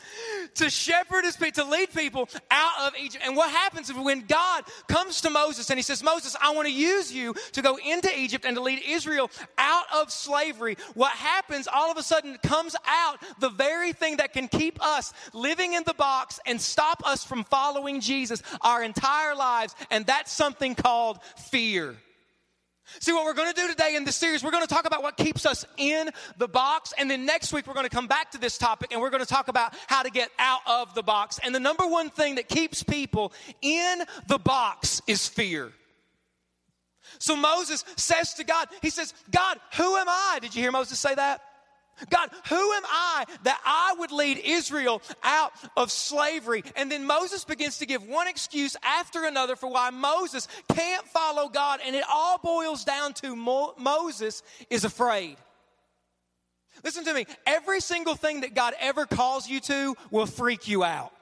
to 0.54 0.70
shepherd 0.70 1.24
his 1.24 1.36
people, 1.36 1.64
to 1.64 1.70
lead 1.70 1.92
people 1.92 2.28
out 2.50 2.88
of 2.88 2.94
Egypt. 2.98 3.24
And 3.26 3.36
what 3.36 3.50
happens 3.50 3.92
when 3.92 4.26
God 4.26 4.64
comes 4.88 5.20
to 5.22 5.30
Moses 5.30 5.70
and 5.70 5.78
he 5.78 5.82
says, 5.82 6.02
Moses, 6.02 6.36
I 6.40 6.54
want 6.54 6.68
to 6.68 6.74
use 6.74 7.12
you 7.12 7.34
to 7.52 7.62
go 7.62 7.78
into 7.84 8.10
Egypt 8.18 8.44
and 8.44 8.56
to 8.56 8.62
lead 8.62 8.82
Israel 8.86 9.30
out 9.58 9.84
of 9.94 10.10
slavery, 10.10 10.76
what 10.94 11.12
happens 11.12 11.68
all 11.72 11.90
of 11.90 11.96
a 11.96 12.02
sudden 12.02 12.38
comes 12.42 12.76
out 12.86 13.18
the 13.38 13.50
very 13.50 13.92
thing 13.92 14.18
that 14.18 14.32
can 14.32 14.48
keep 14.48 14.82
us 14.84 15.12
living 15.32 15.74
in 15.74 15.82
the 15.84 15.94
box 15.94 16.40
and 16.46 16.60
stop 16.60 17.06
us 17.06 17.24
from 17.24 17.44
following 17.44 18.00
Jesus 18.00 18.42
our 18.60 18.82
entire 18.82 19.34
lives. 19.34 19.74
And 19.90 20.06
that's 20.06 20.32
something 20.32 20.74
called 20.74 21.20
fear. 21.36 21.96
See, 22.98 23.12
what 23.12 23.24
we're 23.24 23.34
going 23.34 23.52
to 23.52 23.60
do 23.60 23.68
today 23.68 23.94
in 23.94 24.04
this 24.04 24.16
series, 24.16 24.42
we're 24.42 24.50
going 24.50 24.66
to 24.66 24.72
talk 24.72 24.86
about 24.86 25.02
what 25.02 25.16
keeps 25.16 25.46
us 25.46 25.64
in 25.76 26.10
the 26.38 26.48
box. 26.48 26.92
And 26.98 27.10
then 27.10 27.24
next 27.24 27.52
week, 27.52 27.66
we're 27.66 27.74
going 27.74 27.88
to 27.88 27.94
come 27.94 28.08
back 28.08 28.32
to 28.32 28.38
this 28.38 28.58
topic 28.58 28.92
and 28.92 29.00
we're 29.00 29.10
going 29.10 29.22
to 29.22 29.28
talk 29.28 29.48
about 29.48 29.74
how 29.86 30.02
to 30.02 30.10
get 30.10 30.30
out 30.38 30.60
of 30.66 30.94
the 30.94 31.02
box. 31.02 31.38
And 31.42 31.54
the 31.54 31.60
number 31.60 31.86
one 31.86 32.10
thing 32.10 32.34
that 32.34 32.48
keeps 32.48 32.82
people 32.82 33.32
in 33.62 34.02
the 34.26 34.38
box 34.38 35.00
is 35.06 35.28
fear. 35.28 35.72
So 37.18 37.36
Moses 37.36 37.84
says 37.96 38.34
to 38.34 38.44
God, 38.44 38.68
He 38.82 38.90
says, 38.90 39.14
God, 39.30 39.58
who 39.76 39.96
am 39.96 40.08
I? 40.08 40.38
Did 40.40 40.54
you 40.54 40.62
hear 40.62 40.72
Moses 40.72 40.98
say 40.98 41.14
that? 41.14 41.40
God, 42.08 42.30
who 42.48 42.72
am 42.72 42.82
I 42.86 43.24
that 43.44 43.60
I 43.64 43.94
would 43.98 44.12
lead 44.12 44.38
Israel 44.42 45.02
out 45.22 45.52
of 45.76 45.92
slavery? 45.92 46.64
And 46.76 46.90
then 46.90 47.06
Moses 47.06 47.44
begins 47.44 47.78
to 47.78 47.86
give 47.86 48.06
one 48.06 48.28
excuse 48.28 48.76
after 48.82 49.24
another 49.24 49.56
for 49.56 49.70
why 49.70 49.90
Moses 49.90 50.48
can't 50.74 51.06
follow 51.08 51.48
God. 51.48 51.80
And 51.84 51.94
it 51.94 52.04
all 52.10 52.38
boils 52.38 52.84
down 52.84 53.12
to 53.14 53.36
Mo- 53.36 53.74
Moses 53.78 54.42
is 54.70 54.84
afraid. 54.84 55.36
Listen 56.82 57.04
to 57.04 57.14
me. 57.14 57.26
Every 57.46 57.80
single 57.80 58.14
thing 58.14 58.40
that 58.40 58.54
God 58.54 58.74
ever 58.80 59.04
calls 59.04 59.48
you 59.48 59.60
to 59.60 59.96
will 60.10 60.26
freak 60.26 60.68
you 60.68 60.82
out. 60.84 61.12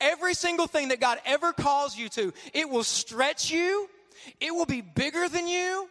Every 0.00 0.34
single 0.34 0.66
thing 0.66 0.88
that 0.88 1.00
God 1.00 1.18
ever 1.24 1.52
calls 1.52 1.96
you 1.96 2.08
to, 2.10 2.32
it 2.54 2.68
will 2.68 2.84
stretch 2.84 3.50
you. 3.50 3.88
It 4.40 4.52
will 4.52 4.66
be 4.66 4.80
bigger 4.80 5.28
than 5.28 5.48
you. 5.48 5.88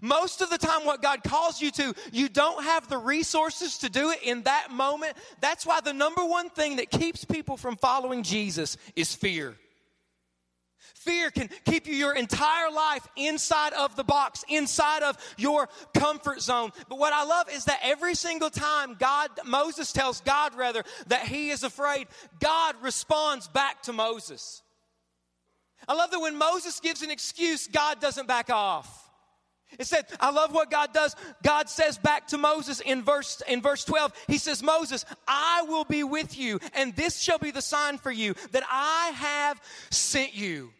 Most 0.00 0.40
of 0.40 0.50
the 0.50 0.58
time, 0.58 0.84
what 0.84 1.02
God 1.02 1.22
calls 1.22 1.60
you 1.60 1.70
to, 1.72 1.94
you 2.12 2.28
don't 2.28 2.64
have 2.64 2.88
the 2.88 2.98
resources 2.98 3.78
to 3.78 3.88
do 3.88 4.10
it 4.10 4.22
in 4.22 4.42
that 4.42 4.70
moment. 4.70 5.16
That's 5.40 5.66
why 5.66 5.80
the 5.80 5.92
number 5.92 6.24
one 6.24 6.50
thing 6.50 6.76
that 6.76 6.90
keeps 6.90 7.24
people 7.24 7.56
from 7.56 7.76
following 7.76 8.22
Jesus 8.22 8.76
is 8.96 9.14
fear. 9.14 9.54
Fear 10.94 11.30
can 11.30 11.48
keep 11.64 11.86
you 11.86 11.94
your 11.94 12.14
entire 12.14 12.70
life 12.70 13.06
inside 13.16 13.72
of 13.72 13.94
the 13.94 14.04
box, 14.04 14.44
inside 14.48 15.02
of 15.02 15.16
your 15.36 15.68
comfort 15.94 16.42
zone. 16.42 16.70
But 16.88 16.98
what 16.98 17.12
I 17.12 17.24
love 17.24 17.48
is 17.50 17.66
that 17.66 17.78
every 17.82 18.14
single 18.14 18.50
time 18.50 18.96
God, 18.98 19.30
Moses 19.44 19.92
tells 19.92 20.20
God 20.20 20.54
rather 20.54 20.82
that 21.06 21.22
he 21.22 21.50
is 21.50 21.62
afraid, 21.62 22.08
God 22.40 22.74
responds 22.82 23.46
back 23.48 23.82
to 23.84 23.92
Moses. 23.92 24.62
I 25.86 25.94
love 25.94 26.10
that 26.10 26.20
when 26.20 26.36
Moses 26.36 26.80
gives 26.80 27.02
an 27.02 27.10
excuse, 27.10 27.68
God 27.68 28.00
doesn't 28.00 28.26
back 28.26 28.50
off. 28.50 29.07
It 29.78 29.86
said, 29.86 30.06
I 30.18 30.30
love 30.30 30.52
what 30.54 30.70
God 30.70 30.94
does. 30.94 31.14
God 31.42 31.68
says 31.68 31.98
back 31.98 32.28
to 32.28 32.38
Moses 32.38 32.80
in 32.80 33.02
verse, 33.02 33.42
in 33.46 33.60
verse 33.60 33.84
12, 33.84 34.12
He 34.26 34.38
says, 34.38 34.62
Moses, 34.62 35.04
I 35.26 35.64
will 35.68 35.84
be 35.84 36.04
with 36.04 36.38
you, 36.38 36.58
and 36.74 36.96
this 36.96 37.20
shall 37.20 37.38
be 37.38 37.50
the 37.50 37.62
sign 37.62 37.98
for 37.98 38.10
you 38.10 38.34
that 38.52 38.64
I 38.70 39.12
have 39.14 39.60
sent 39.90 40.34
you. 40.34 40.70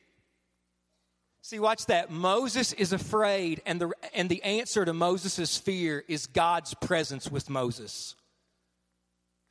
See, 1.42 1.58
watch 1.58 1.86
that. 1.86 2.10
Moses 2.10 2.72
is 2.74 2.92
afraid, 2.92 3.62
and 3.64 3.80
the, 3.80 3.90
and 4.14 4.28
the 4.28 4.42
answer 4.42 4.84
to 4.84 4.92
Moses' 4.92 5.56
fear 5.56 6.04
is 6.06 6.26
God's 6.26 6.74
presence 6.74 7.30
with 7.30 7.48
Moses. 7.48 8.14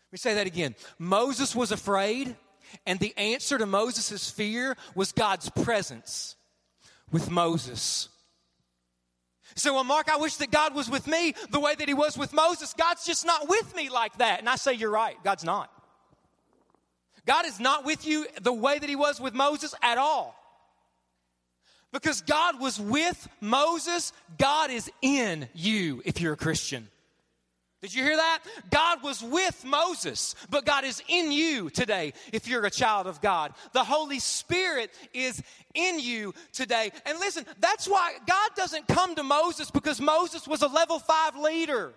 Let 0.07 0.13
me 0.13 0.17
say 0.17 0.33
that 0.35 0.47
again. 0.47 0.75
Moses 0.99 1.55
was 1.55 1.71
afraid, 1.71 2.35
and 2.85 2.99
the 2.99 3.17
answer 3.17 3.57
to 3.57 3.65
Moses' 3.65 4.29
fear 4.29 4.77
was 4.95 5.11
God's 5.11 5.49
presence 5.49 6.35
with 7.11 7.31
Moses. 7.31 8.09
So, 9.57 9.73
well, 9.73 9.83
Mark, 9.83 10.07
I 10.07 10.17
wish 10.17 10.35
that 10.37 10.51
God 10.51 10.75
was 10.75 10.87
with 10.87 11.07
me 11.07 11.33
the 11.49 11.59
way 11.59 11.73
that 11.73 11.87
he 11.87 11.95
was 11.95 12.15
with 12.15 12.31
Moses. 12.31 12.73
God's 12.77 13.03
just 13.03 13.25
not 13.25 13.49
with 13.49 13.75
me 13.75 13.89
like 13.89 14.15
that. 14.19 14.39
And 14.39 14.47
I 14.47 14.55
say, 14.55 14.73
You're 14.73 14.91
right. 14.91 15.17
God's 15.23 15.43
not. 15.43 15.71
God 17.25 17.45
is 17.45 17.59
not 17.59 17.83
with 17.83 18.05
you 18.07 18.27
the 18.41 18.53
way 18.53 18.79
that 18.79 18.87
he 18.87 18.95
was 18.95 19.19
with 19.19 19.33
Moses 19.33 19.73
at 19.81 19.97
all. 19.97 20.35
Because 21.91 22.21
God 22.21 22.59
was 22.59 22.79
with 22.79 23.27
Moses, 23.41 24.13
God 24.37 24.69
is 24.69 24.91
in 25.01 25.49
you 25.53 26.01
if 26.05 26.21
you're 26.21 26.33
a 26.33 26.37
Christian. 26.37 26.87
Did 27.81 27.93
you 27.93 28.03
hear 28.03 28.15
that? 28.15 28.39
God 28.71 29.03
was 29.03 29.21
with 29.21 29.63
Moses, 29.63 30.33
but 30.49 30.65
God 30.65 30.83
is 30.83 31.03
in 31.07 31.31
you 31.31 31.69
today 31.69 32.13
if 32.33 32.47
you're 32.47 32.65
a 32.65 32.71
child 32.71 33.05
of 33.05 33.21
God. 33.21 33.53
The 33.73 33.83
Holy 33.83 34.19
Spirit 34.19 34.91
is 35.13 35.43
in 35.75 35.99
you 35.99 36.33
today. 36.53 36.91
And 37.05 37.19
listen, 37.19 37.45
that's 37.59 37.87
why 37.87 38.13
God 38.25 38.49
doesn't 38.55 38.87
come 38.87 39.13
to 39.13 39.23
Moses 39.23 39.69
because 39.69 40.01
Moses 40.01 40.47
was 40.47 40.63
a 40.63 40.67
level 40.67 40.97
five 40.97 41.35
leader. 41.35 41.93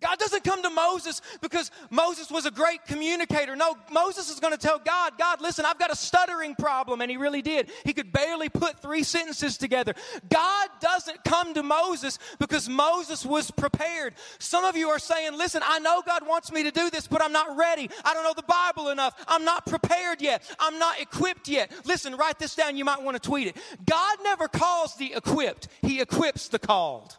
God 0.00 0.18
doesn't 0.18 0.44
come 0.44 0.62
to 0.62 0.70
Moses 0.70 1.20
because 1.40 1.70
Moses 1.90 2.30
was 2.30 2.46
a 2.46 2.50
great 2.50 2.84
communicator. 2.86 3.56
No, 3.56 3.76
Moses 3.90 4.30
is 4.30 4.40
going 4.40 4.52
to 4.52 4.58
tell 4.58 4.78
God, 4.78 5.18
God, 5.18 5.40
listen, 5.40 5.64
I've 5.64 5.78
got 5.78 5.92
a 5.92 5.96
stuttering 5.96 6.54
problem. 6.54 7.00
And 7.00 7.10
he 7.10 7.16
really 7.16 7.42
did. 7.42 7.70
He 7.84 7.92
could 7.92 8.12
barely 8.12 8.48
put 8.48 8.80
three 8.80 9.02
sentences 9.02 9.56
together. 9.56 9.94
God 10.28 10.68
doesn't 10.80 11.24
come 11.24 11.54
to 11.54 11.62
Moses 11.62 12.18
because 12.38 12.68
Moses 12.68 13.24
was 13.24 13.50
prepared. 13.50 14.14
Some 14.38 14.64
of 14.64 14.76
you 14.76 14.88
are 14.88 14.98
saying, 14.98 15.36
listen, 15.36 15.62
I 15.64 15.78
know 15.78 16.02
God 16.04 16.26
wants 16.26 16.52
me 16.52 16.62
to 16.64 16.70
do 16.70 16.90
this, 16.90 17.06
but 17.06 17.22
I'm 17.22 17.32
not 17.32 17.56
ready. 17.56 17.88
I 18.04 18.14
don't 18.14 18.24
know 18.24 18.34
the 18.34 18.42
Bible 18.42 18.90
enough. 18.90 19.14
I'm 19.28 19.44
not 19.44 19.66
prepared 19.66 20.20
yet. 20.20 20.42
I'm 20.58 20.78
not 20.78 21.00
equipped 21.00 21.48
yet. 21.48 21.70
Listen, 21.84 22.16
write 22.16 22.38
this 22.38 22.54
down. 22.54 22.76
You 22.76 22.84
might 22.84 23.02
want 23.02 23.20
to 23.20 23.28
tweet 23.28 23.48
it. 23.48 23.56
God 23.84 24.18
never 24.22 24.48
calls 24.48 24.96
the 24.96 25.14
equipped, 25.14 25.68
He 25.82 26.00
equips 26.00 26.48
the 26.48 26.58
called. 26.58 27.16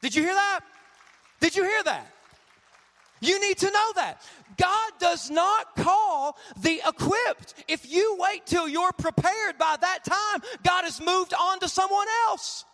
Did 0.00 0.14
you 0.14 0.22
hear 0.22 0.34
that? 0.34 0.60
Did 1.42 1.56
you 1.56 1.64
hear 1.64 1.82
that? 1.82 2.06
You 3.20 3.40
need 3.40 3.58
to 3.58 3.66
know 3.66 3.92
that. 3.96 4.22
God 4.56 4.92
does 5.00 5.28
not 5.28 5.74
call 5.76 6.36
the 6.60 6.80
equipped. 6.86 7.54
If 7.66 7.90
you 7.90 8.16
wait 8.18 8.46
till 8.46 8.68
you're 8.68 8.92
prepared 8.92 9.58
by 9.58 9.76
that 9.80 10.04
time, 10.04 10.40
God 10.64 10.84
has 10.84 11.00
moved 11.00 11.34
on 11.34 11.58
to 11.60 11.68
someone 11.68 12.06
else. 12.28 12.64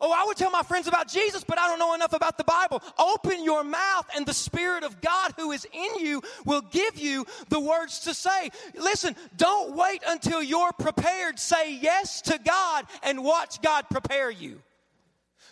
Oh, 0.00 0.10
I 0.10 0.24
would 0.26 0.38
tell 0.38 0.50
my 0.50 0.62
friends 0.62 0.86
about 0.86 1.08
Jesus, 1.08 1.44
but 1.44 1.58
I 1.58 1.68
don't 1.68 1.78
know 1.78 1.92
enough 1.92 2.14
about 2.14 2.38
the 2.38 2.44
Bible. 2.44 2.82
Open 2.98 3.44
your 3.44 3.62
mouth, 3.62 4.06
and 4.16 4.24
the 4.24 4.32
Spirit 4.32 4.84
of 4.84 5.02
God 5.02 5.34
who 5.36 5.52
is 5.52 5.66
in 5.70 5.98
you 5.98 6.22
will 6.46 6.62
give 6.62 6.98
you 6.98 7.26
the 7.50 7.60
words 7.60 8.00
to 8.00 8.14
say. 8.14 8.48
Listen, 8.74 9.14
don't 9.36 9.76
wait 9.76 10.02
until 10.06 10.42
you're 10.42 10.72
prepared. 10.72 11.38
Say 11.38 11.74
yes 11.74 12.22
to 12.22 12.38
God 12.42 12.86
and 13.02 13.22
watch 13.22 13.60
God 13.60 13.84
prepare 13.90 14.30
you. 14.30 14.62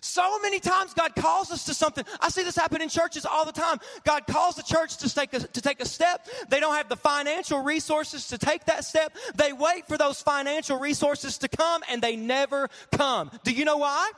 So 0.01 0.39
many 0.41 0.61
times 0.61 0.95
God 0.95 1.15
calls 1.17 1.51
us 1.51 1.65
to 1.65 1.75
something. 1.75 2.05
I 2.21 2.29
see 2.29 2.43
this 2.43 2.57
happen 2.57 2.81
in 2.83 2.89
churches 2.89 3.25
all 3.25 3.45
the 3.45 3.53
time. 3.53 3.79
God 4.05 4.27
calls 4.27 4.57
the 4.57 4.63
church 4.63 4.99
to 4.99 5.13
take 5.13 5.33
a, 5.35 5.41
to 5.41 5.61
take 5.61 5.81
a 5.81 5.87
step. 5.87 6.27
They 6.49 6.61
don't 6.61 6.75
have 6.75 6.89
the 6.89 6.97
financial 6.97 7.63
resources 7.63 8.29
to 8.29 8.39
take 8.39 8.65
that 8.67 8.85
step. 8.85 9.17
They 9.35 9.53
wait 9.53 9.87
for 9.89 9.99
those 9.99 10.21
financial 10.23 10.79
resources 10.79 11.39
to 11.39 11.49
come 11.49 11.83
and 11.91 12.03
they 12.03 12.17
never 12.17 12.69
come. 12.93 13.31
Do 13.45 13.53
you 13.53 13.65
know 13.65 13.79
why? 13.79 14.11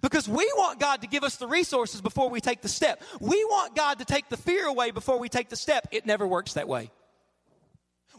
Because 0.00 0.28
we 0.28 0.50
want 0.56 0.80
God 0.80 1.02
to 1.02 1.08
give 1.08 1.24
us 1.24 1.36
the 1.36 1.46
resources 1.46 2.00
before 2.00 2.30
we 2.30 2.40
take 2.40 2.62
the 2.62 2.68
step. 2.68 3.02
We 3.20 3.44
want 3.44 3.74
God 3.74 3.98
to 3.98 4.04
take 4.04 4.28
the 4.28 4.36
fear 4.36 4.66
away 4.66 4.90
before 4.90 5.18
we 5.18 5.28
take 5.28 5.48
the 5.48 5.56
step. 5.56 5.88
It 5.90 6.06
never 6.06 6.26
works 6.26 6.54
that 6.54 6.68
way. 6.68 6.90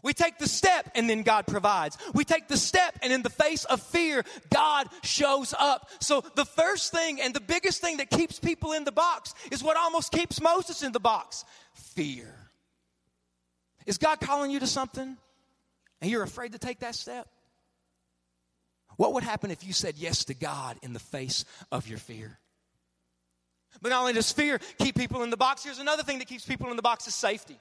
We 0.04 0.12
take 0.12 0.36
the 0.36 0.46
step 0.46 0.90
and 0.94 1.08
then 1.08 1.22
God 1.22 1.46
provides. 1.46 1.96
We 2.12 2.24
take 2.24 2.46
the 2.46 2.58
step 2.58 2.98
and 3.02 3.10
in 3.10 3.22
the 3.22 3.30
face 3.30 3.64
of 3.64 3.80
fear, 3.80 4.22
God 4.52 4.86
shows 5.02 5.54
up. 5.58 5.88
So 5.98 6.22
the 6.34 6.44
first 6.44 6.92
thing 6.92 7.22
and 7.22 7.32
the 7.32 7.40
biggest 7.40 7.80
thing 7.80 7.96
that 7.96 8.10
keeps 8.10 8.38
people 8.38 8.72
in 8.72 8.84
the 8.84 8.92
box 8.92 9.34
is 9.50 9.64
what 9.64 9.78
almost 9.78 10.12
keeps 10.12 10.42
Moses 10.42 10.82
in 10.82 10.92
the 10.92 11.00
box 11.00 11.46
fear. 11.72 12.32
Is 13.86 13.96
God 13.96 14.20
calling 14.20 14.50
you 14.50 14.60
to 14.60 14.66
something 14.66 15.16
and 16.02 16.10
you're 16.10 16.22
afraid 16.22 16.52
to 16.52 16.58
take 16.58 16.80
that 16.80 16.94
step? 16.94 17.26
What 18.98 19.14
would 19.14 19.24
happen 19.24 19.50
if 19.50 19.64
you 19.64 19.72
said 19.72 19.94
yes 19.96 20.26
to 20.26 20.34
God 20.34 20.76
in 20.82 20.92
the 20.92 21.00
face 21.00 21.46
of 21.72 21.88
your 21.88 21.98
fear? 21.98 22.38
But 23.80 23.88
not 23.88 24.00
only 24.00 24.12
does 24.12 24.30
fear 24.30 24.60
keep 24.78 24.96
people 24.96 25.22
in 25.22 25.30
the 25.30 25.38
box, 25.38 25.64
here's 25.64 25.78
another 25.78 26.02
thing 26.02 26.18
that 26.18 26.28
keeps 26.28 26.44
people 26.44 26.68
in 26.68 26.76
the 26.76 26.82
box 26.82 27.08
is 27.08 27.14
safety. 27.14 27.58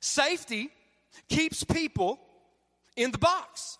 Safety 0.00 0.70
keeps 1.28 1.64
people 1.64 2.20
in 2.96 3.10
the 3.10 3.18
box. 3.18 3.78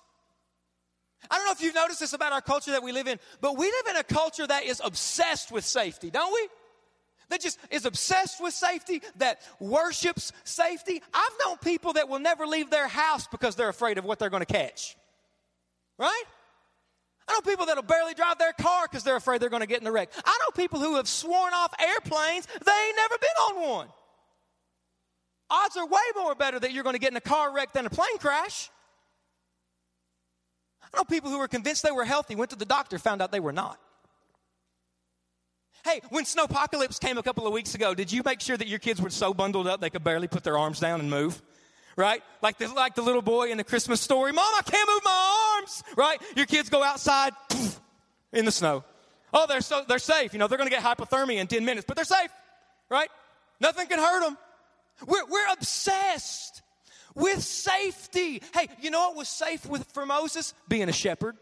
I 1.30 1.36
don't 1.36 1.46
know 1.46 1.52
if 1.52 1.62
you've 1.62 1.74
noticed 1.74 2.00
this 2.00 2.12
about 2.12 2.32
our 2.32 2.40
culture 2.40 2.72
that 2.72 2.82
we 2.82 2.92
live 2.92 3.08
in, 3.08 3.18
but 3.40 3.56
we 3.56 3.66
live 3.66 3.86
in 3.90 3.96
a 3.96 4.04
culture 4.04 4.46
that 4.46 4.64
is 4.64 4.80
obsessed 4.84 5.50
with 5.50 5.64
safety, 5.64 6.10
don't 6.10 6.32
we? 6.32 6.48
That 7.28 7.40
just 7.40 7.58
is 7.70 7.84
obsessed 7.84 8.40
with 8.40 8.54
safety, 8.54 9.02
that 9.16 9.40
worships 9.58 10.32
safety. 10.44 11.02
I've 11.12 11.32
known 11.44 11.56
people 11.58 11.94
that 11.94 12.08
will 12.08 12.20
never 12.20 12.46
leave 12.46 12.70
their 12.70 12.86
house 12.86 13.26
because 13.26 13.56
they're 13.56 13.68
afraid 13.68 13.98
of 13.98 14.04
what 14.04 14.20
they're 14.20 14.30
going 14.30 14.44
to 14.44 14.52
catch. 14.52 14.96
Right? 15.98 16.22
I 17.26 17.32
know 17.32 17.40
people 17.40 17.66
that'll 17.66 17.82
barely 17.82 18.14
drive 18.14 18.38
their 18.38 18.52
car 18.52 18.86
because 18.88 19.02
they're 19.02 19.16
afraid 19.16 19.40
they're 19.40 19.50
going 19.50 19.62
to 19.62 19.66
get 19.66 19.80
in 19.80 19.86
a 19.88 19.92
wreck. 19.92 20.12
I 20.24 20.38
know 20.40 20.52
people 20.54 20.78
who 20.78 20.94
have 20.94 21.08
sworn 21.08 21.52
off 21.52 21.74
airplanes, 21.80 22.46
they 22.46 22.72
ain't 22.86 22.96
never 22.96 23.18
been 23.18 23.58
on 23.58 23.70
one 23.70 23.88
odds 25.50 25.76
are 25.76 25.86
way 25.86 26.00
more 26.16 26.34
better 26.34 26.58
that 26.58 26.72
you're 26.72 26.84
going 26.84 26.94
to 26.94 27.00
get 27.00 27.10
in 27.10 27.16
a 27.16 27.20
car 27.20 27.54
wreck 27.54 27.72
than 27.72 27.86
a 27.86 27.90
plane 27.90 28.18
crash. 28.18 28.70
I 30.82 30.96
know 30.96 31.04
people 31.04 31.30
who 31.30 31.38
were 31.38 31.48
convinced 31.48 31.82
they 31.82 31.90
were 31.90 32.04
healthy, 32.04 32.34
went 32.36 32.50
to 32.50 32.56
the 32.56 32.64
doctor, 32.64 32.98
found 32.98 33.20
out 33.20 33.32
they 33.32 33.40
were 33.40 33.52
not. 33.52 33.78
Hey, 35.84 36.00
when 36.10 36.24
snowpocalypse 36.24 36.98
came 36.98 37.16
a 37.16 37.22
couple 37.22 37.46
of 37.46 37.52
weeks 37.52 37.74
ago, 37.74 37.94
did 37.94 38.10
you 38.10 38.22
make 38.24 38.40
sure 38.40 38.56
that 38.56 38.66
your 38.66 38.80
kids 38.80 39.00
were 39.00 39.10
so 39.10 39.32
bundled 39.32 39.68
up 39.68 39.80
they 39.80 39.90
could 39.90 40.02
barely 40.02 40.26
put 40.26 40.42
their 40.42 40.58
arms 40.58 40.80
down 40.80 41.00
and 41.00 41.08
move? 41.08 41.40
Right? 41.96 42.22
Like 42.42 42.58
the, 42.58 42.68
like 42.68 42.94
the 42.94 43.02
little 43.02 43.22
boy 43.22 43.50
in 43.50 43.56
the 43.56 43.64
Christmas 43.64 44.00
story, 44.00 44.32
Mom, 44.32 44.52
I 44.58 44.62
can't 44.62 44.88
move 44.88 45.00
my 45.04 45.56
arms. 45.58 45.84
Right? 45.96 46.20
Your 46.34 46.46
kids 46.46 46.68
go 46.68 46.82
outside 46.82 47.32
poof, 47.48 47.80
in 48.32 48.44
the 48.44 48.50
snow. 48.50 48.84
Oh, 49.32 49.46
they're 49.46 49.60
so 49.60 49.82
they're 49.88 49.98
safe. 49.98 50.32
You 50.32 50.38
know, 50.38 50.48
they're 50.48 50.58
going 50.58 50.68
to 50.68 50.74
get 50.74 50.82
hypothermia 50.82 51.36
in 51.36 51.46
10 51.46 51.64
minutes, 51.64 51.84
but 51.86 51.96
they're 51.96 52.04
safe. 52.04 52.30
Right? 52.90 53.08
Nothing 53.60 53.86
can 53.86 53.98
hurt 53.98 54.24
them. 54.24 54.36
We're, 55.06 55.26
we're 55.26 55.52
obsessed 55.52 56.62
with 57.14 57.42
safety. 57.42 58.42
Hey, 58.54 58.68
you 58.80 58.90
know 58.90 59.08
what 59.08 59.16
was 59.16 59.28
safe 59.28 59.66
with, 59.66 59.84
for 59.92 60.06
Moses? 60.06 60.54
Being 60.68 60.88
a 60.88 60.92
shepherd. 60.92 61.36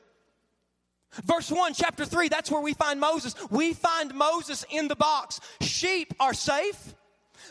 Verse 1.22 1.50
1, 1.50 1.74
chapter 1.74 2.04
3, 2.04 2.28
that's 2.28 2.50
where 2.50 2.60
we 2.60 2.72
find 2.72 2.98
Moses. 2.98 3.36
We 3.50 3.72
find 3.72 4.14
Moses 4.14 4.64
in 4.70 4.88
the 4.88 4.96
box. 4.96 5.40
Sheep 5.60 6.12
are 6.18 6.34
safe. 6.34 6.94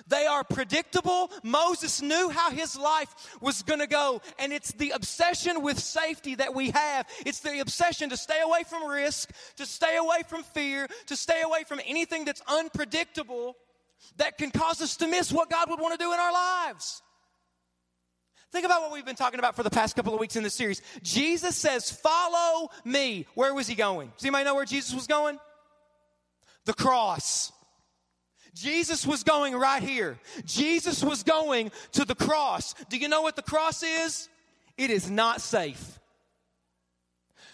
They 0.08 0.26
are 0.26 0.44
predictable. 0.44 1.32
Moses 1.44 2.02
knew 2.02 2.30
how 2.30 2.52
his 2.52 2.78
life 2.78 3.38
was 3.42 3.62
going 3.62 3.80
to 3.80 3.88
go. 3.88 4.22
And 4.40 4.52
it's 4.52 4.72
the 4.74 4.92
obsession 4.92 5.62
with 5.62 5.80
safety 5.80 6.36
that 6.36 6.54
we 6.54 6.72
have. 6.72 7.08
It's 7.26 7.40
the 7.40 7.60
obsession 7.60 8.10
to 8.10 8.18
stay 8.18 8.42
away 8.42 8.64
from 8.68 8.90
risk, 8.90 9.32
to 9.58 9.66
stay 9.66 9.98
away 9.98 10.24
from 10.28 10.44
fear, 10.44 10.88
to 11.08 11.16
stay 11.16 11.42
away 11.42 11.64
from 11.64 11.80
anything 11.86 12.26
that's 12.26 12.42
unpredictable 12.48 13.56
that 14.18 14.38
can 14.38 14.52
cause 14.52 14.82
us 14.82 14.98
to 14.98 15.08
miss 15.08 15.32
what 15.32 15.50
God 15.50 15.70
would 15.70 15.80
want 15.80 15.98
to 15.98 16.04
do 16.04 16.12
in 16.14 16.20
our 16.20 16.32
lives. 16.32 17.02
Think 18.52 18.66
about 18.66 18.84
what 18.84 18.92
we've 18.92 19.06
been 19.06 19.16
talking 19.16 19.40
about 19.40 19.56
for 19.56 19.64
the 19.64 19.72
past 19.72 19.96
couple 19.96 20.14
of 20.14 20.20
weeks 20.20 20.36
in 20.36 20.44
this 20.44 20.54
series. 20.54 20.82
Jesus 21.02 21.56
says, 21.56 21.92
Follow 21.92 22.70
me. 22.86 23.26
Where 23.34 23.54
was 23.54 23.68
he 23.68 23.74
going? 23.74 24.12
Does 24.16 24.26
anybody 24.26 24.46
know 24.46 24.54
where 24.54 24.66
Jesus 24.66 24.94
was 24.94 25.08
going? 25.08 25.40
The 26.66 26.74
cross. 26.74 27.52
Jesus 28.54 29.08
was 29.08 29.24
going 29.24 29.56
right 29.56 29.82
here. 29.82 30.20
Jesus 30.46 31.04
was 31.04 31.24
going 31.24 31.72
to 31.94 32.06
the 32.06 32.14
cross. 32.14 32.76
Do 32.90 32.98
you 32.98 33.08
know 33.08 33.24
what 33.24 33.36
the 33.36 33.42
cross 33.42 33.82
is? 33.82 34.30
It 34.78 34.92
is 34.92 35.10
not 35.10 35.42
safe. 35.42 36.00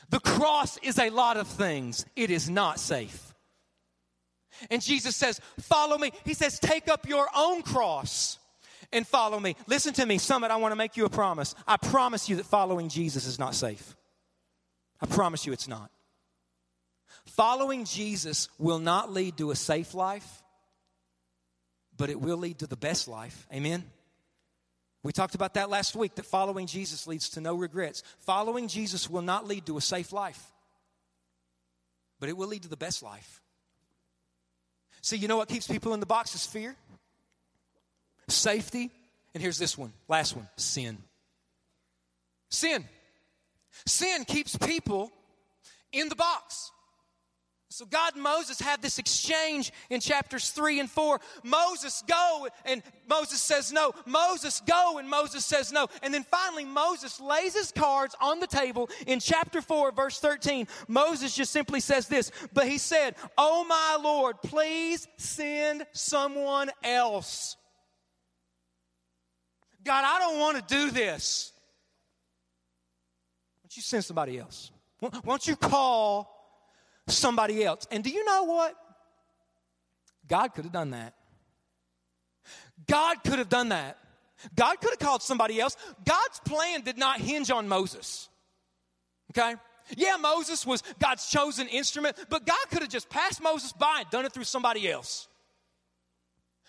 The 0.09 0.19
cross 0.19 0.77
is 0.79 0.97
a 0.99 1.09
lot 1.11 1.37
of 1.37 1.47
things, 1.47 2.05
it 2.15 2.31
is 2.31 2.49
not 2.49 2.79
safe. 2.79 3.28
And 4.69 4.81
Jesus 4.81 5.15
says, 5.15 5.39
Follow 5.59 5.97
me. 5.97 6.11
He 6.25 6.33
says, 6.33 6.59
Take 6.59 6.87
up 6.87 7.07
your 7.07 7.27
own 7.35 7.61
cross 7.61 8.39
and 8.91 9.07
follow 9.07 9.39
me. 9.39 9.55
Listen 9.67 9.93
to 9.93 10.05
me, 10.05 10.17
Summit, 10.17 10.51
I 10.51 10.57
want 10.57 10.71
to 10.71 10.75
make 10.75 10.97
you 10.97 11.05
a 11.05 11.09
promise. 11.09 11.55
I 11.67 11.77
promise 11.77 12.29
you 12.29 12.37
that 12.37 12.45
following 12.45 12.89
Jesus 12.89 13.25
is 13.25 13.39
not 13.39 13.55
safe. 13.55 13.95
I 15.01 15.05
promise 15.05 15.45
you 15.45 15.53
it's 15.53 15.67
not. 15.67 15.91
Following 17.25 17.85
Jesus 17.85 18.49
will 18.57 18.79
not 18.79 19.13
lead 19.13 19.37
to 19.37 19.51
a 19.51 19.55
safe 19.55 19.93
life, 19.93 20.43
but 21.95 22.09
it 22.09 22.19
will 22.19 22.37
lead 22.37 22.59
to 22.59 22.67
the 22.67 22.75
best 22.75 23.07
life. 23.07 23.47
Amen? 23.53 23.83
We 25.03 25.13
talked 25.13 25.35
about 25.35 25.53
that 25.53 25.69
last 25.69 25.95
week 25.95 26.15
that 26.15 26.25
following 26.25 26.67
Jesus 26.67 27.07
leads 27.07 27.29
to 27.31 27.41
no 27.41 27.55
regrets. 27.55 28.03
Following 28.19 28.67
Jesus 28.67 29.09
will 29.09 29.21
not 29.21 29.47
lead 29.47 29.65
to 29.67 29.77
a 29.77 29.81
safe 29.81 30.11
life, 30.11 30.43
but 32.19 32.27
it 32.27 32.35
will 32.35 32.47
lead 32.47 32.63
to 32.63 32.69
the 32.69 32.77
best 32.77 33.01
life. 33.01 33.41
See, 35.01 35.17
you 35.17 35.27
know 35.27 35.37
what 35.37 35.47
keeps 35.47 35.67
people 35.67 35.93
in 35.93 35.99
the 35.99 36.05
box 36.05 36.35
is 36.35 36.45
fear, 36.45 36.75
safety, 38.27 38.91
and 39.33 39.41
here's 39.41 39.57
this 39.57 39.77
one, 39.77 39.93
last 40.07 40.35
one 40.35 40.47
sin. 40.57 40.97
Sin. 42.49 42.83
Sin 43.85 44.25
keeps 44.25 44.57
people 44.57 45.11
in 45.91 46.09
the 46.09 46.15
box. 46.15 46.71
So 47.71 47.85
God 47.85 48.15
and 48.15 48.23
Moses 48.23 48.59
had 48.59 48.81
this 48.81 48.97
exchange 48.97 49.71
in 49.91 49.99
chapters 50.01 50.49
3 50.49 50.79
and 50.79 50.89
4. 50.89 51.21
Moses 51.43 52.03
go 52.07 52.47
and 52.65 52.81
Moses 53.07 53.39
says 53.39 53.71
no. 53.71 53.93
Moses 54.07 54.59
go 54.61 54.97
and 54.97 55.07
Moses 55.07 55.45
says 55.45 55.71
no. 55.71 55.87
And 56.01 56.11
then 56.11 56.23
finally 56.23 56.65
Moses 56.65 57.21
lays 57.21 57.53
his 57.53 57.71
cards 57.71 58.15
on 58.19 58.39
the 58.39 58.47
table 58.47 58.89
in 59.05 59.19
chapter 59.19 59.61
4 59.61 59.91
verse 59.91 60.19
13. 60.19 60.67
Moses 60.87 61.35
just 61.35 61.51
simply 61.51 61.79
says 61.79 62.07
this, 62.07 62.31
but 62.53 62.67
he 62.67 62.79
said, 62.79 63.15
"Oh 63.37 63.63
my 63.63 63.99
Lord, 64.01 64.41
please 64.41 65.07
send 65.17 65.85
someone 65.91 66.71
else." 66.83 67.55
God, 69.83 70.03
I 70.05 70.17
don't 70.19 70.39
want 70.39 70.57
to 70.57 70.75
do 70.75 70.89
this. 70.89 71.53
Why 73.61 73.65
don't 73.65 73.77
you 73.77 73.83
send 73.83 74.03
somebody 74.03 74.39
else? 74.39 74.71
Why 74.99 75.09
don't 75.23 75.47
you 75.47 75.55
call 75.55 76.38
somebody 77.11 77.63
else. 77.63 77.87
And 77.91 78.03
do 78.03 78.09
you 78.09 78.25
know 78.25 78.43
what? 78.43 78.75
God 80.27 80.49
could 80.49 80.65
have 80.65 80.73
done 80.73 80.91
that. 80.91 81.13
God 82.87 83.23
could 83.23 83.39
have 83.39 83.49
done 83.49 83.69
that. 83.69 83.97
God 84.55 84.79
could 84.79 84.91
have 84.91 84.99
called 84.99 85.21
somebody 85.21 85.59
else. 85.59 85.75
God's 86.05 86.39
plan 86.45 86.81
did 86.81 86.97
not 86.97 87.19
hinge 87.19 87.51
on 87.51 87.67
Moses. 87.67 88.29
Okay? 89.31 89.55
Yeah, 89.97 90.17
Moses 90.17 90.65
was 90.65 90.83
God's 90.99 91.29
chosen 91.29 91.67
instrument, 91.67 92.15
but 92.29 92.45
God 92.45 92.59
could 92.69 92.81
have 92.81 92.89
just 92.89 93.09
passed 93.09 93.41
Moses 93.41 93.73
by 93.73 93.99
and 94.01 94.09
done 94.09 94.25
it 94.25 94.31
through 94.31 94.43
somebody 94.43 94.89
else. 94.89 95.27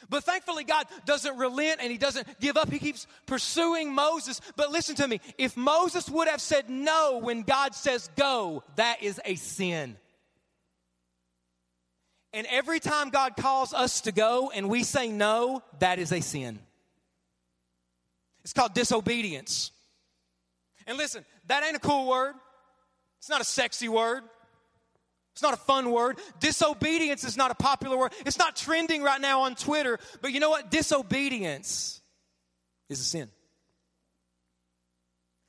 But 0.09 0.25
thankfully, 0.25 0.65
God 0.65 0.87
doesn't 1.05 1.37
relent 1.37 1.81
and 1.83 1.93
He 1.93 1.99
doesn't 1.99 2.27
give 2.41 2.57
up. 2.57 2.71
He 2.71 2.79
keeps 2.79 3.07
pursuing 3.27 3.95
Moses. 3.95 4.41
But 4.57 4.73
listen 4.73 4.97
to 4.97 5.07
me 5.07 5.21
if 5.37 5.57
Moses 5.57 6.09
would 6.09 6.27
have 6.27 6.41
said 6.41 6.71
no 6.71 7.19
when 7.19 7.43
God 7.43 7.75
says 7.75 8.09
go, 8.17 8.65
that 8.77 9.03
is 9.03 9.21
a 9.25 9.35
sin. 9.35 9.97
And 12.33 12.47
every 12.49 12.79
time 12.79 13.11
God 13.11 13.37
calls 13.37 13.75
us 13.75 14.03
to 14.03 14.13
go 14.13 14.51
and 14.55 14.69
we 14.69 14.85
say 14.85 15.09
no, 15.09 15.63
that 15.81 15.99
is 15.99 16.13
a 16.13 16.21
sin. 16.21 16.59
It's 18.43 18.53
called 18.53 18.75
disobedience. 18.75 19.73
And 20.87 20.97
listen, 20.97 21.25
that 21.49 21.65
ain't 21.65 21.77
a 21.77 21.81
cool 21.81 22.09
word. 22.09 22.35
It's 23.19 23.29
not 23.29 23.41
a 23.41 23.45
sexy 23.45 23.89
word. 23.89 24.23
It's 25.33 25.43
not 25.43 25.55
a 25.55 25.59
fun 25.59 25.91
word. 25.91 26.19
Disobedience 26.39 27.25
is 27.25 27.37
not 27.37 27.51
a 27.51 27.55
popular 27.55 27.97
word. 27.97 28.13
It's 28.27 28.39
not 28.39 28.57
trending 28.57 29.03
right 29.03 29.21
now 29.21 29.43
on 29.43 29.55
Twitter. 29.55 29.99
But 30.21 30.33
you 30.33 30.41
know 30.41 30.51
what? 30.51 30.71
Disobedience 30.71 32.01
is 32.89 33.01
a 33.01 33.05
sin. 33.05 33.29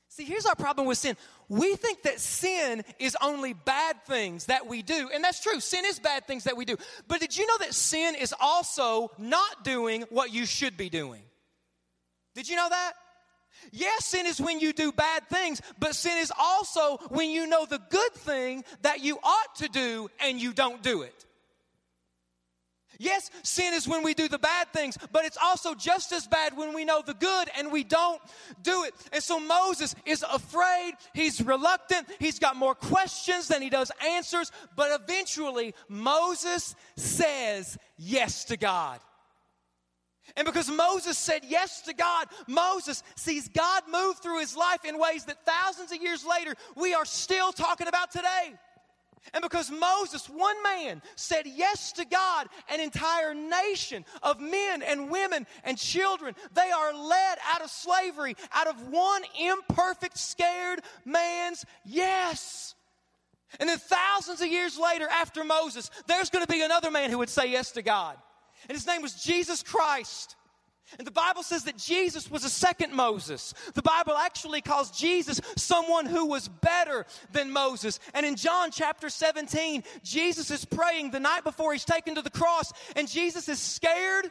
See, 0.08 0.24
here's 0.24 0.44
our 0.46 0.54
problem 0.54 0.86
with 0.86 0.98
sin. 0.98 1.16
We 1.52 1.76
think 1.76 2.04
that 2.04 2.18
sin 2.18 2.82
is 2.98 3.14
only 3.20 3.52
bad 3.52 4.02
things 4.06 4.46
that 4.46 4.66
we 4.66 4.80
do. 4.80 5.10
And 5.12 5.22
that's 5.22 5.42
true. 5.42 5.60
Sin 5.60 5.84
is 5.84 5.98
bad 5.98 6.26
things 6.26 6.44
that 6.44 6.56
we 6.56 6.64
do. 6.64 6.78
But 7.08 7.20
did 7.20 7.36
you 7.36 7.46
know 7.46 7.58
that 7.58 7.74
sin 7.74 8.14
is 8.14 8.34
also 8.40 9.10
not 9.18 9.62
doing 9.62 10.06
what 10.08 10.32
you 10.32 10.46
should 10.46 10.78
be 10.78 10.88
doing? 10.88 11.20
Did 12.34 12.48
you 12.48 12.56
know 12.56 12.70
that? 12.70 12.92
Yes, 13.70 14.06
sin 14.06 14.24
is 14.24 14.40
when 14.40 14.60
you 14.60 14.72
do 14.72 14.92
bad 14.92 15.28
things, 15.28 15.60
but 15.78 15.94
sin 15.94 16.16
is 16.16 16.32
also 16.40 16.96
when 17.10 17.28
you 17.28 17.46
know 17.46 17.66
the 17.66 17.82
good 17.90 18.14
thing 18.14 18.64
that 18.80 19.00
you 19.00 19.18
ought 19.22 19.54
to 19.56 19.68
do 19.68 20.08
and 20.20 20.40
you 20.40 20.54
don't 20.54 20.82
do 20.82 21.02
it. 21.02 21.26
Yes, 23.02 23.30
sin 23.42 23.74
is 23.74 23.88
when 23.88 24.04
we 24.04 24.14
do 24.14 24.28
the 24.28 24.38
bad 24.38 24.68
things, 24.72 24.96
but 25.10 25.24
it's 25.24 25.36
also 25.42 25.74
just 25.74 26.12
as 26.12 26.28
bad 26.28 26.56
when 26.56 26.72
we 26.72 26.84
know 26.84 27.02
the 27.04 27.14
good 27.14 27.48
and 27.58 27.72
we 27.72 27.82
don't 27.82 28.22
do 28.62 28.84
it. 28.84 28.94
And 29.12 29.20
so 29.20 29.40
Moses 29.40 29.96
is 30.06 30.24
afraid, 30.32 30.92
he's 31.12 31.42
reluctant, 31.42 32.06
he's 32.20 32.38
got 32.38 32.54
more 32.54 32.76
questions 32.76 33.48
than 33.48 33.60
he 33.60 33.70
does 33.70 33.90
answers, 34.06 34.52
but 34.76 35.00
eventually 35.02 35.74
Moses 35.88 36.76
says 36.94 37.76
yes 37.98 38.44
to 38.44 38.56
God. 38.56 39.00
And 40.36 40.46
because 40.46 40.70
Moses 40.70 41.18
said 41.18 41.42
yes 41.44 41.82
to 41.82 41.94
God, 41.94 42.28
Moses 42.46 43.02
sees 43.16 43.48
God 43.48 43.82
move 43.90 44.18
through 44.20 44.38
his 44.38 44.56
life 44.56 44.84
in 44.84 44.96
ways 44.96 45.24
that 45.24 45.44
thousands 45.44 45.90
of 45.90 46.00
years 46.00 46.24
later 46.24 46.54
we 46.76 46.94
are 46.94 47.04
still 47.04 47.50
talking 47.50 47.88
about 47.88 48.12
today. 48.12 48.54
And 49.34 49.42
because 49.42 49.70
Moses, 49.70 50.26
one 50.28 50.62
man, 50.62 51.00
said 51.16 51.46
yes 51.46 51.92
to 51.92 52.04
God, 52.04 52.48
an 52.68 52.80
entire 52.80 53.34
nation 53.34 54.04
of 54.22 54.40
men 54.40 54.82
and 54.82 55.10
women 55.10 55.46
and 55.64 55.78
children, 55.78 56.34
they 56.54 56.70
are 56.70 56.92
led 56.92 57.38
out 57.52 57.62
of 57.62 57.70
slavery 57.70 58.36
out 58.52 58.66
of 58.66 58.88
one 58.88 59.22
imperfect, 59.40 60.18
scared 60.18 60.80
man's 61.04 61.64
yes. 61.84 62.74
And 63.60 63.68
then 63.68 63.78
thousands 63.78 64.40
of 64.40 64.48
years 64.48 64.78
later, 64.78 65.06
after 65.08 65.44
Moses, 65.44 65.90
there's 66.06 66.30
going 66.30 66.44
to 66.44 66.52
be 66.52 66.62
another 66.62 66.90
man 66.90 67.10
who 67.10 67.18
would 67.18 67.28
say 67.30 67.46
yes 67.46 67.72
to 67.72 67.82
God. 67.82 68.16
And 68.68 68.76
his 68.76 68.86
name 68.86 69.02
was 69.02 69.14
Jesus 69.14 69.62
Christ. 69.62 70.36
And 70.98 71.06
the 71.06 71.12
Bible 71.12 71.42
says 71.42 71.64
that 71.64 71.76
Jesus 71.76 72.30
was 72.30 72.44
a 72.44 72.50
second 72.50 72.92
Moses. 72.92 73.54
The 73.74 73.82
Bible 73.82 74.14
actually 74.14 74.60
calls 74.60 74.90
Jesus 74.90 75.40
someone 75.56 76.06
who 76.06 76.26
was 76.26 76.48
better 76.48 77.06
than 77.32 77.50
Moses. 77.50 77.98
And 78.14 78.26
in 78.26 78.36
John 78.36 78.70
chapter 78.70 79.08
17, 79.08 79.84
Jesus 80.02 80.50
is 80.50 80.64
praying 80.64 81.10
the 81.10 81.20
night 81.20 81.44
before 81.44 81.72
he's 81.72 81.84
taken 81.84 82.14
to 82.14 82.22
the 82.22 82.30
cross, 82.30 82.72
and 82.96 83.08
Jesus 83.08 83.48
is 83.48 83.58
scared 83.58 84.30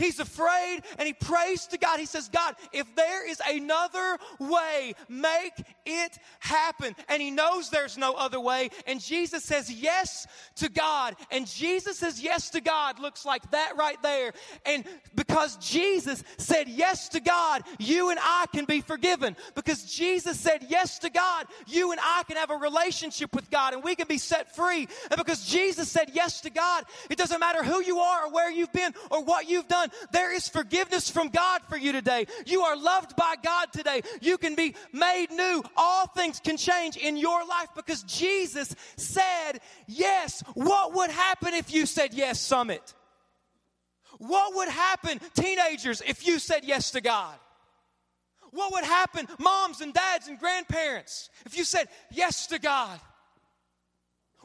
He's 0.00 0.18
afraid 0.18 0.80
and 0.98 1.06
he 1.06 1.12
prays 1.12 1.66
to 1.66 1.78
God. 1.78 2.00
He 2.00 2.06
says, 2.06 2.30
God, 2.30 2.54
if 2.72 2.86
there 2.96 3.28
is 3.28 3.40
another 3.46 4.16
way, 4.38 4.94
make 5.10 5.52
it 5.84 6.18
happen. 6.38 6.96
And 7.10 7.20
he 7.20 7.30
knows 7.30 7.68
there's 7.68 7.98
no 7.98 8.14
other 8.14 8.40
way. 8.40 8.70
And 8.86 8.98
Jesus 8.98 9.44
says 9.44 9.70
yes 9.70 10.26
to 10.56 10.70
God. 10.70 11.16
And 11.30 11.46
Jesus 11.46 11.98
says 11.98 12.22
yes 12.22 12.48
to 12.50 12.62
God 12.62 12.98
looks 12.98 13.26
like 13.26 13.50
that 13.50 13.74
right 13.76 14.00
there. 14.02 14.32
And 14.64 14.84
because 15.14 15.58
Jesus 15.58 16.24
said 16.38 16.66
yes 16.66 17.10
to 17.10 17.20
God, 17.20 17.62
you 17.78 18.08
and 18.08 18.18
I 18.22 18.46
can 18.54 18.64
be 18.64 18.80
forgiven. 18.80 19.36
Because 19.54 19.84
Jesus 19.84 20.40
said 20.40 20.64
yes 20.70 20.98
to 21.00 21.10
God, 21.10 21.46
you 21.66 21.90
and 21.90 22.00
I 22.02 22.22
can 22.26 22.38
have 22.38 22.50
a 22.50 22.56
relationship 22.56 23.34
with 23.34 23.50
God 23.50 23.74
and 23.74 23.84
we 23.84 23.94
can 23.94 24.08
be 24.08 24.16
set 24.16 24.56
free. 24.56 24.88
And 25.10 25.18
because 25.18 25.44
Jesus 25.44 25.90
said 25.90 26.12
yes 26.14 26.40
to 26.40 26.50
God, 26.50 26.84
it 27.10 27.18
doesn't 27.18 27.38
matter 27.38 27.62
who 27.62 27.82
you 27.82 27.98
are 27.98 28.24
or 28.24 28.32
where 28.32 28.50
you've 28.50 28.72
been 28.72 28.94
or 29.10 29.22
what 29.22 29.46
you've 29.46 29.68
done. 29.68 29.89
There 30.12 30.34
is 30.34 30.48
forgiveness 30.48 31.10
from 31.10 31.28
God 31.28 31.62
for 31.68 31.76
you 31.76 31.92
today. 31.92 32.26
You 32.46 32.62
are 32.62 32.76
loved 32.76 33.16
by 33.16 33.34
God 33.42 33.72
today. 33.72 34.02
You 34.20 34.38
can 34.38 34.54
be 34.54 34.74
made 34.92 35.30
new. 35.30 35.62
All 35.76 36.06
things 36.06 36.40
can 36.40 36.56
change 36.56 36.96
in 36.96 37.16
your 37.16 37.44
life 37.46 37.68
because 37.74 38.02
Jesus 38.04 38.74
said 38.96 39.60
yes. 39.86 40.42
What 40.54 40.94
would 40.94 41.10
happen 41.10 41.54
if 41.54 41.72
you 41.72 41.86
said 41.86 42.14
yes, 42.14 42.40
Summit? 42.40 42.94
What 44.18 44.54
would 44.56 44.68
happen, 44.68 45.18
teenagers, 45.34 46.02
if 46.06 46.26
you 46.26 46.38
said 46.38 46.64
yes 46.64 46.90
to 46.90 47.00
God? 47.00 47.34
What 48.52 48.72
would 48.72 48.84
happen, 48.84 49.28
moms 49.38 49.80
and 49.80 49.94
dads 49.94 50.28
and 50.28 50.38
grandparents, 50.38 51.30
if 51.46 51.56
you 51.56 51.64
said 51.64 51.88
yes 52.10 52.48
to 52.48 52.58
God? 52.58 53.00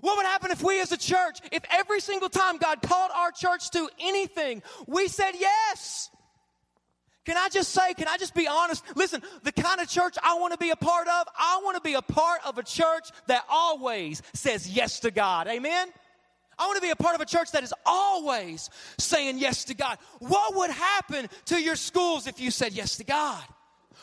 What 0.05 0.17
would 0.17 0.27
happen 0.27 0.51
if 0.51 0.61
we 0.61 0.79
as 0.81 0.91
a 0.91 0.97
church, 0.97 1.39
if 1.51 1.63
every 1.71 1.99
single 1.99 2.29
time 2.29 2.57
God 2.57 2.83
called 2.83 3.09
our 3.15 3.31
church 3.31 3.71
to 3.71 3.89
anything, 3.99 4.61
we 4.85 5.07
said 5.07 5.31
yes? 5.33 6.11
Can 7.25 7.37
I 7.37 7.49
just 7.49 7.71
say, 7.71 7.95
can 7.95 8.07
I 8.07 8.17
just 8.17 8.35
be 8.35 8.47
honest? 8.47 8.83
Listen, 8.95 9.23
the 9.41 9.51
kind 9.51 9.81
of 9.81 9.89
church 9.89 10.15
I 10.21 10.35
want 10.35 10.53
to 10.53 10.59
be 10.59 10.69
a 10.69 10.75
part 10.75 11.07
of, 11.07 11.27
I 11.35 11.59
want 11.63 11.77
to 11.77 11.81
be 11.81 11.95
a 11.95 12.03
part 12.03 12.41
of 12.45 12.59
a 12.59 12.63
church 12.63 13.09
that 13.25 13.45
always 13.49 14.21
says 14.35 14.69
yes 14.69 14.99
to 14.99 15.09
God. 15.09 15.47
Amen? 15.47 15.87
I 16.59 16.67
want 16.67 16.75
to 16.75 16.83
be 16.83 16.91
a 16.91 16.95
part 16.95 17.15
of 17.15 17.21
a 17.21 17.25
church 17.25 17.51
that 17.53 17.63
is 17.63 17.73
always 17.83 18.69
saying 18.99 19.39
yes 19.39 19.65
to 19.65 19.73
God. 19.73 19.97
What 20.19 20.55
would 20.55 20.69
happen 20.69 21.29
to 21.45 21.59
your 21.59 21.75
schools 21.75 22.27
if 22.27 22.39
you 22.39 22.51
said 22.51 22.73
yes 22.73 22.97
to 22.97 23.03
God? 23.03 23.43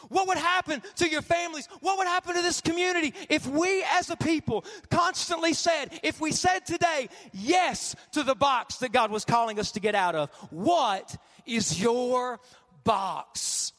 What 0.08 0.28
would 0.28 0.38
happen 0.38 0.82
to 0.96 1.08
your 1.08 1.22
families? 1.22 1.68
What 1.80 1.98
would 1.98 2.06
happen 2.06 2.34
to 2.34 2.42
this 2.42 2.60
community 2.60 3.14
if 3.28 3.46
we 3.46 3.84
as 3.92 4.10
a 4.10 4.16
people 4.16 4.64
constantly 4.90 5.54
said, 5.54 5.98
if 6.02 6.20
we 6.20 6.32
said 6.32 6.60
today, 6.66 7.08
yes 7.32 7.94
to 8.12 8.22
the 8.22 8.34
box 8.34 8.78
that 8.78 8.92
God 8.92 9.10
was 9.10 9.24
calling 9.24 9.58
us 9.58 9.72
to 9.72 9.80
get 9.80 9.94
out 9.94 10.14
of? 10.14 10.30
What 10.50 11.16
is 11.46 11.80
your 11.80 12.40
box? 12.84 13.72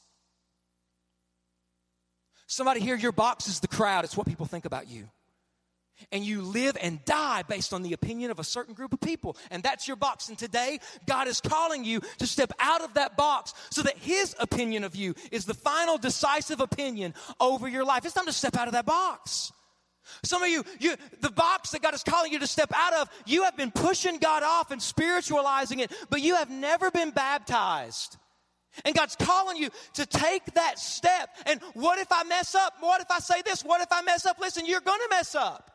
Somebody 2.48 2.82
here, 2.82 2.96
your 2.96 3.12
box 3.12 3.48
is 3.48 3.60
the 3.60 3.68
crowd. 3.68 4.06
It's 4.06 4.16
what 4.16 4.28
people 4.28 4.46
think 4.46 4.66
about 4.66 4.88
you. 4.88 5.10
And 6.12 6.24
you 6.24 6.42
live 6.42 6.78
and 6.82 7.04
die 7.06 7.44
based 7.44 7.74
on 7.74 7.82
the 7.84 7.94
opinion 7.94 8.32
of 8.32 8.40
a 8.40 8.44
certain 8.44 8.74
group 8.74 8.94
of 8.94 9.02
people. 9.02 9.38
And 9.52 9.64
that's 9.64 9.88
your 9.88 9.98
box. 9.98 10.30
And 10.30 10.38
today, 10.38 10.80
God 11.08 11.28
is 11.28 11.42
calling 11.42 11.84
you 11.84 12.02
to 12.20 12.28
step 12.28 12.52
out 12.60 12.84
of 12.84 12.94
that 12.96 13.18
box 13.18 13.54
so 13.72 13.82
that 13.84 13.98
His 13.98 14.36
opinion 14.40 14.84
of 14.84 14.96
you 14.96 15.16
is 15.32 15.46
the 15.46 15.54
final 15.54 15.98
decisive 15.98 16.60
opinion 16.60 17.14
over 17.40 17.68
your 17.68 17.86
life. 17.86 18.06
It's 18.06 18.14
time 18.14 18.26
to 18.26 18.34
step 18.34 18.56
out 18.58 18.68
of 18.68 18.74
that 18.74 18.86
box. 18.86 19.52
Some 20.24 20.44
of 20.44 20.50
you, 20.50 20.64
you, 20.80 20.96
the 21.22 21.32
box 21.32 21.72
that 21.72 21.82
God 21.82 21.94
is 21.94 22.04
calling 22.04 22.32
you 22.32 22.40
to 22.40 22.48
step 22.48 22.72
out 22.76 22.94
of, 22.94 23.10
you 23.26 23.44
have 23.44 23.56
been 23.56 23.72
pushing 23.72 24.18
God 24.18 24.44
off 24.44 24.72
and 24.72 24.82
spiritualizing 24.82 25.80
it, 25.80 25.92
but 26.10 26.22
you 26.22 26.36
have 26.36 26.50
never 26.50 26.92
been 26.92 27.12
baptized. 27.12 28.18
And 28.86 28.96
God's 28.96 29.16
calling 29.16 29.58
you 29.58 29.70
to 29.94 30.06
take 30.06 30.46
that 30.56 30.80
step. 30.80 31.30
And 31.46 31.62
what 31.74 32.00
if 32.00 32.08
I 32.12 32.24
mess 32.24 32.56
up? 32.56 32.74
What 32.80 33.02
if 33.02 33.12
I 33.12 33.20
say 33.20 33.42
this? 33.44 33.64
What 33.64 33.82
if 33.82 33.88
I 33.92 34.02
mess 34.02 34.26
up? 34.26 34.40
Listen, 34.40 34.66
you're 34.66 34.82
going 34.82 35.00
to 35.00 35.08
mess 35.12 35.36
up. 35.36 35.73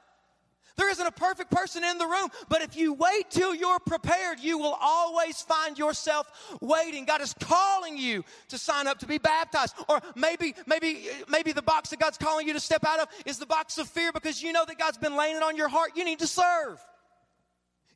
There 0.79 0.89
isn't 0.89 1.07
a 1.07 1.13
perfect 1.13 1.51
person 1.51 1.83
in 1.83 1.99
the 1.99 2.07
room, 2.07 2.29
but 2.49 2.63
if 2.63 2.77
you 2.77 2.95
wait 2.95 3.31
till 3.31 3.53
you're 3.53 3.81
prepared, 3.81 4.39
you 4.39 4.59
will 4.59 4.79
always 4.81 5.43
find 5.43 5.77
yourself 5.77 6.57
waiting. 6.61 7.05
God 7.05 7.21
is 7.21 7.35
calling 7.41 7.99
you 7.99 8.25
to 8.49 8.59
sign 8.59 8.87
up 8.87 9.01
to 9.01 9.07
be 9.07 9.19
baptized. 9.19 9.75
Or 9.89 10.01
maybe, 10.15 10.55
maybe, 10.67 11.09
maybe 11.29 11.51
the 11.51 11.63
box 11.63 11.91
that 11.91 11.99
God's 11.99 12.17
calling 12.17 12.47
you 12.47 12.55
to 12.55 12.61
step 12.61 12.85
out 12.87 13.01
of 13.01 13.09
is 13.27 13.39
the 13.39 13.47
box 13.47 13.79
of 13.79 13.89
fear 13.89 14.13
because 14.13 14.41
you 14.41 14.53
know 14.53 14.65
that 14.65 14.79
God's 14.79 14.99
been 14.99 15.17
laying 15.17 15.37
it 15.37 15.43
on 15.43 15.57
your 15.57 15.69
heart. 15.69 15.91
You 15.97 16.05
need 16.05 16.21
to 16.21 16.29
serve. 16.29 16.79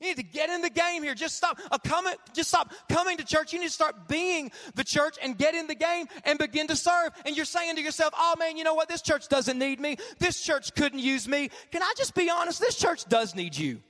You 0.02 0.08
need 0.08 0.16
to 0.16 0.24
get 0.24 0.50
in 0.50 0.62
the 0.62 0.70
game 0.70 1.04
here. 1.04 1.14
Just 1.14 1.36
stop 1.36 1.60
uh, 1.70 1.78
coming, 1.78 2.14
just 2.34 2.48
stop 2.48 2.74
coming 2.88 3.18
to 3.18 3.24
church. 3.24 3.52
You 3.52 3.60
need 3.60 3.66
to 3.66 3.72
start 3.72 4.08
being 4.08 4.50
the 4.74 4.82
church 4.82 5.16
and 5.22 5.38
get 5.38 5.54
in 5.54 5.68
the 5.68 5.76
game 5.76 6.06
and 6.24 6.40
begin 6.40 6.66
to 6.66 6.76
serve. 6.76 7.10
And 7.24 7.36
you're 7.36 7.44
saying 7.44 7.76
to 7.76 7.82
yourself, 7.82 8.12
oh 8.16 8.34
man, 8.36 8.56
you 8.56 8.64
know 8.64 8.74
what? 8.74 8.88
This 8.88 9.00
church 9.00 9.28
doesn't 9.28 9.56
need 9.56 9.78
me. 9.78 9.98
This 10.18 10.42
church 10.42 10.74
couldn't 10.74 10.98
use 10.98 11.28
me. 11.28 11.50
Can 11.70 11.84
I 11.84 11.92
just 11.96 12.16
be 12.16 12.28
honest? 12.28 12.58
This 12.58 12.74
church 12.74 13.04
does 13.04 13.36
need 13.36 13.56
you. 13.56 13.80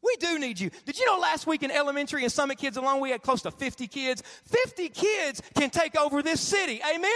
We 0.00 0.14
do 0.20 0.38
need 0.38 0.60
you. 0.60 0.70
Did 0.84 0.96
you 0.96 1.06
know 1.06 1.18
last 1.18 1.44
week 1.44 1.64
in 1.64 1.72
elementary 1.72 2.22
and 2.22 2.30
Summit 2.30 2.58
Kids 2.58 2.76
alone, 2.76 3.00
we 3.00 3.10
had 3.10 3.22
close 3.22 3.42
to 3.42 3.50
50 3.50 3.88
kids? 3.88 4.22
50 4.44 4.90
kids 4.90 5.42
can 5.56 5.70
take 5.70 5.98
over 5.98 6.22
this 6.22 6.40
city. 6.40 6.80
Amen? 6.88 7.10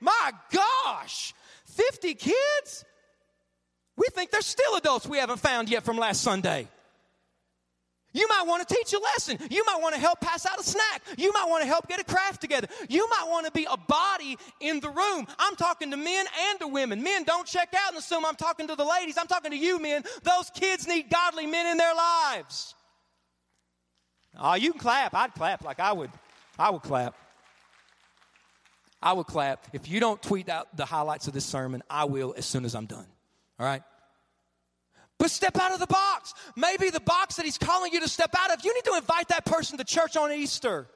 My 0.00 0.32
gosh. 0.52 1.32
50 1.64 2.12
kids? 2.14 2.84
We 3.96 4.04
think 4.12 4.32
there's 4.32 4.44
still 4.44 4.76
adults 4.76 5.06
we 5.06 5.16
haven't 5.16 5.38
found 5.38 5.70
yet 5.70 5.82
from 5.82 5.96
last 5.96 6.20
Sunday. 6.20 6.68
You 8.14 8.26
might 8.28 8.46
want 8.46 8.66
to 8.66 8.74
teach 8.74 8.94
a 8.94 8.98
lesson. 8.98 9.38
You 9.50 9.64
might 9.66 9.82
want 9.82 9.94
to 9.94 10.00
help 10.00 10.20
pass 10.20 10.46
out 10.46 10.58
a 10.58 10.62
snack. 10.62 11.02
You 11.18 11.32
might 11.32 11.46
want 11.48 11.62
to 11.62 11.66
help 11.66 11.88
get 11.88 12.00
a 12.00 12.04
craft 12.04 12.40
together. 12.40 12.68
You 12.88 13.06
might 13.10 13.26
want 13.28 13.44
to 13.46 13.52
be 13.52 13.66
a 13.70 13.76
body 13.76 14.38
in 14.60 14.80
the 14.80 14.88
room. 14.88 15.26
I'm 15.38 15.56
talking 15.56 15.90
to 15.90 15.96
men 15.96 16.24
and 16.48 16.60
to 16.60 16.68
women. 16.68 17.02
Men, 17.02 17.24
don't 17.24 17.46
check 17.46 17.74
out 17.74 17.90
and 17.90 17.98
assume 17.98 18.24
I'm 18.24 18.36
talking 18.36 18.68
to 18.68 18.76
the 18.76 18.84
ladies. 18.84 19.18
I'm 19.18 19.26
talking 19.26 19.50
to 19.50 19.56
you, 19.56 19.80
men. 19.80 20.04
Those 20.22 20.48
kids 20.54 20.86
need 20.86 21.10
godly 21.10 21.46
men 21.46 21.66
in 21.66 21.76
their 21.76 21.94
lives. 21.94 22.74
Oh, 24.38 24.54
you 24.54 24.70
can 24.70 24.80
clap. 24.80 25.12
I'd 25.14 25.34
clap 25.34 25.64
like 25.64 25.80
I 25.80 25.92
would. 25.92 26.10
I 26.56 26.70
would 26.70 26.82
clap. 26.82 27.16
I 29.02 29.12
would 29.12 29.26
clap. 29.26 29.66
If 29.72 29.88
you 29.88 29.98
don't 29.98 30.22
tweet 30.22 30.48
out 30.48 30.76
the 30.76 30.84
highlights 30.84 31.26
of 31.26 31.34
this 31.34 31.44
sermon, 31.44 31.82
I 31.90 32.04
will 32.04 32.34
as 32.36 32.46
soon 32.46 32.64
as 32.64 32.76
I'm 32.76 32.86
done. 32.86 33.06
All 33.58 33.66
right? 33.66 33.82
But 35.18 35.30
step 35.30 35.56
out 35.58 35.72
of 35.72 35.80
the 35.80 35.86
box. 35.86 36.34
Maybe 36.56 36.90
the 36.90 37.00
box 37.00 37.36
that 37.36 37.44
he's 37.44 37.58
calling 37.58 37.92
you 37.92 38.00
to 38.00 38.08
step 38.08 38.34
out 38.36 38.50
of, 38.52 38.64
you 38.64 38.74
need 38.74 38.84
to 38.84 38.96
invite 38.96 39.28
that 39.28 39.44
person 39.44 39.78
to 39.78 39.84
church 39.84 40.16
on 40.16 40.32
Easter. 40.32 40.88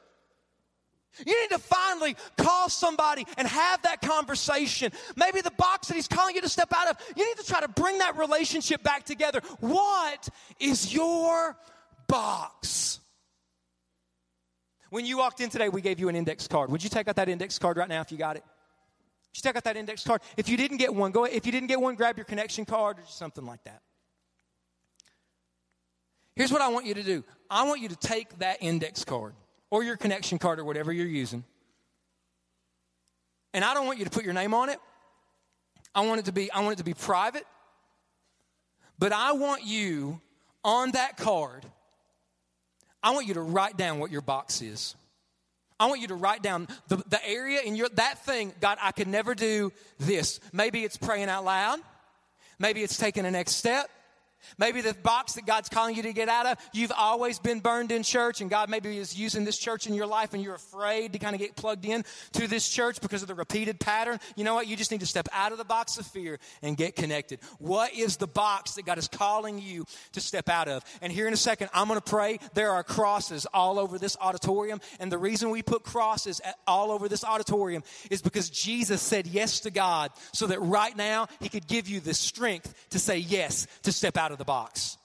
You 1.24 1.40
need 1.40 1.50
to 1.50 1.59
finally 1.59 2.16
call 2.37 2.68
somebody 2.68 3.26
and 3.37 3.48
have 3.48 3.83
that 3.83 4.00
conversation. 4.02 4.92
Maybe 5.16 5.40
the 5.40 5.50
box 5.52 5.88
that 5.88 5.94
he's 5.94 6.09
calling 6.09 6.35
you 6.35 6.42
to 6.42 6.48
step 6.48 6.72
out 6.74 6.88
of, 6.88 6.96
you 7.16 7.26
need 7.26 7.38
to 7.38 7.46
try 7.46 7.61
to 7.61 7.68
bring 7.68 7.98
that 7.98 8.16
relationship 8.16 8.83
back 8.83 9.04
together. 9.04 9.40
What 9.61 10.28
is 10.61 10.92
your 10.94 11.57
box? 12.07 13.00
When 14.90 15.04
you 15.04 15.18
walked 15.18 15.40
in 15.40 15.50
today, 15.50 15.68
we 15.68 15.81
gave 15.81 16.00
you 16.00 16.09
an 16.09 16.16
index 16.16 16.46
card. 16.48 16.70
Would 16.70 16.83
you 16.83 16.90
take 16.90 17.09
out 17.09 17.16
that 17.16 17.28
index 17.28 17.59
card 17.59 17.76
right 17.76 17.88
now 17.88 18.00
if 18.00 18.12
you 18.12 18.18
got 18.18 18.37
it? 18.37 18.42
Would 18.42 19.37
you 19.37 19.42
take 19.42 19.57
out 19.57 19.64
that 19.64 19.76
index 19.76 20.04
card? 20.04 20.22
If 20.37 20.48
you 20.48 20.57
didn't 20.57 20.78
get 20.78 20.94
one, 20.94 21.11
go. 21.11 21.24
If 21.24 21.46
you 21.46 21.52
didn't 21.52 21.68
get 21.68 21.81
one, 21.81 21.94
grab 21.94 22.16
your 22.16 22.24
connection 22.24 22.64
card 22.64 22.98
or 22.98 23.04
something 23.07 23.44
like 23.44 23.62
that. 23.64 23.83
Here's 26.38 26.53
what 26.53 26.62
I 26.62 26.68
want 26.68 26.87
you 26.87 26.94
to 26.94 27.03
do 27.03 27.24
I 27.51 27.66
want 27.66 27.81
you 27.83 27.88
to 27.88 27.96
take 27.96 28.38
that 28.38 28.59
index 28.61 29.05
card 29.05 29.35
or 29.70 29.83
your 29.83 29.96
connection 29.96 30.38
card 30.38 30.61
or 30.61 30.64
whatever 30.64 30.92
you're 30.92 31.07
using, 31.07 31.42
and 33.53 33.64
I 33.64 33.74
don't 33.74 33.87
want 33.87 33.98
you 33.98 34.05
to 34.05 34.11
put 34.11 34.24
your 34.24 34.33
name 34.33 34.55
on 34.55 34.68
it. 34.68 34.79
I 35.96 36.07
want 36.07 36.20
it 36.20 36.27
to 36.27 36.33
be, 36.33 36.51
I 36.53 36.61
want 36.61 36.74
it 36.74 36.79
to 36.79 36.85
be 36.85 36.94
private. 36.94 37.44
But 39.01 39.12
I 39.12 39.33
want 39.33 39.64
you 39.64 40.20
on 40.62 40.92
that 40.92 41.16
card, 41.16 41.66
I 43.03 43.11
want 43.11 43.27
you 43.27 43.35
to 43.35 43.40
write 43.40 43.77
down 43.77 43.98
what 43.98 44.12
your 44.12 44.22
box 44.22 44.62
is. 44.62 44.94
I 45.81 45.87
want 45.87 46.01
you 46.01 46.09
to 46.09 46.14
write 46.14 46.42
down 46.42 46.68
the, 46.87 46.96
the 47.09 47.24
area 47.27 47.62
in 47.62 47.74
your 47.74 47.88
that 47.90 48.24
thing, 48.24 48.53
God, 48.61 48.79
I 48.81 48.92
could 48.92 49.09
never 49.09 49.35
do 49.35 49.72
this. 49.98 50.38
Maybe 50.53 50.85
it's 50.85 50.96
praying 50.96 51.29
out 51.29 51.44
loud. 51.44 51.81
Maybe 52.61 52.85
it's 52.85 52.96
taking 52.96 53.24
a 53.24 53.31
next 53.31 53.57
step. 53.57 53.90
Maybe 54.59 54.81
the 54.81 54.94
box 54.94 55.35
that 55.35 55.46
God's 55.46 55.68
calling 55.68 55.94
you 55.94 56.03
to 56.03 56.12
get 56.12 56.29
out 56.29 56.46
of, 56.46 56.59
you've 56.72 56.92
always 56.96 57.38
been 57.38 57.61
burned 57.61 57.92
in 57.92 58.03
church, 58.03 58.40
and 58.40 58.51
God 58.51 58.70
maybe 58.70 58.98
is 58.98 59.18
using 59.18 59.44
this 59.44 59.59
church 59.59 59.87
in 59.87 59.94
your 59.94 60.07
life, 60.07 60.35
and 60.35 60.42
you're 60.42 60.55
afraid 60.55 61.12
to 61.12 61.18
kind 61.18 61.35
of 61.35 61.40
get 61.40 61.57
plugged 61.57 61.85
in 61.85 62.05
to 62.33 62.46
this 62.46 62.68
church 62.68 63.01
because 63.01 63.22
of 63.22 63.29
the 63.29 63.35
repeated 63.35 63.81
pattern. 63.81 64.18
You 64.37 64.44
know 64.44 64.55
what? 64.55 64.66
You 64.66 64.77
just 64.77 64.90
need 64.90 65.01
to 65.01 65.07
step 65.07 65.29
out 65.33 65.53
of 65.53 65.59
the 65.59 65.64
box 65.64 65.98
of 65.98 66.07
fear 66.07 66.38
and 66.62 66.77
get 66.77 66.96
connected. 66.96 67.40
What 67.59 67.94
is 67.94 68.16
the 68.16 68.27
box 68.27 68.74
that 68.74 68.87
God 68.87 68.98
is 68.98 69.09
calling 69.09 69.59
you 69.59 69.85
to 70.12 70.20
step 70.20 70.48
out 70.48 70.68
of? 70.68 70.85
And 71.03 71.12
here 71.12 71.27
in 71.27 71.33
a 71.33 71.38
second, 71.38 71.70
I'm 71.74 71.88
going 71.88 72.01
to 72.01 72.11
pray. 72.11 72.38
There 72.55 72.70
are 72.70 72.83
crosses 72.83 73.46
all 73.53 73.79
over 73.79 73.98
this 73.98 74.16
auditorium, 74.20 74.81
and 75.01 75.12
the 75.12 75.18
reason 75.18 75.51
we 75.51 75.62
put 75.62 75.83
crosses 75.83 76.40
all 76.66 76.90
over 76.90 77.09
this 77.09 77.24
auditorium 77.24 77.83
is 78.11 78.22
because 78.22 78.51
Jesus 78.51 79.03
said 79.03 79.27
yes 79.27 79.61
to 79.61 79.70
God 79.70 80.11
so 80.33 80.46
that 80.46 80.61
right 80.61 80.96
now 80.96 81.29
He 81.40 81.48
could 81.48 81.66
give 81.66 81.88
you 81.88 82.01
the 82.01 82.14
strength 82.14 82.74
to 82.90 82.98
say 82.98 83.18
yes 83.18 83.66
to 83.83 83.92
step 83.92 84.16
out 84.16 84.28
out 84.29 84.33
of 84.33 84.38
the 84.38 84.45
box. 84.45 84.99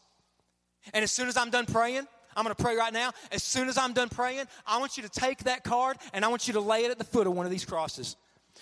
And 0.94 1.02
as 1.02 1.12
soon 1.14 1.30
as 1.30 1.38
I'm 1.38 1.50
done 1.50 1.66
praying, 1.66 2.06
I'm 2.36 2.44
going 2.44 2.54
to 2.54 2.62
pray 2.62 2.76
right 2.76 2.92
now. 2.92 3.12
As 3.32 3.42
soon 3.42 3.70
as 3.70 3.78
I'm 3.78 3.94
done 3.94 4.10
praying, 4.10 4.48
I 4.68 4.80
want 4.80 4.98
you 4.98 5.04
to 5.04 5.10
take 5.10 5.46
that 5.46 5.64
card 5.64 5.96
and 6.12 6.26
I 6.26 6.28
want 6.28 6.46
you 6.48 6.56
to 6.56 6.60
lay 6.60 6.84
it 6.84 6.92
at 6.92 6.98
the 6.98 7.06
foot 7.06 7.26
of 7.26 7.34
one 7.34 7.46
of 7.46 7.52
these 7.52 7.64
crosses. 7.64 8.18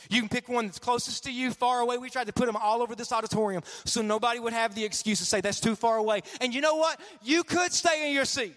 You 0.08 0.20
can 0.20 0.30
pick 0.30 0.48
one 0.48 0.68
that's 0.68 0.78
closest 0.78 1.24
to 1.24 1.32
you, 1.32 1.50
far 1.50 1.80
away. 1.80 1.98
We 1.98 2.12
tried 2.12 2.28
to 2.28 2.34
put 2.34 2.46
them 2.46 2.56
all 2.56 2.84
over 2.84 2.96
this 2.96 3.12
auditorium 3.12 3.64
so 3.86 4.04
nobody 4.04 4.40
would 4.40 4.54
have 4.54 4.76
the 4.76 4.86
excuse 4.86 5.18
to 5.18 5.26
say 5.26 5.42
that's 5.42 5.60
too 5.60 5.76
far 5.76 5.98
away. 5.98 6.22
And 6.42 6.54
you 6.54 6.62
know 6.62 6.76
what? 6.76 7.00
You 7.24 7.44
could 7.44 7.74
stay 7.74 8.08
in 8.08 8.14
your 8.14 8.26
seat. 8.26 8.54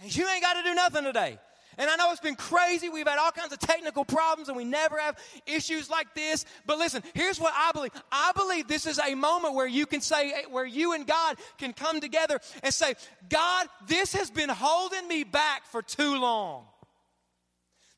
And 0.00 0.14
you 0.16 0.26
ain't 0.26 0.42
got 0.42 0.54
to 0.54 0.62
do 0.62 0.74
nothing 0.74 1.04
today. 1.04 1.38
And 1.80 1.88
I 1.88 1.96
know 1.96 2.12
it's 2.12 2.20
been 2.20 2.36
crazy. 2.36 2.90
We've 2.90 3.08
had 3.08 3.18
all 3.18 3.30
kinds 3.30 3.54
of 3.54 3.58
technical 3.58 4.04
problems 4.04 4.48
and 4.48 4.56
we 4.56 4.66
never 4.66 4.98
have 4.98 5.16
issues 5.46 5.88
like 5.88 6.14
this. 6.14 6.44
But 6.66 6.76
listen, 6.78 7.02
here's 7.14 7.40
what 7.40 7.54
I 7.56 7.72
believe. 7.72 7.92
I 8.12 8.32
believe 8.36 8.68
this 8.68 8.84
is 8.84 8.98
a 8.98 9.14
moment 9.14 9.54
where 9.54 9.66
you 9.66 9.86
can 9.86 10.02
say, 10.02 10.44
where 10.50 10.66
you 10.66 10.92
and 10.92 11.06
God 11.06 11.38
can 11.56 11.72
come 11.72 12.02
together 12.02 12.38
and 12.62 12.74
say, 12.74 12.96
God, 13.30 13.66
this 13.88 14.12
has 14.12 14.30
been 14.30 14.50
holding 14.50 15.08
me 15.08 15.24
back 15.24 15.64
for 15.64 15.80
too 15.80 16.20
long. 16.20 16.66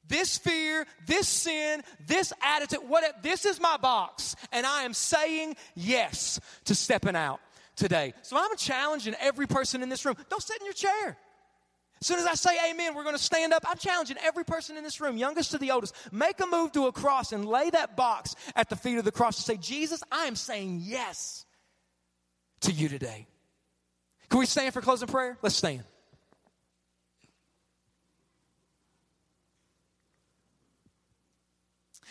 This 0.06 0.38
fear, 0.38 0.86
this 1.08 1.26
sin, 1.26 1.82
this 2.06 2.32
attitude, 2.40 2.88
whatever, 2.88 3.14
this 3.20 3.44
is 3.44 3.60
my 3.60 3.78
box. 3.78 4.36
And 4.52 4.64
I 4.64 4.84
am 4.84 4.94
saying 4.94 5.56
yes 5.74 6.38
to 6.66 6.76
stepping 6.76 7.16
out 7.16 7.40
today. 7.74 8.14
So 8.22 8.36
I'm 8.36 8.56
challenging 8.56 9.16
every 9.20 9.48
person 9.48 9.82
in 9.82 9.88
this 9.88 10.04
room. 10.04 10.14
Don't 10.30 10.40
sit 10.42 10.60
in 10.60 10.66
your 10.66 10.72
chair. 10.72 11.18
As 12.02 12.06
soon 12.06 12.18
as 12.18 12.26
I 12.26 12.34
say 12.34 12.50
amen, 12.68 12.96
we're 12.96 13.04
going 13.04 13.14
to 13.14 13.22
stand 13.22 13.52
up. 13.52 13.62
I'm 13.64 13.78
challenging 13.78 14.16
every 14.24 14.44
person 14.44 14.76
in 14.76 14.82
this 14.82 15.00
room, 15.00 15.16
youngest 15.16 15.52
to 15.52 15.58
the 15.58 15.70
oldest, 15.70 15.94
make 16.10 16.40
a 16.40 16.46
move 16.46 16.72
to 16.72 16.88
a 16.88 16.92
cross 16.92 17.30
and 17.30 17.46
lay 17.46 17.70
that 17.70 17.96
box 17.96 18.34
at 18.56 18.68
the 18.68 18.74
feet 18.74 18.98
of 18.98 19.04
the 19.04 19.12
cross 19.12 19.38
and 19.38 19.44
say, 19.44 19.56
Jesus, 19.56 20.02
I 20.10 20.24
am 20.24 20.34
saying 20.34 20.80
yes 20.82 21.46
to 22.62 22.72
you 22.72 22.88
today. 22.88 23.28
Can 24.30 24.40
we 24.40 24.46
stand 24.46 24.74
for 24.74 24.80
closing 24.80 25.06
prayer? 25.06 25.38
Let's 25.42 25.54
stand. 25.54 25.84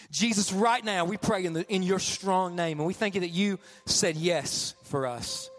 Jesus, 0.10 0.54
right 0.54 0.86
now, 0.86 1.04
we 1.04 1.18
pray 1.18 1.44
in, 1.44 1.52
the, 1.52 1.70
in 1.70 1.84
your 1.84 2.00
strong 2.00 2.56
name, 2.56 2.80
and 2.80 2.88
we 2.88 2.94
thank 2.94 3.16
you 3.16 3.22
that 3.22 3.32
you 3.32 3.60
said 3.86 4.16
yes 4.16 4.74
for 4.86 5.06
us. 5.06 5.50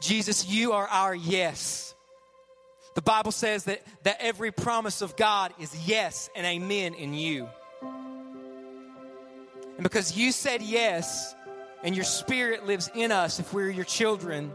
Jesus, 0.00 0.46
you 0.46 0.74
are 0.74 0.86
our 0.86 1.12
yes. 1.12 1.93
The 2.94 3.02
Bible 3.02 3.32
says 3.32 3.64
that, 3.64 3.82
that 4.04 4.18
every 4.20 4.52
promise 4.52 5.02
of 5.02 5.16
God 5.16 5.52
is 5.58 5.86
yes 5.86 6.30
and 6.34 6.46
amen 6.46 6.94
in 6.94 7.14
you. 7.14 7.48
And 7.82 9.82
because 9.82 10.16
you 10.16 10.30
said 10.30 10.62
yes, 10.62 11.34
and 11.82 11.94
your 11.94 12.04
spirit 12.04 12.66
lives 12.66 12.90
in 12.94 13.12
us 13.12 13.40
if 13.40 13.52
we're 13.52 13.68
your 13.68 13.84
children, 13.84 14.52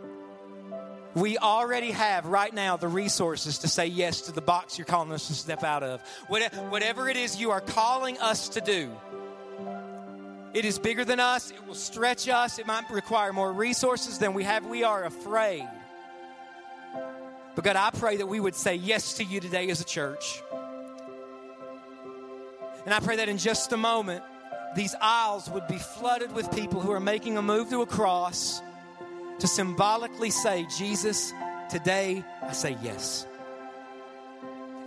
we 1.13 1.37
already 1.37 1.91
have 1.91 2.25
right 2.25 2.53
now 2.53 2.77
the 2.77 2.87
resources 2.87 3.59
to 3.59 3.67
say 3.67 3.85
yes 3.85 4.21
to 4.21 4.31
the 4.31 4.41
box 4.41 4.79
you're 4.79 4.85
calling 4.85 5.11
us 5.11 5.27
to 5.27 5.33
step 5.33 5.63
out 5.63 5.83
of. 5.83 6.01
Whatever 6.27 7.07
it 7.07 7.17
is 7.17 7.39
you 7.39 7.51
are 7.51 7.61
calling 7.61 8.17
us 8.19 8.49
to 8.49 8.61
do, 8.61 8.89
It 10.53 10.65
is 10.65 10.79
bigger 10.79 11.05
than 11.05 11.19
us. 11.19 11.51
It 11.51 11.67
will 11.67 11.75
stretch 11.75 12.27
us. 12.27 12.57
It 12.57 12.65
might 12.65 12.89
require 12.89 13.31
more 13.31 13.53
resources 13.53 14.17
than 14.17 14.33
we 14.33 14.43
have. 14.43 14.65
We 14.65 14.83
are 14.83 15.03
afraid. 15.03 15.67
But 17.59 17.65
God, 17.65 17.75
I 17.75 17.89
pray 17.89 18.15
that 18.15 18.27
we 18.27 18.39
would 18.39 18.55
say 18.55 18.75
yes 18.75 19.15
to 19.15 19.23
you 19.25 19.41
today 19.41 19.69
as 19.69 19.81
a 19.81 19.83
church. 19.83 20.41
And 22.85 22.93
I 22.93 23.01
pray 23.01 23.17
that 23.17 23.27
in 23.27 23.37
just 23.37 23.73
a 23.73 23.75
moment, 23.75 24.23
these 24.77 24.95
aisles 25.01 25.49
would 25.49 25.67
be 25.67 25.77
flooded 25.77 26.31
with 26.31 26.49
people 26.55 26.79
who 26.79 26.89
are 26.93 27.01
making 27.01 27.35
a 27.35 27.41
move 27.41 27.69
to 27.71 27.81
a 27.81 27.85
cross 27.85 28.61
to 29.39 29.45
symbolically 29.45 30.29
say, 30.29 30.67
Jesus, 30.77 31.33
today 31.69 32.23
I 32.41 32.53
say 32.53 32.77
yes. 32.81 33.27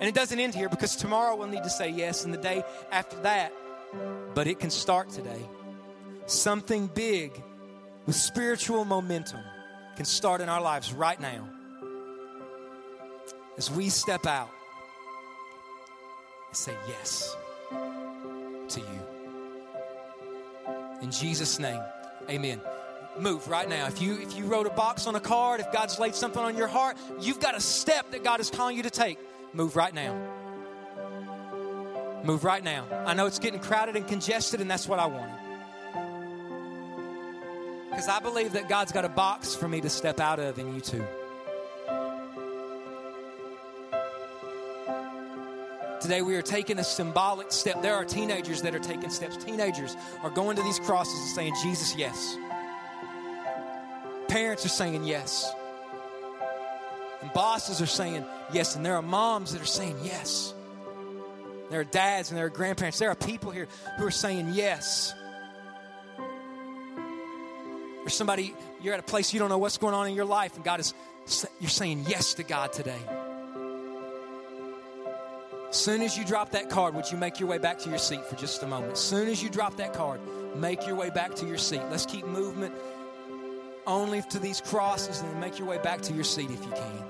And 0.01 0.05
it 0.05 0.15
doesn't 0.15 0.41
end 0.41 0.55
here 0.55 0.71
because 0.71 0.97
tomorrow 0.97 1.37
we'll 1.37 1.49
need 1.49 1.65
to 1.65 1.69
say 1.69 1.91
yes, 1.91 2.25
and 2.25 2.33
the 2.33 2.39
day 2.39 2.65
after 2.91 3.21
that. 3.21 3.53
But 4.35 4.47
it 4.47 4.61
can 4.61 4.71
start 4.71 5.11
today. 5.11 5.47
Something 6.25 6.87
big 6.87 7.33
with 8.07 8.17
spiritual 8.17 8.87
momentum 8.87 9.41
can 9.97 10.07
start 10.07 10.41
in 10.41 10.49
our 10.49 10.63
lives 10.63 10.95
right 10.95 11.21
now. 11.21 11.52
As 13.57 13.71
we 13.71 13.89
step 13.89 14.27
out 14.27 14.51
and 16.49 16.57
say 16.57 16.75
yes 16.89 17.37
to 18.69 18.81
you. 18.81 19.01
In 21.03 21.11
Jesus' 21.11 21.59
name, 21.59 21.81
amen. 22.31 22.61
Move 23.19 23.47
right 23.49 23.69
now. 23.69 23.87
If 23.89 24.01
you 24.01 24.19
if 24.19 24.37
you 24.37 24.47
wrote 24.47 24.67
a 24.67 24.71
box 24.71 25.07
on 25.07 25.15
a 25.15 25.21
card, 25.21 25.61
if 25.61 25.71
God's 25.71 25.99
laid 25.99 26.15
something 26.15 26.43
on 26.43 26.57
your 26.57 26.69
heart, 26.69 26.97
you've 27.21 27.41
got 27.41 27.55
a 27.55 27.61
step 27.61 28.11
that 28.13 28.25
God 28.25 28.41
is 28.41 28.49
calling 28.49 28.77
you 28.77 28.85
to 28.85 28.91
take. 28.91 29.19
Move 29.53 29.77
right 29.77 29.93
now. 29.93 30.17
Move 32.25 32.45
right 32.45 32.65
now. 32.65 32.87
I 33.05 33.15
know 33.15 33.27
it's 33.27 33.39
getting 33.39 33.61
crowded 33.61 33.97
and 33.97 34.07
congested, 34.07 34.61
and 34.61 34.71
that's 34.71 34.89
what 34.89 34.99
I 34.99 35.07
wanted. 35.07 35.35
Because 37.91 38.09
I 38.09 38.21
believe 38.21 38.53
that 38.55 38.69
God's 38.69 38.93
got 38.93 39.05
a 39.05 39.11
box 39.11 39.55
for 39.55 39.69
me 39.69 39.83
to 39.83 39.91
step 39.91 40.21
out 40.21 40.39
of, 40.39 40.59
and 40.59 40.75
you 40.75 40.81
too. 40.81 41.05
Today 46.03 46.21
we 46.21 46.35
are 46.35 46.43
taking 46.43 46.81
a 46.81 46.85
symbolic 46.85 47.53
step. 47.53 47.81
There 47.81 47.95
are 47.95 48.05
teenagers 48.05 48.63
that 48.63 48.75
are 48.75 48.81
taking 48.81 49.09
steps. 49.09 49.37
Teenagers 49.37 49.97
are 50.25 50.31
going 50.31 50.57
to 50.57 50.63
these 50.65 50.81
crosses 50.81 51.15
and 51.15 51.29
saying, 51.29 51.55
Jesus, 51.63 51.95
yes. 51.95 52.37
Parents 54.27 54.67
are 54.67 54.71
saying 54.71 55.05
yes. 55.05 55.49
And 57.21 57.33
bosses 57.33 57.81
are 57.81 57.87
saying 57.87 58.25
yes. 58.53 58.75
And 58.75 58.85
there 58.85 58.97
are 58.97 59.03
moms 59.03 59.53
that 59.53 59.63
are 59.63 59.65
saying 59.65 59.97
yes. 60.03 60.53
There 61.71 61.79
are 61.79 61.85
dads 61.85 62.31
and 62.31 62.39
there 62.39 62.47
are 62.47 62.51
grandparents. 62.51 62.99
There 62.99 63.11
are 63.11 63.15
people 63.15 63.53
here 63.53 63.69
who 63.97 64.05
are 64.05 64.11
saying 64.11 64.51
yes. 64.55 65.15
There's 68.01 68.15
somebody, 68.15 68.57
you're 68.83 68.95
at 68.95 69.01
a 69.01 69.05
place 69.05 69.33
you 69.33 69.39
don't 69.39 69.51
know 69.51 69.59
what's 69.59 69.79
going 69.79 69.95
on 69.95 70.09
in 70.09 70.17
your 70.17 70.25
life, 70.25 70.57
and 70.57 70.65
God 70.65 70.81
is, 70.81 70.95
you're 71.61 71.71
saying 71.71 72.07
yes 72.09 72.35
to 72.35 72.43
God 72.43 72.73
today. 72.73 72.99
Soon 75.73 76.03
as 76.03 76.19
you 76.19 76.25
drop 76.27 76.51
that 76.51 76.69
card, 76.69 76.95
would 76.95 77.11
you 77.11 77.17
make 77.17 77.41
your 77.41 77.49
way 77.49 77.57
back 77.57 77.79
to 77.79 77.89
your 77.89 77.99
seat 77.99 78.23
for 78.27 78.37
just 78.37 78.63
a 78.63 78.67
moment? 78.67 78.99
Soon 78.99 79.27
as 79.27 79.43
you 79.43 79.49
drop 79.49 79.79
that 79.79 79.95
card, 79.95 80.21
make 80.55 80.87
your 80.87 80.95
way 80.95 81.09
back 81.09 81.35
to 81.37 81.47
your 81.47 81.57
seat. 81.57 81.81
Let's 81.91 82.05
keep 82.05 82.27
movement 82.27 82.75
only 83.87 84.21
to 84.31 84.39
these 84.39 84.61
crosses 84.61 85.23
and 85.23 85.31
then 85.31 85.41
make 85.41 85.59
your 85.59 85.67
way 85.67 85.79
back 85.79 86.03
to 86.03 86.13
your 86.13 86.25
seat 86.25 86.51
if 86.51 86.63
you 86.63 86.73
can. 86.73 87.05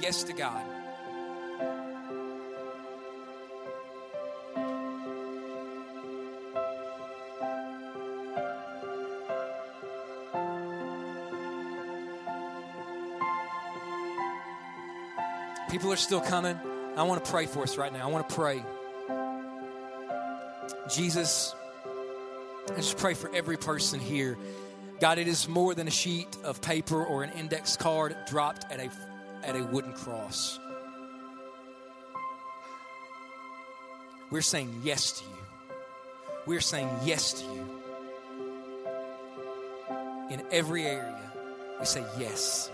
Yes 0.00 0.24
to 0.24 0.32
God. 0.32 0.79
People 15.80 15.94
are 15.94 15.96
still 15.96 16.20
coming. 16.20 16.60
I 16.94 17.04
want 17.04 17.24
to 17.24 17.30
pray 17.30 17.46
for 17.46 17.62
us 17.62 17.78
right 17.78 17.90
now. 17.90 18.06
I 18.06 18.10
want 18.10 18.28
to 18.28 18.34
pray. 18.34 18.62
Jesus, 20.94 21.54
I 22.70 22.76
just 22.76 22.98
pray 22.98 23.14
for 23.14 23.34
every 23.34 23.56
person 23.56 23.98
here. 23.98 24.36
God, 25.00 25.16
it 25.16 25.26
is 25.26 25.48
more 25.48 25.74
than 25.74 25.88
a 25.88 25.90
sheet 25.90 26.28
of 26.44 26.60
paper 26.60 27.02
or 27.02 27.22
an 27.22 27.30
index 27.32 27.78
card 27.78 28.14
dropped 28.28 28.70
at 28.70 28.78
a, 28.78 28.90
at 29.42 29.56
a 29.56 29.64
wooden 29.64 29.94
cross. 29.94 30.60
We're 34.30 34.42
saying 34.42 34.82
yes 34.84 35.12
to 35.12 35.24
you. 35.24 35.74
We're 36.44 36.60
saying 36.60 36.90
yes 37.06 37.32
to 37.40 37.44
you. 37.46 37.64
In 40.28 40.42
every 40.52 40.84
area, 40.84 41.32
we 41.78 41.86
say 41.86 42.04
yes. 42.18 42.70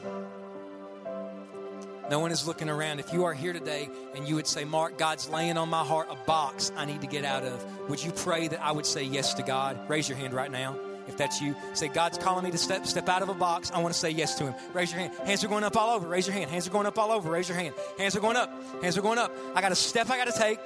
No 2.08 2.20
one 2.20 2.30
is 2.30 2.46
looking 2.46 2.68
around. 2.68 3.00
If 3.00 3.12
you 3.12 3.24
are 3.24 3.34
here 3.34 3.52
today 3.52 3.88
and 4.14 4.28
you 4.28 4.36
would 4.36 4.46
say, 4.46 4.64
Mark, 4.64 4.96
God's 4.96 5.28
laying 5.28 5.56
on 5.56 5.68
my 5.68 5.82
heart 5.82 6.06
a 6.08 6.14
box 6.14 6.70
I 6.76 6.84
need 6.84 7.00
to 7.00 7.08
get 7.08 7.24
out 7.24 7.42
of, 7.42 7.88
would 7.88 8.02
you 8.02 8.12
pray 8.12 8.46
that 8.46 8.62
I 8.62 8.70
would 8.70 8.86
say 8.86 9.02
yes 9.02 9.34
to 9.34 9.42
God? 9.42 9.88
Raise 9.88 10.08
your 10.08 10.16
hand 10.16 10.32
right 10.32 10.50
now. 10.50 10.76
If 11.08 11.16
that's 11.16 11.40
you, 11.40 11.54
say, 11.72 11.88
God's 11.88 12.18
calling 12.18 12.44
me 12.44 12.50
to 12.50 12.58
step, 12.58 12.86
step 12.86 13.08
out 13.08 13.22
of 13.22 13.28
a 13.28 13.34
box. 13.34 13.70
I 13.72 13.80
want 13.80 13.92
to 13.92 13.98
say 13.98 14.10
yes 14.10 14.36
to 14.36 14.44
Him. 14.44 14.54
Raise 14.72 14.92
your 14.92 15.00
hand. 15.00 15.14
Hands 15.24 15.42
are 15.42 15.48
going 15.48 15.64
up 15.64 15.76
all 15.76 15.94
over. 15.94 16.06
Raise 16.06 16.26
your 16.26 16.34
hand. 16.34 16.50
Hands 16.50 16.66
are 16.66 16.70
going 16.70 16.86
up 16.86 16.98
all 16.98 17.10
over. 17.10 17.30
Raise 17.30 17.48
your 17.48 17.58
hand. 17.58 17.74
Hands 17.98 18.14
are 18.16 18.20
going 18.20 18.36
up. 18.36 18.50
Hands 18.82 18.96
are 18.96 19.02
going 19.02 19.18
up. 19.18 19.32
I 19.54 19.60
got 19.60 19.72
a 19.72 19.76
step 19.76 20.10
I 20.10 20.16
got 20.16 20.32
to 20.32 20.38
take. 20.38 20.58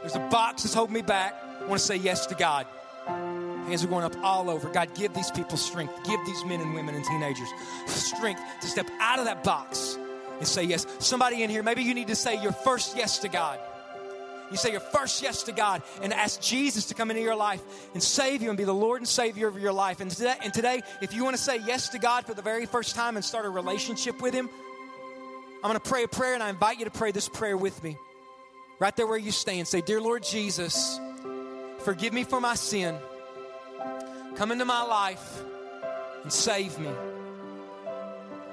There's 0.00 0.16
a 0.16 0.28
box 0.30 0.62
that's 0.62 0.74
holding 0.74 0.94
me 0.94 1.02
back. 1.02 1.34
I 1.60 1.66
want 1.66 1.80
to 1.80 1.86
say 1.86 1.96
yes 1.96 2.26
to 2.26 2.34
God. 2.34 2.66
Hands 3.06 3.82
are 3.82 3.88
going 3.88 4.04
up 4.04 4.16
all 4.22 4.50
over. 4.50 4.68
God, 4.68 4.94
give 4.94 5.14
these 5.14 5.30
people 5.30 5.56
strength. 5.56 5.94
Give 6.04 6.20
these 6.26 6.44
men 6.44 6.60
and 6.60 6.74
women 6.74 6.94
and 6.94 7.04
teenagers 7.04 7.48
strength 7.86 8.40
to 8.60 8.66
step 8.66 8.88
out 9.00 9.18
of 9.18 9.24
that 9.24 9.44
box 9.44 9.98
and 10.38 10.46
say 10.46 10.64
yes. 10.64 10.86
Somebody 10.98 11.42
in 11.42 11.50
here, 11.50 11.62
maybe 11.62 11.82
you 11.82 11.94
need 11.94 12.08
to 12.08 12.16
say 12.16 12.40
your 12.42 12.52
first 12.52 12.96
yes 12.96 13.18
to 13.20 13.28
God. 13.28 13.58
You 14.50 14.56
say 14.56 14.70
your 14.70 14.80
first 14.80 15.22
yes 15.22 15.42
to 15.44 15.52
God 15.52 15.82
and 16.02 16.12
ask 16.12 16.40
Jesus 16.40 16.86
to 16.86 16.94
come 16.94 17.10
into 17.10 17.22
your 17.22 17.34
life 17.34 17.62
and 17.94 18.02
save 18.02 18.42
you 18.42 18.48
and 18.48 18.56
be 18.56 18.64
the 18.64 18.72
Lord 18.72 19.00
and 19.00 19.08
Savior 19.08 19.48
of 19.48 19.58
your 19.58 19.72
life. 19.72 20.00
And 20.00 20.10
today, 20.10 20.36
and 20.42 20.54
today, 20.54 20.82
if 21.02 21.12
you 21.14 21.24
want 21.24 21.36
to 21.36 21.42
say 21.42 21.58
yes 21.58 21.88
to 21.90 21.98
God 21.98 22.26
for 22.26 22.34
the 22.34 22.42
very 22.42 22.66
first 22.66 22.94
time 22.94 23.16
and 23.16 23.24
start 23.24 23.44
a 23.44 23.50
relationship 23.50 24.20
with 24.20 24.34
Him, 24.34 24.48
I'm 25.56 25.70
going 25.70 25.74
to 25.74 25.80
pray 25.80 26.04
a 26.04 26.08
prayer 26.08 26.34
and 26.34 26.42
I 26.42 26.50
invite 26.50 26.78
you 26.78 26.84
to 26.84 26.90
pray 26.92 27.10
this 27.10 27.28
prayer 27.28 27.56
with 27.56 27.82
me. 27.82 27.96
Right 28.78 28.94
there 28.94 29.06
where 29.06 29.18
you 29.18 29.32
stand, 29.32 29.66
say, 29.66 29.80
Dear 29.80 30.00
Lord 30.00 30.22
Jesus, 30.22 31.00
forgive 31.80 32.12
me 32.12 32.24
for 32.24 32.40
my 32.40 32.54
sin. 32.54 32.96
Come 34.36 34.52
into 34.52 34.66
my 34.66 34.82
life 34.82 35.42
and 36.22 36.32
save 36.32 36.78
me. 36.78 36.90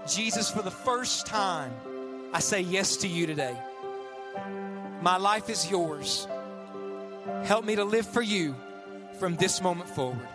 Jesus, 0.08 0.50
for 0.50 0.62
the 0.62 0.72
first 0.72 1.26
time, 1.26 1.72
I 2.34 2.40
say 2.40 2.62
yes 2.62 2.98
to 2.98 3.08
you 3.08 3.26
today. 3.26 3.58
My 5.02 5.18
life 5.18 5.50
is 5.50 5.70
yours. 5.70 6.28
Help 7.44 7.66
me 7.66 7.76
to 7.76 7.84
live 7.84 8.06
for 8.06 8.22
you 8.22 8.56
from 9.20 9.36
this 9.36 9.62
moment 9.62 9.90
forward. 9.90 10.28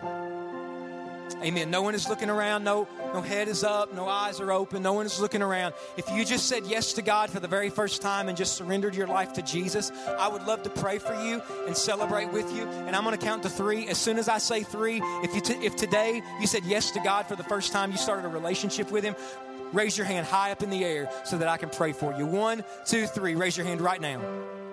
Amen. 1.42 1.70
No 1.70 1.82
one 1.82 1.94
is 1.94 2.08
looking 2.08 2.30
around. 2.30 2.64
No, 2.64 2.88
no 3.14 3.20
head 3.20 3.48
is 3.48 3.62
up. 3.62 3.94
No 3.94 4.08
eyes 4.08 4.40
are 4.40 4.50
open. 4.50 4.82
No 4.82 4.94
one 4.94 5.06
is 5.06 5.20
looking 5.20 5.42
around. 5.42 5.74
If 5.96 6.10
you 6.10 6.24
just 6.24 6.48
said 6.48 6.66
yes 6.66 6.94
to 6.94 7.02
God 7.02 7.30
for 7.30 7.38
the 7.38 7.46
very 7.46 7.70
first 7.70 8.02
time 8.02 8.28
and 8.28 8.36
just 8.36 8.56
surrendered 8.56 8.94
your 8.94 9.06
life 9.06 9.34
to 9.34 9.42
Jesus, 9.42 9.92
I 10.18 10.28
would 10.28 10.46
love 10.46 10.64
to 10.64 10.70
pray 10.70 10.98
for 10.98 11.14
you 11.22 11.40
and 11.66 11.76
celebrate 11.76 12.32
with 12.32 12.52
you. 12.52 12.62
And 12.66 12.96
I'm 12.96 13.04
going 13.04 13.16
to 13.16 13.24
count 13.24 13.44
to 13.44 13.50
three. 13.50 13.86
As 13.86 13.98
soon 13.98 14.18
as 14.18 14.28
I 14.28 14.38
say 14.38 14.62
three, 14.62 15.00
if 15.22 15.34
you 15.34 15.40
t- 15.40 15.64
if 15.64 15.76
today 15.76 16.22
you 16.40 16.46
said 16.46 16.64
yes 16.64 16.90
to 16.92 17.00
God 17.00 17.26
for 17.26 17.36
the 17.36 17.44
first 17.44 17.72
time, 17.72 17.92
you 17.92 17.98
started 17.98 18.24
a 18.24 18.28
relationship 18.28 18.90
with 18.90 19.04
Him, 19.04 19.14
raise 19.72 19.96
your 19.96 20.06
hand 20.06 20.26
high 20.26 20.52
up 20.52 20.62
in 20.62 20.70
the 20.70 20.84
air 20.84 21.10
so 21.24 21.38
that 21.38 21.48
I 21.48 21.56
can 21.56 21.70
pray 21.70 21.92
for 21.92 22.16
you. 22.16 22.26
One, 22.26 22.64
two, 22.86 23.06
three. 23.06 23.34
Raise 23.34 23.56
your 23.56 23.66
hand 23.66 23.80
right 23.80 24.00
now. 24.00 24.20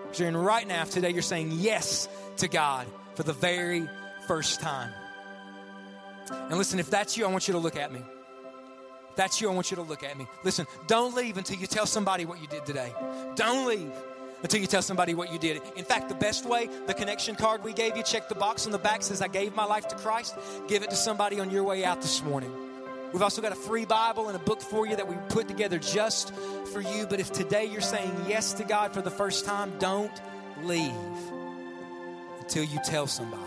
Raise 0.08 0.20
your 0.20 0.32
hand 0.32 0.46
right 0.46 0.68
now. 0.68 0.84
If 0.84 0.91
today 0.91 1.10
you're 1.10 1.22
saying 1.22 1.52
yes 1.52 2.08
to 2.38 2.48
God 2.48 2.88
for 3.16 3.24
the 3.24 3.34
very 3.34 3.88
first 4.28 4.62
time. 4.62 4.91
And 6.30 6.58
listen, 6.58 6.80
if 6.80 6.89
that's 6.89 7.18
you, 7.18 7.26
I 7.26 7.30
want 7.30 7.48
you 7.48 7.54
to 7.54 7.60
look 7.60 7.76
at 7.76 7.91
me. 7.91 8.00
If 9.10 9.16
that's 9.16 9.39
you, 9.39 9.50
I 9.50 9.54
want 9.54 9.72
you 9.72 9.76
to 9.78 9.84
look 9.84 10.04
at 10.04 10.18
me. 10.18 10.28
Listen, 10.43 10.66
don't 10.88 11.16
leave 11.16 11.38
until 11.38 11.58
you 11.58 11.68
tell 11.68 11.86
somebody 11.86 12.26
what 12.26 12.41
you 12.41 12.48
did 12.48 12.66
today. 12.66 12.93
Don't 13.36 13.68
leave 13.68 13.93
until 14.41 14.60
you 14.60 14.68
tell 14.68 14.82
somebody 14.82 15.14
what 15.14 15.32
you 15.32 15.39
did. 15.39 15.62
In 15.76 15.86
fact, 15.86 16.10
the 16.10 16.16
best 16.16 16.46
way, 16.46 16.70
the 16.88 16.93
connection 16.93 17.36
card 17.36 17.64
we 17.64 17.74
gave 17.74 17.96
you, 17.96 18.04
check 18.04 18.28
the 18.28 18.36
box 18.36 18.66
on 18.66 18.72
the 18.72 18.78
back 18.78 19.02
says, 19.04 19.22
I 19.22 19.28
gave 19.28 19.56
my 19.56 19.66
life 19.66 19.88
to 19.88 19.96
Christ. 19.96 20.36
Give 20.68 20.84
it 20.84 20.89
to 20.89 20.96
somebody 20.96 21.39
on 21.39 21.50
your 21.50 21.64
way 21.64 21.86
out 21.86 22.02
this 22.02 22.24
morning. 22.24 22.52
We've 23.14 23.22
also 23.22 23.41
got 23.41 23.51
a 23.51 23.56
free 23.56 23.86
Bible 23.86 24.28
and 24.28 24.36
a 24.36 24.39
book 24.39 24.62
for 24.62 24.86
you 24.86 24.95
that 24.95 25.08
we 25.08 25.16
put 25.30 25.47
together 25.47 25.80
just 25.80 26.34
for 26.74 26.82
you. 26.82 27.08
But 27.08 27.20
if 27.20 27.32
today 27.32 27.66
you're 27.66 27.82
saying 27.82 28.12
yes 28.28 28.53
to 28.53 28.64
God 28.64 28.93
for 28.93 29.01
the 29.01 29.12
first 29.12 29.45
time, 29.45 29.72
don't 29.80 30.12
leave 30.64 30.91
until 32.39 32.64
you 32.64 32.80
tell 32.86 33.08
somebody. 33.08 33.41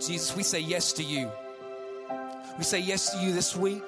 Jesus, 0.00 0.34
we 0.34 0.42
say 0.42 0.60
yes 0.60 0.94
to 0.94 1.02
you. 1.02 1.30
We 2.56 2.64
say 2.64 2.80
yes 2.80 3.10
to 3.10 3.18
you 3.18 3.32
this 3.32 3.54
week. 3.54 3.82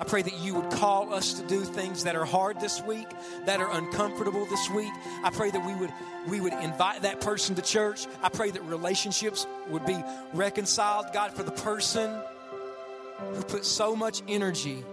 I 0.00 0.04
pray 0.04 0.22
that 0.22 0.38
you 0.38 0.54
would 0.54 0.70
call 0.70 1.12
us 1.12 1.34
to 1.34 1.46
do 1.46 1.60
things 1.60 2.04
that 2.04 2.14
are 2.14 2.24
hard 2.24 2.60
this 2.60 2.82
week, 2.82 3.08
that 3.46 3.60
are 3.60 3.70
uncomfortable 3.72 4.46
this 4.46 4.70
week. 4.70 4.92
I 5.24 5.30
pray 5.30 5.50
that 5.50 5.66
we 5.66 5.74
would 5.74 5.92
we 6.28 6.40
would 6.40 6.52
invite 6.52 7.02
that 7.02 7.20
person 7.20 7.54
to 7.56 7.62
church. 7.62 8.06
I 8.22 8.28
pray 8.28 8.50
that 8.50 8.62
relationships 8.64 9.46
would 9.68 9.86
be 9.86 9.96
reconciled, 10.34 11.06
God, 11.12 11.32
for 11.32 11.42
the 11.42 11.52
person 11.52 12.20
who 13.34 13.42
put 13.42 13.64
so 13.64 13.96
much 13.96 14.22
energy 14.28 14.84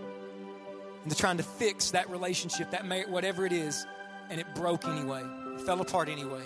into 1.04 1.16
trying 1.16 1.38
to 1.38 1.44
fix 1.44 1.92
that 1.92 2.10
relationship, 2.10 2.72
that 2.72 2.86
marriage, 2.86 3.08
whatever 3.10 3.46
it 3.46 3.54
is, 3.54 3.86
and 4.30 4.40
it 4.40 4.48
broke 4.56 4.86
anyway, 4.86 5.24
it 5.54 5.62
fell 5.62 5.80
apart 5.82 6.10
anyway. 6.10 6.44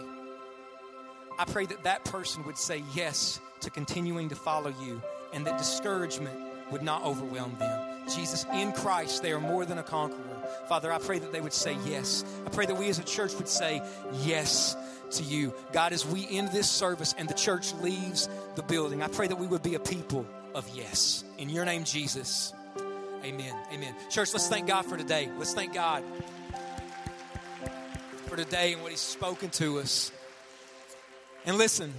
I 1.37 1.45
pray 1.45 1.65
that 1.67 1.83
that 1.83 2.03
person 2.03 2.45
would 2.45 2.57
say 2.57 2.83
yes 2.93 3.39
to 3.61 3.69
continuing 3.69 4.27
to 4.29 4.35
follow 4.35 4.73
you 4.81 5.01
and 5.33 5.45
that 5.47 5.57
discouragement 5.57 6.37
would 6.71 6.81
not 6.81 7.03
overwhelm 7.03 7.55
them. 7.57 7.88
Jesus, 8.09 8.45
in 8.53 8.71
Christ, 8.71 9.21
they 9.21 9.31
are 9.31 9.39
more 9.39 9.65
than 9.65 9.77
a 9.77 9.83
conqueror. 9.83 10.23
Father, 10.67 10.91
I 10.91 10.97
pray 10.97 11.19
that 11.19 11.31
they 11.31 11.41
would 11.41 11.53
say 11.53 11.77
yes. 11.85 12.23
I 12.45 12.49
pray 12.49 12.65
that 12.65 12.75
we 12.75 12.89
as 12.89 12.99
a 12.99 13.03
church 13.03 13.33
would 13.35 13.47
say 13.47 13.81
yes 14.23 14.75
to 15.11 15.23
you. 15.23 15.53
God, 15.71 15.93
as 15.93 16.05
we 16.05 16.27
end 16.29 16.49
this 16.51 16.69
service 16.69 17.15
and 17.17 17.27
the 17.27 17.33
church 17.33 17.73
leaves 17.75 18.29
the 18.55 18.63
building, 18.63 19.01
I 19.01 19.07
pray 19.07 19.27
that 19.27 19.37
we 19.37 19.47
would 19.47 19.63
be 19.63 19.75
a 19.75 19.79
people 19.79 20.25
of 20.53 20.67
yes. 20.75 21.23
In 21.37 21.49
your 21.49 21.65
name, 21.65 21.83
Jesus. 21.83 22.53
Amen. 23.23 23.55
Amen. 23.73 23.95
Church, 24.09 24.33
let's 24.33 24.47
thank 24.47 24.67
God 24.67 24.85
for 24.85 24.97
today. 24.97 25.29
Let's 25.37 25.53
thank 25.53 25.73
God 25.73 26.03
for 28.27 28.35
today 28.35 28.73
and 28.73 28.81
what 28.81 28.91
He's 28.91 28.99
spoken 28.99 29.49
to 29.51 29.79
us. 29.79 30.11
And 31.45 31.57
listen, 31.57 31.93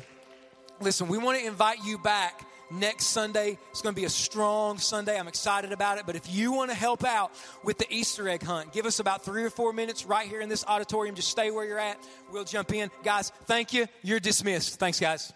listen, 0.80 1.08
we 1.08 1.18
want 1.18 1.38
to 1.38 1.46
invite 1.46 1.84
you 1.84 1.98
back 1.98 2.46
next 2.70 3.06
Sunday. 3.06 3.58
It's 3.70 3.82
going 3.82 3.94
to 3.94 4.00
be 4.00 4.06
a 4.06 4.10
strong 4.10 4.78
Sunday. 4.78 5.18
I'm 5.18 5.28
excited 5.28 5.72
about 5.72 5.98
it. 5.98 6.06
But 6.06 6.16
if 6.16 6.32
you 6.32 6.52
want 6.52 6.70
to 6.70 6.76
help 6.76 7.04
out 7.04 7.32
with 7.64 7.78
the 7.78 7.86
Easter 7.90 8.28
egg 8.28 8.42
hunt, 8.42 8.72
give 8.72 8.86
us 8.86 9.00
about 9.00 9.24
three 9.24 9.44
or 9.44 9.50
four 9.50 9.72
minutes 9.72 10.04
right 10.04 10.28
here 10.28 10.40
in 10.40 10.48
this 10.48 10.64
auditorium. 10.66 11.14
Just 11.14 11.28
stay 11.28 11.50
where 11.50 11.64
you're 11.64 11.78
at. 11.78 11.98
We'll 12.32 12.44
jump 12.44 12.72
in. 12.72 12.90
Guys, 13.02 13.32
thank 13.46 13.72
you. 13.72 13.86
You're 14.02 14.20
dismissed. 14.20 14.78
Thanks, 14.78 15.00
guys. 15.00 15.32